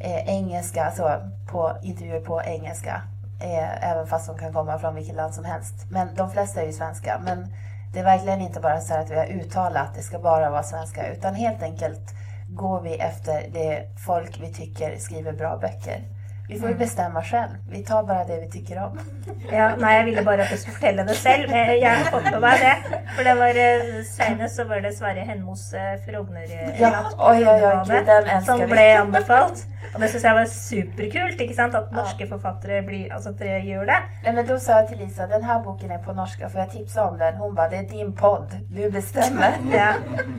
eh, 0.00 0.28
engelska, 0.28 0.84
alltså 0.84 1.30
på 1.50 1.76
intervjuer 1.82 2.20
på 2.20 2.42
engelska. 2.42 3.02
Eh, 3.40 3.90
även 3.90 4.06
fast 4.06 4.26
de 4.26 4.38
kan 4.38 4.52
komma 4.52 4.78
från 4.78 4.94
vilket 4.94 5.16
land 5.16 5.34
som 5.34 5.44
helst. 5.44 5.74
Men 5.90 6.14
de 6.14 6.30
flesta 6.30 6.62
är 6.62 6.66
ju 6.66 6.72
svenska. 6.72 7.20
Men 7.24 7.46
det 7.92 8.00
är 8.00 8.04
verkligen 8.04 8.40
inte 8.40 8.60
bara 8.60 8.80
så 8.80 8.94
att 8.94 9.10
vi 9.10 9.16
har 9.16 9.26
uttalat 9.26 9.88
att 9.88 9.94
det 9.94 10.02
ska 10.02 10.18
bara 10.18 10.50
vara 10.50 10.62
svenska. 10.62 11.12
Utan 11.12 11.34
helt 11.34 11.62
enkelt 11.62 12.14
går 12.48 12.80
vi 12.80 12.94
efter 12.94 13.48
det 13.52 13.88
folk 14.06 14.40
vi 14.40 14.52
tycker 14.54 14.96
skriver 14.98 15.32
bra 15.32 15.56
böcker. 15.56 16.19
Vi 16.50 16.58
får 16.58 16.68
bestemme 16.68 16.78
bestämma 16.78 17.22
själv. 17.22 17.50
Vi 17.70 17.84
tar 17.84 18.02
bara 18.02 18.24
det 18.24 18.40
vi 18.40 18.50
tycker 18.50 18.82
om. 18.84 18.98
Ja, 19.52 19.76
nei, 19.76 19.94
jeg 19.96 20.04
ville 20.04 20.22
bare 20.22 20.42
at 20.42 20.50
du 20.50 20.56
skulle 20.56 20.76
fortelle 20.76 21.04
det 21.08 21.14
selv. 21.16 21.50
Jeg 21.50 21.90
har 21.90 22.10
fått 22.10 22.26
med 22.26 22.40
meg 22.42 22.60
det. 22.62 23.00
For 23.16 23.26
det 23.26 23.34
var 23.38 23.60
eh, 23.64 23.88
senest 24.06 24.56
så 24.56 24.64
var 24.68 24.82
det 24.84 24.92
Sverre 24.94 25.24
Henmos 25.26 25.72
eh, 25.74 25.94
Frogner 26.06 26.46
eh, 26.46 26.80
Ja, 26.80 26.90
oi, 27.18 27.40
ja, 27.42 27.54
elsker 27.86 28.44
som 28.46 28.62
ble 28.70 28.86
anbefalt. 28.98 29.64
Og 29.94 30.00
det 30.00 30.08
syns 30.12 30.24
jeg 30.24 30.36
var 30.36 30.48
superkult. 30.52 31.40
ikke 31.40 31.54
sant? 31.56 31.74
At 31.74 31.92
norske 31.92 32.26
forfattere 32.30 32.82
blir, 32.86 33.08
altså 33.14 33.32
at 33.32 33.38
dere 33.40 33.60
gjør 33.64 33.88
det. 33.88 33.96
Men 34.26 34.40
da 34.46 34.58
sa 34.62 34.76
jeg 34.80 34.88
til 34.90 34.98
Lisa, 35.02 35.26
den 35.26 35.44
her 35.44 35.62
boken 35.64 35.90
er 35.90 36.02
på 36.04 36.12
norsk, 36.14 36.42
for 36.50 36.60
jeg 36.62 36.70
tipsa 36.74 37.06
om 37.08 37.16
den? 37.18 37.34
Hun 37.40 37.54
ba 37.56 37.66
det 37.72 37.78
er 37.78 37.88
din 37.90 38.12
podd, 38.12 38.54
du 38.70 38.82
bestemmer. 38.92 39.56
Ja, 39.80 39.94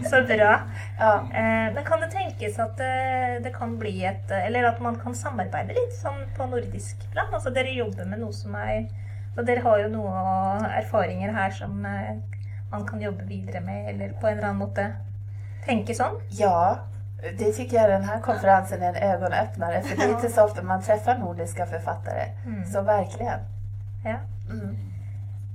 Så 0.07 0.21
bra. 0.29 0.53
Ja. 0.99 1.11
Eh, 1.33 1.73
Men 1.73 1.83
kan 1.87 2.01
det 2.01 2.11
tenkes 2.13 2.59
at 2.59 2.79
eh, 2.79 3.39
det 3.43 3.53
kan 3.55 3.77
bli 3.79 4.05
et 4.05 4.31
eh, 4.31 4.45
Eller 4.47 4.67
at 4.69 4.79
man 4.81 4.95
kan 4.99 5.15
samarbeide 5.15 5.73
litt 5.77 5.93
sånn 5.97 6.21
på 6.37 6.45
nordisk 6.51 7.03
plan? 7.11 7.29
Altså 7.33 7.49
dere 7.55 7.73
jobber 7.75 8.05
med 8.05 8.19
noe 8.21 8.33
som 8.33 8.55
er 8.55 8.85
Og 9.37 9.45
dere 9.47 9.63
har 9.63 9.79
jo 9.83 9.89
noen 9.93 10.65
erfaringer 10.77 11.31
her 11.35 11.51
som 11.55 11.85
eh, 11.85 12.15
man 12.71 12.85
kan 12.87 13.01
jobbe 13.03 13.25
videre 13.27 13.59
med, 13.61 13.89
eller 13.93 14.13
på 14.21 14.27
en 14.27 14.37
eller 14.37 14.47
annen 14.49 14.61
måte 14.63 14.85
tenke 15.65 15.95
sånn? 15.95 16.17
Ja, 16.39 16.79
det 17.37 17.51
tycker 17.51 17.77
jag 17.77 17.89
den 17.89 18.03
här 18.03 18.19
konferensen 18.19 18.81
är 18.81 18.93
en 18.93 18.95
ögonöppnare. 18.95 19.81
För 19.81 19.97
det 19.97 20.03
är 20.03 20.09
inte 20.09 20.29
så 20.29 20.43
ofta 20.43 20.63
man 20.63 20.81
träffar 20.81 21.17
nordiska 21.17 21.65
författare. 21.65 22.25
Så 22.73 22.81
verkligen. 22.81 23.39
Ja. 24.03 24.17
Mm. 24.49 24.77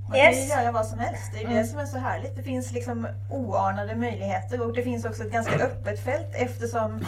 Man 0.09 0.19
kan 0.19 0.33
ju 0.33 0.45
göra 0.45 0.73
vad 0.73 0.87
som 0.87 0.99
helst. 0.99 1.33
Det 1.33 1.45
är 1.45 1.49
ju 1.49 1.57
det 1.57 1.65
som 1.65 1.79
är 1.79 1.85
så 1.85 1.99
härligt. 1.99 2.37
Det 2.37 2.43
finns 2.43 2.73
liksom 2.73 3.09
oanade 3.31 3.97
möjligheter 3.97 4.67
och 4.67 4.73
det 4.73 4.83
finns 4.83 5.05
också 5.05 5.23
ett 5.23 5.33
ganska 5.33 5.55
öppet 5.55 6.01
fält 6.01 6.29
eftersom, 6.33 7.05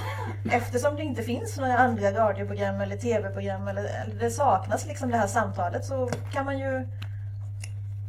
eftersom 0.53 0.97
det 0.97 1.03
inte 1.03 1.23
finns 1.23 1.59
några 1.59 1.79
andra 1.79 2.13
radioprogram 2.13 2.81
eller 2.81 2.97
tv-program 2.97 3.69
eller, 3.69 3.85
eller 3.85 4.15
det 4.21 4.31
saknas 4.31 4.87
liksom 4.87 5.11
det 5.11 5.17
här 5.17 5.27
samtalet 5.27 5.85
så 5.85 6.11
kan 6.33 6.45
man 6.45 6.59
ju 6.59 6.87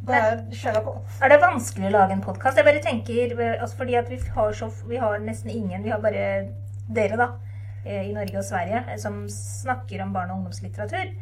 bara 0.05 0.31
er. 0.31 0.43
Er 1.21 1.31
det 1.31 1.39
vanskelig 1.41 1.89
å 1.89 1.93
lage 1.93 2.15
en 2.15 2.23
podkast? 2.23 2.57
Jeg 2.57 2.67
bare 2.67 2.83
tenker, 2.83 3.33
eh, 3.39 3.61
altså 3.61 3.81
fordi 3.81 3.95
at 3.99 4.09
vi 4.09 4.19
har, 4.35 4.53
så, 4.53 4.69
vi 4.87 4.97
har 4.97 5.19
nesten 5.19 5.51
ingen, 5.51 5.83
vi 5.83 5.89
har 5.89 5.99
bare 5.99 6.49
dere 6.89 7.17
da, 7.17 7.31
eh, 7.85 8.09
i 8.09 8.13
Norge 8.13 8.37
og 8.37 8.43
Sverige, 8.43 8.83
eh, 8.87 8.97
som 8.97 9.25
snakker 9.27 10.01
om 10.01 10.13
barne- 10.13 10.33
og 10.33 10.39
ungdomslitteratur. 10.39 11.13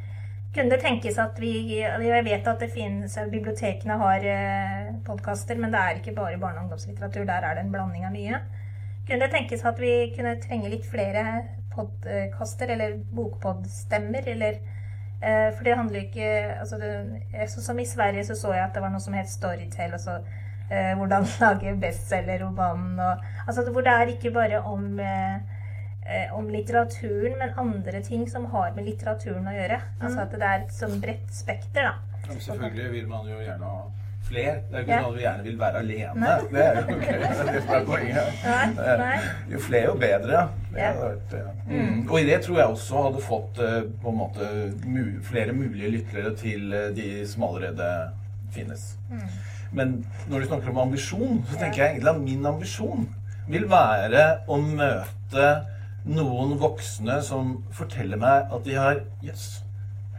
Kunne 0.53 0.69
det 0.69 0.81
tenkes 0.81 1.17
at 1.19 1.37
vi 1.39 1.81
Jeg 1.81 2.23
vet 2.23 2.47
at 2.47 2.59
det 2.59 2.71
finnes, 2.71 3.13
bibliotekene 3.29 3.97
har 3.97 4.21
podkaster, 5.05 5.55
men 5.57 5.71
det 5.71 5.79
er 5.79 5.99
ikke 5.99 6.15
bare 6.15 6.37
barne- 6.37 6.57
og 6.57 6.63
ungdomslitteratur. 6.63 7.25
Der 7.25 7.43
er 7.43 7.55
det 7.55 7.65
en 7.65 7.71
blanding 7.71 8.05
av 8.05 8.11
mye. 8.11 8.41
Kunne 9.07 9.19
det 9.19 9.31
tenkes 9.31 9.65
at 9.65 9.77
vi 9.77 10.13
kunne 10.15 10.39
trenge 10.41 10.69
litt 10.69 10.85
flere 10.85 11.43
podkaster, 11.75 12.71
eller 12.71 12.97
bokpodstemmer, 13.13 14.27
eller 14.27 14.59
eh, 15.21 15.49
For 15.55 15.63
det 15.67 15.77
handler 15.77 16.05
ikke 16.05 16.29
altså 16.59 16.79
det, 16.81 16.91
så, 17.49 17.61
Som 17.61 17.79
i 17.79 17.85
Sverige 17.85 18.25
så 18.25 18.35
så 18.35 18.53
jeg 18.53 18.65
at 18.65 18.75
det 18.75 18.83
var 18.83 18.93
noe 18.93 19.03
som 19.03 19.15
het 19.17 19.29
Storytel, 19.29 19.93
og 19.97 20.31
eh, 20.71 20.93
hvordan 20.97 21.27
lage 21.43 21.75
bestselgerromanen 21.81 22.99
og 22.99 23.29
Altså 23.47 23.67
hvor 23.71 23.85
det 23.85 23.93
er 23.93 24.15
ikke 24.15 24.31
bare 24.35 24.61
om 24.61 24.99
eh, 24.99 25.37
eh, 26.07 26.33
om 26.33 26.49
litteraturen, 26.49 27.37
men 27.39 27.53
andre 27.57 28.01
ting 28.01 28.29
som 28.31 28.45
har 28.53 28.73
med 28.75 28.87
litteraturen 28.87 29.47
å 29.47 29.55
gjøre. 29.55 29.79
Altså 30.01 30.23
at 30.23 30.35
det 30.35 30.49
er 30.49 30.65
et 30.65 30.75
sånn 30.75 30.99
bredt 31.03 31.31
spekter, 31.35 31.89
da. 31.89 32.21
Men 32.27 32.39
selvfølgelig 32.43 32.91
vil 32.91 33.07
man 33.07 33.29
jo 33.29 33.39
gjerne 33.39 33.71
ha 33.71 34.06
flere. 34.27 34.53
Det 34.69 34.75
er 34.75 34.81
jo 34.81 34.85
ikke 34.85 34.99
sånn 35.01 35.09
at 35.11 35.17
vi 35.17 35.23
gjerne 35.25 35.45
vil 35.47 35.57
være 35.61 35.81
alene. 35.83 36.13
Nei. 36.21 36.35
Det 36.51 36.63
er 36.65 36.77
jo 36.77 36.97
ikke 36.97 37.17
det 37.21 37.29
er 37.31 37.51
det 37.51 37.61
som 37.63 37.73
er 37.77 37.85
poenget. 37.87 38.31
Nei, 38.45 38.65
Eh, 38.87 38.93
nei. 39.01 39.17
Jo 39.53 39.61
flere, 39.67 39.83
jo 39.89 39.95
bedre. 40.01 40.43
Ja. 40.77 40.91
Ja. 40.93 41.11
ja. 41.33 41.53
Mm. 41.69 42.01
Og 42.09 42.15
i 42.19 42.25
det 42.29 42.39
tror 42.45 42.59
jeg 42.61 42.73
også 42.75 43.03
hadde 43.07 43.23
fått 43.25 43.61
eh, 43.63 43.77
på 44.03 44.13
en 44.13 44.19
måte 44.21 44.49
flere 45.29 45.53
mulige 45.57 45.91
lyttere 45.97 46.33
til 46.37 46.73
eh, 46.73 46.89
de 46.97 47.07
som 47.27 47.47
allerede 47.49 47.91
finnes. 48.55 48.83
Men 49.75 49.97
når 50.29 50.39
du 50.39 50.45
snakker 50.51 50.69
om 50.71 50.77
ambisjon, 50.85 51.41
så 51.49 51.57
tenker 51.59 51.83
jeg 51.83 51.97
egentlig 51.97 52.13
at 52.13 52.21
min 52.23 52.45
ambisjon 52.47 53.07
vil 53.47 53.65
være 53.71 54.23
å 54.47 54.57
møte 54.63 55.49
noen 56.07 56.53
voksne 56.61 57.17
som 57.23 57.57
forteller 57.75 58.19
meg 58.21 58.51
at 58.55 58.63
de 58.63 58.75
har 58.79 59.01
Jøss, 59.23 59.61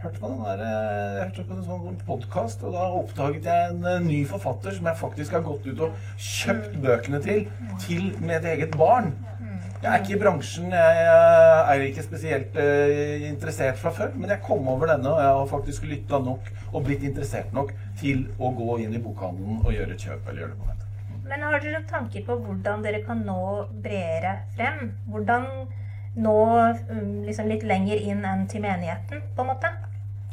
hørte 0.01 0.19
på 0.19 0.27
den 0.27 0.43
der, 0.43 0.61
eh, 0.63 1.23
hørte 1.23 1.43
på 1.43 1.55
en 1.55 1.63
sånn 1.65 1.97
podkast, 2.07 2.61
og 2.63 2.75
da 2.75 2.85
oppdaget 2.99 3.47
jeg 3.49 3.71
en 3.71 3.85
eh, 3.85 4.03
ny 4.05 4.19
forfatter 4.27 4.75
som 4.75 4.87
jeg 4.87 4.99
faktisk 5.01 5.35
har 5.35 5.43
gått 5.43 5.65
ut 5.67 5.81
og 5.87 5.97
kjøpt 6.15 6.77
bøkene 6.83 7.19
til, 7.23 7.49
til 7.83 8.05
med 8.21 8.39
et 8.39 8.53
eget 8.55 8.77
barn. 8.79 9.11
Jeg 9.79 9.87
er 9.93 10.01
ikke 10.01 10.15
i 10.17 10.19
bransjen, 10.19 10.71
jeg 10.75 11.03
eh, 11.03 11.71
er 11.73 11.83
ikke 11.83 12.03
spesielt 12.03 12.55
interessert 13.27 13.79
fra 13.79 13.91
før, 13.95 14.15
men 14.15 14.31
jeg 14.31 14.43
kom 14.43 14.67
over 14.67 14.91
denne, 14.93 15.11
og 15.11 15.19
jeg 15.19 15.35
har 15.39 15.51
faktisk 15.51 15.87
lytta 15.87 16.19
nok 16.23 16.47
og 16.71 16.85
blitt 16.87 17.03
interessert 17.07 17.51
nok 17.55 17.73
til 17.99 18.27
å 18.39 18.53
gå 18.55 18.79
inn 18.85 18.95
i 18.95 19.03
bokhandelen 19.03 19.63
og 19.65 19.75
gjøre 19.75 19.95
et 19.95 20.07
kjøp 20.07 20.31
eller 20.31 20.45
gjøre 20.45 20.55
det 20.55 20.61
på 20.61 20.69
nett. 20.69 20.85
Men 21.29 21.43
har 21.45 21.59
dere 21.61 21.83
tanker 21.91 22.23
på 22.25 22.39
hvordan 22.41 22.83
dere 22.83 23.03
kan 23.05 23.19
nå 23.27 23.41
bredere 23.83 24.39
frem? 24.55 24.95
Hvordan 25.11 25.45
nå 26.19 26.39
liksom 27.27 27.51
litt 27.51 27.67
lenger 27.67 28.01
inn 28.01 28.25
enn 28.25 28.47
til 28.49 28.63
menigheten, 28.65 29.21
på 29.35 29.45
en 29.45 29.51
måte? 29.53 29.75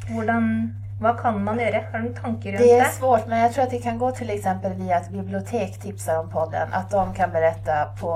Hvordan, 0.09 0.75
hva 0.99 1.13
kan 1.21 1.39
man 1.43 1.59
gjøre? 1.59 1.81
Har 1.91 1.99
du 1.99 2.05
noen 2.07 2.15
tanker 2.15 2.51
rundt 2.51 2.63
Det 2.63 2.69
det? 2.69 2.81
er 2.81 2.91
svårt, 2.95 3.27
men 3.27 3.39
jeg 3.43 3.53
tror 3.53 3.63
at 3.63 3.71
det 3.71 3.81
kan 3.83 3.97
gå 3.97 4.11
til 4.11 4.29
eksempel 4.29 4.75
via 4.79 4.99
et 5.01 5.11
bibliotek 5.11 5.79
tipser 5.81 6.17
om 6.21 6.29
podden. 6.29 6.73
At 6.73 6.91
de 6.91 7.03
kan 7.15 7.31
berette 7.31 7.81
på 7.99 8.13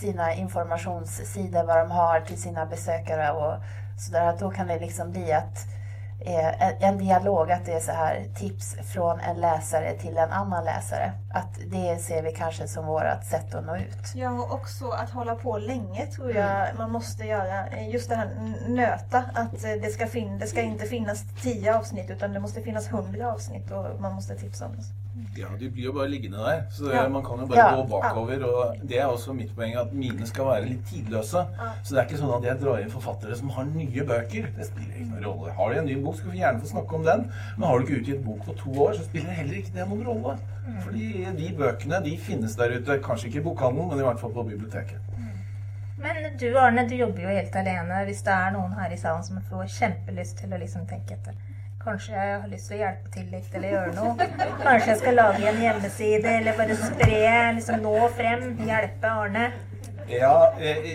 sine 0.00 0.34
informasjonssider 0.36 1.64
hva 1.66 1.82
de 1.84 1.92
har 1.92 2.20
til 2.26 2.38
sine 2.38 2.66
besøkere. 2.70 3.32
og 3.32 3.60
så 3.98 4.12
der, 4.12 4.28
at 4.32 4.40
Da 4.40 4.50
kan 4.50 4.68
det 4.68 4.80
liksom 4.80 5.10
bli 5.10 5.32
att 5.32 5.66
eh, 5.68 5.79
en- 6.24 6.82
en 6.82 6.98
dialog, 6.98 7.52
att 7.52 7.64
det 7.66 7.72
är 7.72 7.80
så 7.80 7.92
här 7.92 8.24
tips 8.36 8.74
från 8.92 9.20
en 9.20 9.36
läsare 9.36 9.92
till 9.98 10.16
en 10.18 10.30
annan 10.32 10.64
läsare. 10.64 11.12
Att 11.34 11.54
det 11.70 11.98
ser 12.02 12.22
vi 12.22 12.32
kanske 12.32 12.68
som 12.68 12.86
vårt 12.86 13.24
sätt 13.30 13.54
att 13.54 13.64
nå 13.66 13.76
ut. 13.76 14.14
Ja, 14.14 14.30
och 14.30 14.52
också 14.52 14.90
att 14.90 15.10
hålla 15.10 15.34
på 15.34 15.58
länge 15.58 16.06
tror 16.06 16.32
jag 16.32 16.68
man 16.78 16.90
måste 16.92 17.24
göra. 17.24 17.80
Just 17.80 18.08
det 18.08 18.16
här 18.16 18.28
nöta, 18.68 19.24
att 19.34 19.64
eh, 19.64 19.70
det 19.82 19.92
ska, 19.92 20.06
fin- 20.06 20.38
det 20.38 20.46
ska 20.46 20.60
inte 20.60 20.86
finnas 20.86 21.24
tio 21.42 21.76
avsnitt 21.78 22.10
utan 22.10 22.32
det 22.32 22.40
måste 22.40 22.60
finnas 22.62 22.92
hundra 22.92 23.32
avsnitt 23.32 23.70
och 23.70 24.00
man 24.00 24.12
måste 24.14 24.34
tipsa 24.34 24.66
om 24.66 24.72
det. 24.76 24.82
Ja, 25.38 25.46
de 25.58 25.68
blir 25.70 25.84
jo 25.84 25.92
bare 25.94 26.08
liggende 26.10 26.38
der, 26.42 26.64
så 26.74 26.90
Ja. 26.92 27.08
man 27.08 27.22
kan 27.22 27.38
jo 27.38 27.46
bare 27.46 27.58
Ja. 27.58 27.76
gå 27.76 27.84
bakover. 27.88 28.42
Og 28.44 28.76
det 28.88 28.98
er 28.98 29.06
også 29.06 29.32
mitt 29.32 29.54
poeng, 29.56 29.76
at 29.76 29.92
mine 29.92 30.26
skal 30.26 30.44
være 30.44 30.64
litt 30.68 30.84
tidløse. 30.86 31.46
Så 31.84 31.90
det 31.94 31.98
er 31.98 32.04
ikke 32.08 32.18
sånn 32.18 32.36
at 32.36 32.42
jeg 32.44 32.60
drar 32.60 32.80
inn 32.82 32.90
forfattere 32.90 33.36
som 33.36 33.48
har 33.50 33.64
nye 33.64 34.02
bøker. 34.04 34.50
Det 34.56 34.66
spiller 34.66 34.94
ikke 34.98 35.10
noen 35.20 35.24
rolle. 35.24 35.52
Har 35.52 35.72
de 35.72 35.78
en 35.78 35.86
ny 35.86 36.02
bok, 36.02 36.16
skal 36.16 36.30
vi 36.32 36.38
gjerne 36.38 36.60
få 36.60 36.66
snakke 36.66 36.92
om 36.94 37.04
den. 37.04 37.30
Men 37.56 37.68
har 37.68 37.78
du 37.78 37.84
ikke 37.86 38.00
utgitt 38.02 38.24
bok 38.24 38.44
på 38.44 38.56
to 38.56 38.70
år, 38.72 38.92
så 38.94 39.04
spiller 39.04 39.30
heller 39.30 39.54
ikke 39.54 39.72
det 39.72 39.88
noen 39.88 40.04
rolle. 40.06 40.38
Fordi 40.82 41.24
de 41.36 41.54
bøkene 41.56 42.02
de 42.04 42.16
finnes 42.18 42.56
der 42.56 42.70
ute. 42.80 42.98
Kanskje 43.00 43.26
ikke 43.30 43.36
i 43.40 43.42
bokhandelen, 43.44 43.88
men 43.88 43.98
i 43.98 44.02
hvert 44.02 44.18
fall 44.20 44.30
på 44.32 44.42
biblioteket. 44.48 44.98
Men 45.98 46.36
du 46.38 46.56
Arne, 46.58 46.88
du 46.88 46.94
jobber 46.96 47.22
jo 47.22 47.28
helt 47.28 47.52
alene. 47.56 48.04
Hvis 48.06 48.22
det 48.24 48.32
er 48.32 48.50
noen 48.52 48.72
her 48.72 48.90
i 48.90 48.96
salen 48.96 49.22
som 49.22 49.38
får 49.50 49.64
kjempelyst 49.68 50.38
til 50.40 50.48
å 50.50 50.58
liksom 50.58 50.86
tenke 50.88 51.12
etter 51.12 51.34
Kanskje 51.80 52.12
jeg 52.12 52.40
har 52.40 52.48
lyst 52.52 52.66
til 52.68 52.76
å 52.76 52.78
hjelpe 52.82 53.10
til 53.14 53.28
litt 53.32 53.54
eller 53.56 53.70
gjøre 53.72 53.92
noe. 53.96 54.26
Kanskje 54.60 54.90
jeg 54.90 54.98
skal 55.00 55.14
lage 55.16 55.46
en 55.48 55.62
hjemmeside 55.64 56.34
eller 56.42 56.58
bare 56.58 56.76
spre, 56.76 57.22
liksom 57.56 57.80
nå 57.86 57.94
frem, 58.18 58.42
hjelpe 58.68 59.12
Arne. 59.22 59.46
Ja, 60.10 60.34
eh, 60.60 60.90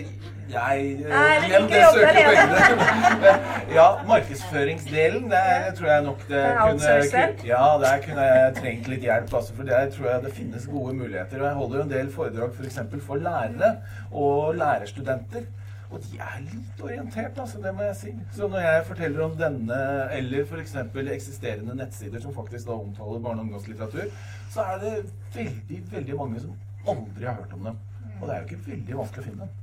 jeg 0.52 0.86
eh, 1.08 1.48
glem 1.48 1.66
det 1.72 1.82
jobbe 1.82 2.12
søkepengene. 2.12 3.34
ja, 3.78 3.88
markedsføringsdelen, 4.12 5.26
det 5.34 5.74
tror 5.80 5.90
jeg 5.90 6.06
nok 6.06 6.24
det 6.30 6.46
kunne? 6.60 7.26
Ja, 7.50 7.66
der 7.82 8.00
kunne 8.06 8.30
jeg 8.30 8.56
trengt 8.62 8.90
litt 8.94 9.10
hjelp. 9.10 9.34
Altså, 9.40 9.58
for 9.58 9.66
der 9.74 9.90
tror 9.90 10.10
jeg 10.12 10.24
det 10.28 10.34
finnes 10.38 10.70
gode 10.70 10.94
muligheter. 11.02 11.42
Og 11.42 11.48
jeg 11.48 11.62
holder 11.64 11.80
jo 11.80 11.86
en 11.88 11.94
del 11.96 12.14
foredrag 12.14 12.54
f.eks. 12.54 12.82
For, 12.92 13.06
for 13.10 13.26
lærere 13.26 13.74
og 14.12 14.54
lærerstudenter. 14.62 15.50
Og 15.96 16.02
de 16.04 16.18
er 16.20 16.40
litt 16.44 16.80
orientert, 16.84 17.38
altså, 17.40 17.60
det 17.64 17.72
må 17.74 17.84
jeg 17.86 17.96
si. 17.96 18.10
Så 18.36 18.48
når 18.52 18.64
jeg 18.66 18.86
forteller 18.90 19.22
om 19.24 19.36
denne, 19.40 19.76
eller 20.12 20.42
f.eks. 20.44 20.74
eksisterende 21.16 21.76
nettsider 21.78 22.20
som 22.20 22.34
faktisk 22.36 22.68
da 22.68 22.76
omtaler 22.76 23.22
barne- 23.24 23.40
og 23.40 23.46
ungdomslitteratur, 23.46 24.10
så 24.52 24.66
er 24.74 24.82
det 24.82 24.94
veldig, 25.34 25.78
veldig 25.92 26.18
mange 26.20 26.40
som 26.44 26.56
aldri 26.86 27.24
har 27.24 27.38
hørt 27.40 27.54
om 27.56 27.70
dem. 27.70 27.78
Og 28.20 28.26
det 28.28 28.34
er 28.34 28.42
jo 28.42 28.48
ikke 28.50 28.66
veldig 28.70 28.98
vanskelig 29.00 29.24
å 29.24 29.28
finne 29.30 29.46
dem. 29.46 29.62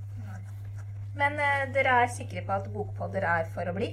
Men 1.15 1.37
eh, 1.45 1.67
dere 1.75 1.99
er 2.03 2.09
sikre 2.09 2.41
på 2.47 2.55
at 2.57 2.71
bokpodder 2.73 3.25
er 3.29 3.45
for 3.53 3.69
å 3.69 3.75
bli? 3.77 3.91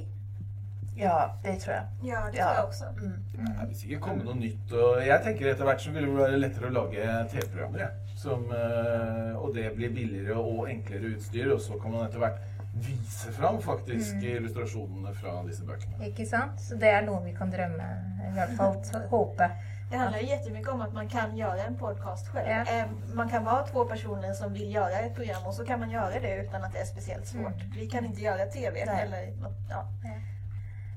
Ja, 0.97 1.31
det 1.45 1.59
tror 1.63 1.75
jeg. 1.75 1.85
Ja, 2.11 2.23
det 2.33 2.39
Ja. 2.41 2.47
tror 2.47 2.57
jeg 2.57 2.65
også. 2.69 2.85
Det 3.01 3.51
er 3.61 3.67
visst 3.69 3.85
ikke 3.85 4.01
kommet 4.07 4.25
noe 4.25 4.37
nytt. 4.41 4.73
Og 4.73 5.03
jeg 5.05 5.23
tenker 5.25 5.51
etter 5.53 5.69
hvert 5.69 5.81
så 5.85 5.93
vil 5.95 6.09
det 6.09 6.17
være 6.17 6.41
lettere 6.41 6.69
å 6.71 6.75
lage 6.77 7.05
TV-programmer. 7.33 7.79
jeg. 7.85 8.10
Som, 8.21 8.51
eh, 8.53 9.37
og 9.41 9.55
det 9.57 9.71
blir 9.79 9.93
billigere 9.97 10.37
og 10.37 10.67
enklere 10.69 11.15
utstyr, 11.15 11.55
og 11.55 11.61
så 11.65 11.79
kan 11.81 11.95
man 11.95 12.05
etter 12.05 12.21
hvert 12.21 12.41
vise 12.85 13.33
fram 13.33 13.57
faktisk 13.65 14.21
illustrasjonene 14.23 15.15
fra 15.17 15.39
disse 15.47 15.65
bøkene. 15.67 15.97
Ikke 16.11 16.27
sant? 16.29 16.61
Så 16.61 16.77
det 16.79 16.91
er 16.93 17.03
noe 17.07 17.23
vi 17.25 17.33
kan 17.35 17.51
drømme, 17.51 17.87
i 18.29 18.33
hvert 18.37 18.53
fall 18.59 18.77
håpe 19.11 19.49
Det 19.91 19.99
handler 19.99 20.21
jo 20.23 20.29
jättemycket 20.31 20.69
om 20.71 20.83
at 20.85 20.93
man 20.95 21.09
kan 21.11 21.33
gjøre 21.35 21.65
en 21.67 21.75
podcast 21.81 22.29
selv. 22.31 22.47
Ja. 22.47 22.61
Eh, 22.63 22.93
Man 23.15 23.29
kan 23.29 23.43
være 23.45 23.67
to 23.73 23.85
personer 23.91 24.33
som 24.39 24.53
vil 24.55 24.69
gjøre 24.71 25.01
et 25.07 25.17
program 25.17 25.47
og 25.47 25.55
så 25.55 25.65
kan 25.67 25.81
man 25.81 25.91
gjøre 25.91 26.21
det 26.23 26.35
uten 26.45 26.63
at 26.65 26.71
det 26.73 26.81
er 26.85 26.87
spesielt 26.93 27.27
svårt. 27.27 27.65
Vi 27.75 27.89
kan 27.91 28.05
ikke 28.07 28.23
gjøre 28.29 28.47
TV 28.53 28.85
eller 28.85 29.33
något, 29.41 29.57
ja. 29.71 29.83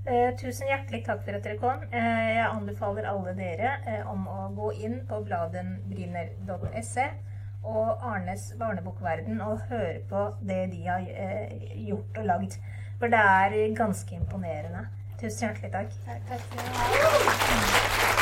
Eh, 0.03 0.33
tusen 0.35 0.67
hjertelig 0.67 1.05
takk 1.05 1.21
for 1.23 1.37
at 1.37 1.45
dere 1.45 1.59
kom. 1.61 1.83
Eh, 1.95 2.29
jeg 2.35 2.47
anbefaler 2.49 3.05
alle 3.07 3.31
dere 3.37 3.69
eh, 3.87 4.01
om 4.11 4.25
å 4.27 4.49
gå 4.57 4.71
inn 4.83 4.97
på 5.07 5.21
bladenbrinner.se 5.23 7.05
og 7.63 8.03
Arnes 8.03 8.49
barnebokverden 8.59 9.39
og 9.45 9.63
høre 9.69 10.01
på 10.09 10.25
det 10.43 10.65
de 10.73 10.81
har 10.89 11.07
eh, 11.07 11.71
gjort 11.87 12.19
og 12.19 12.27
lagd. 12.33 12.59
For 12.99 13.07
det 13.13 13.23
er 13.23 13.75
ganske 13.79 14.19
imponerende. 14.19 14.89
Tusen 15.21 15.47
hjertelig 15.47 15.71
takk. 15.71 15.95
Takk, 16.03 16.21
tack. 16.51 18.12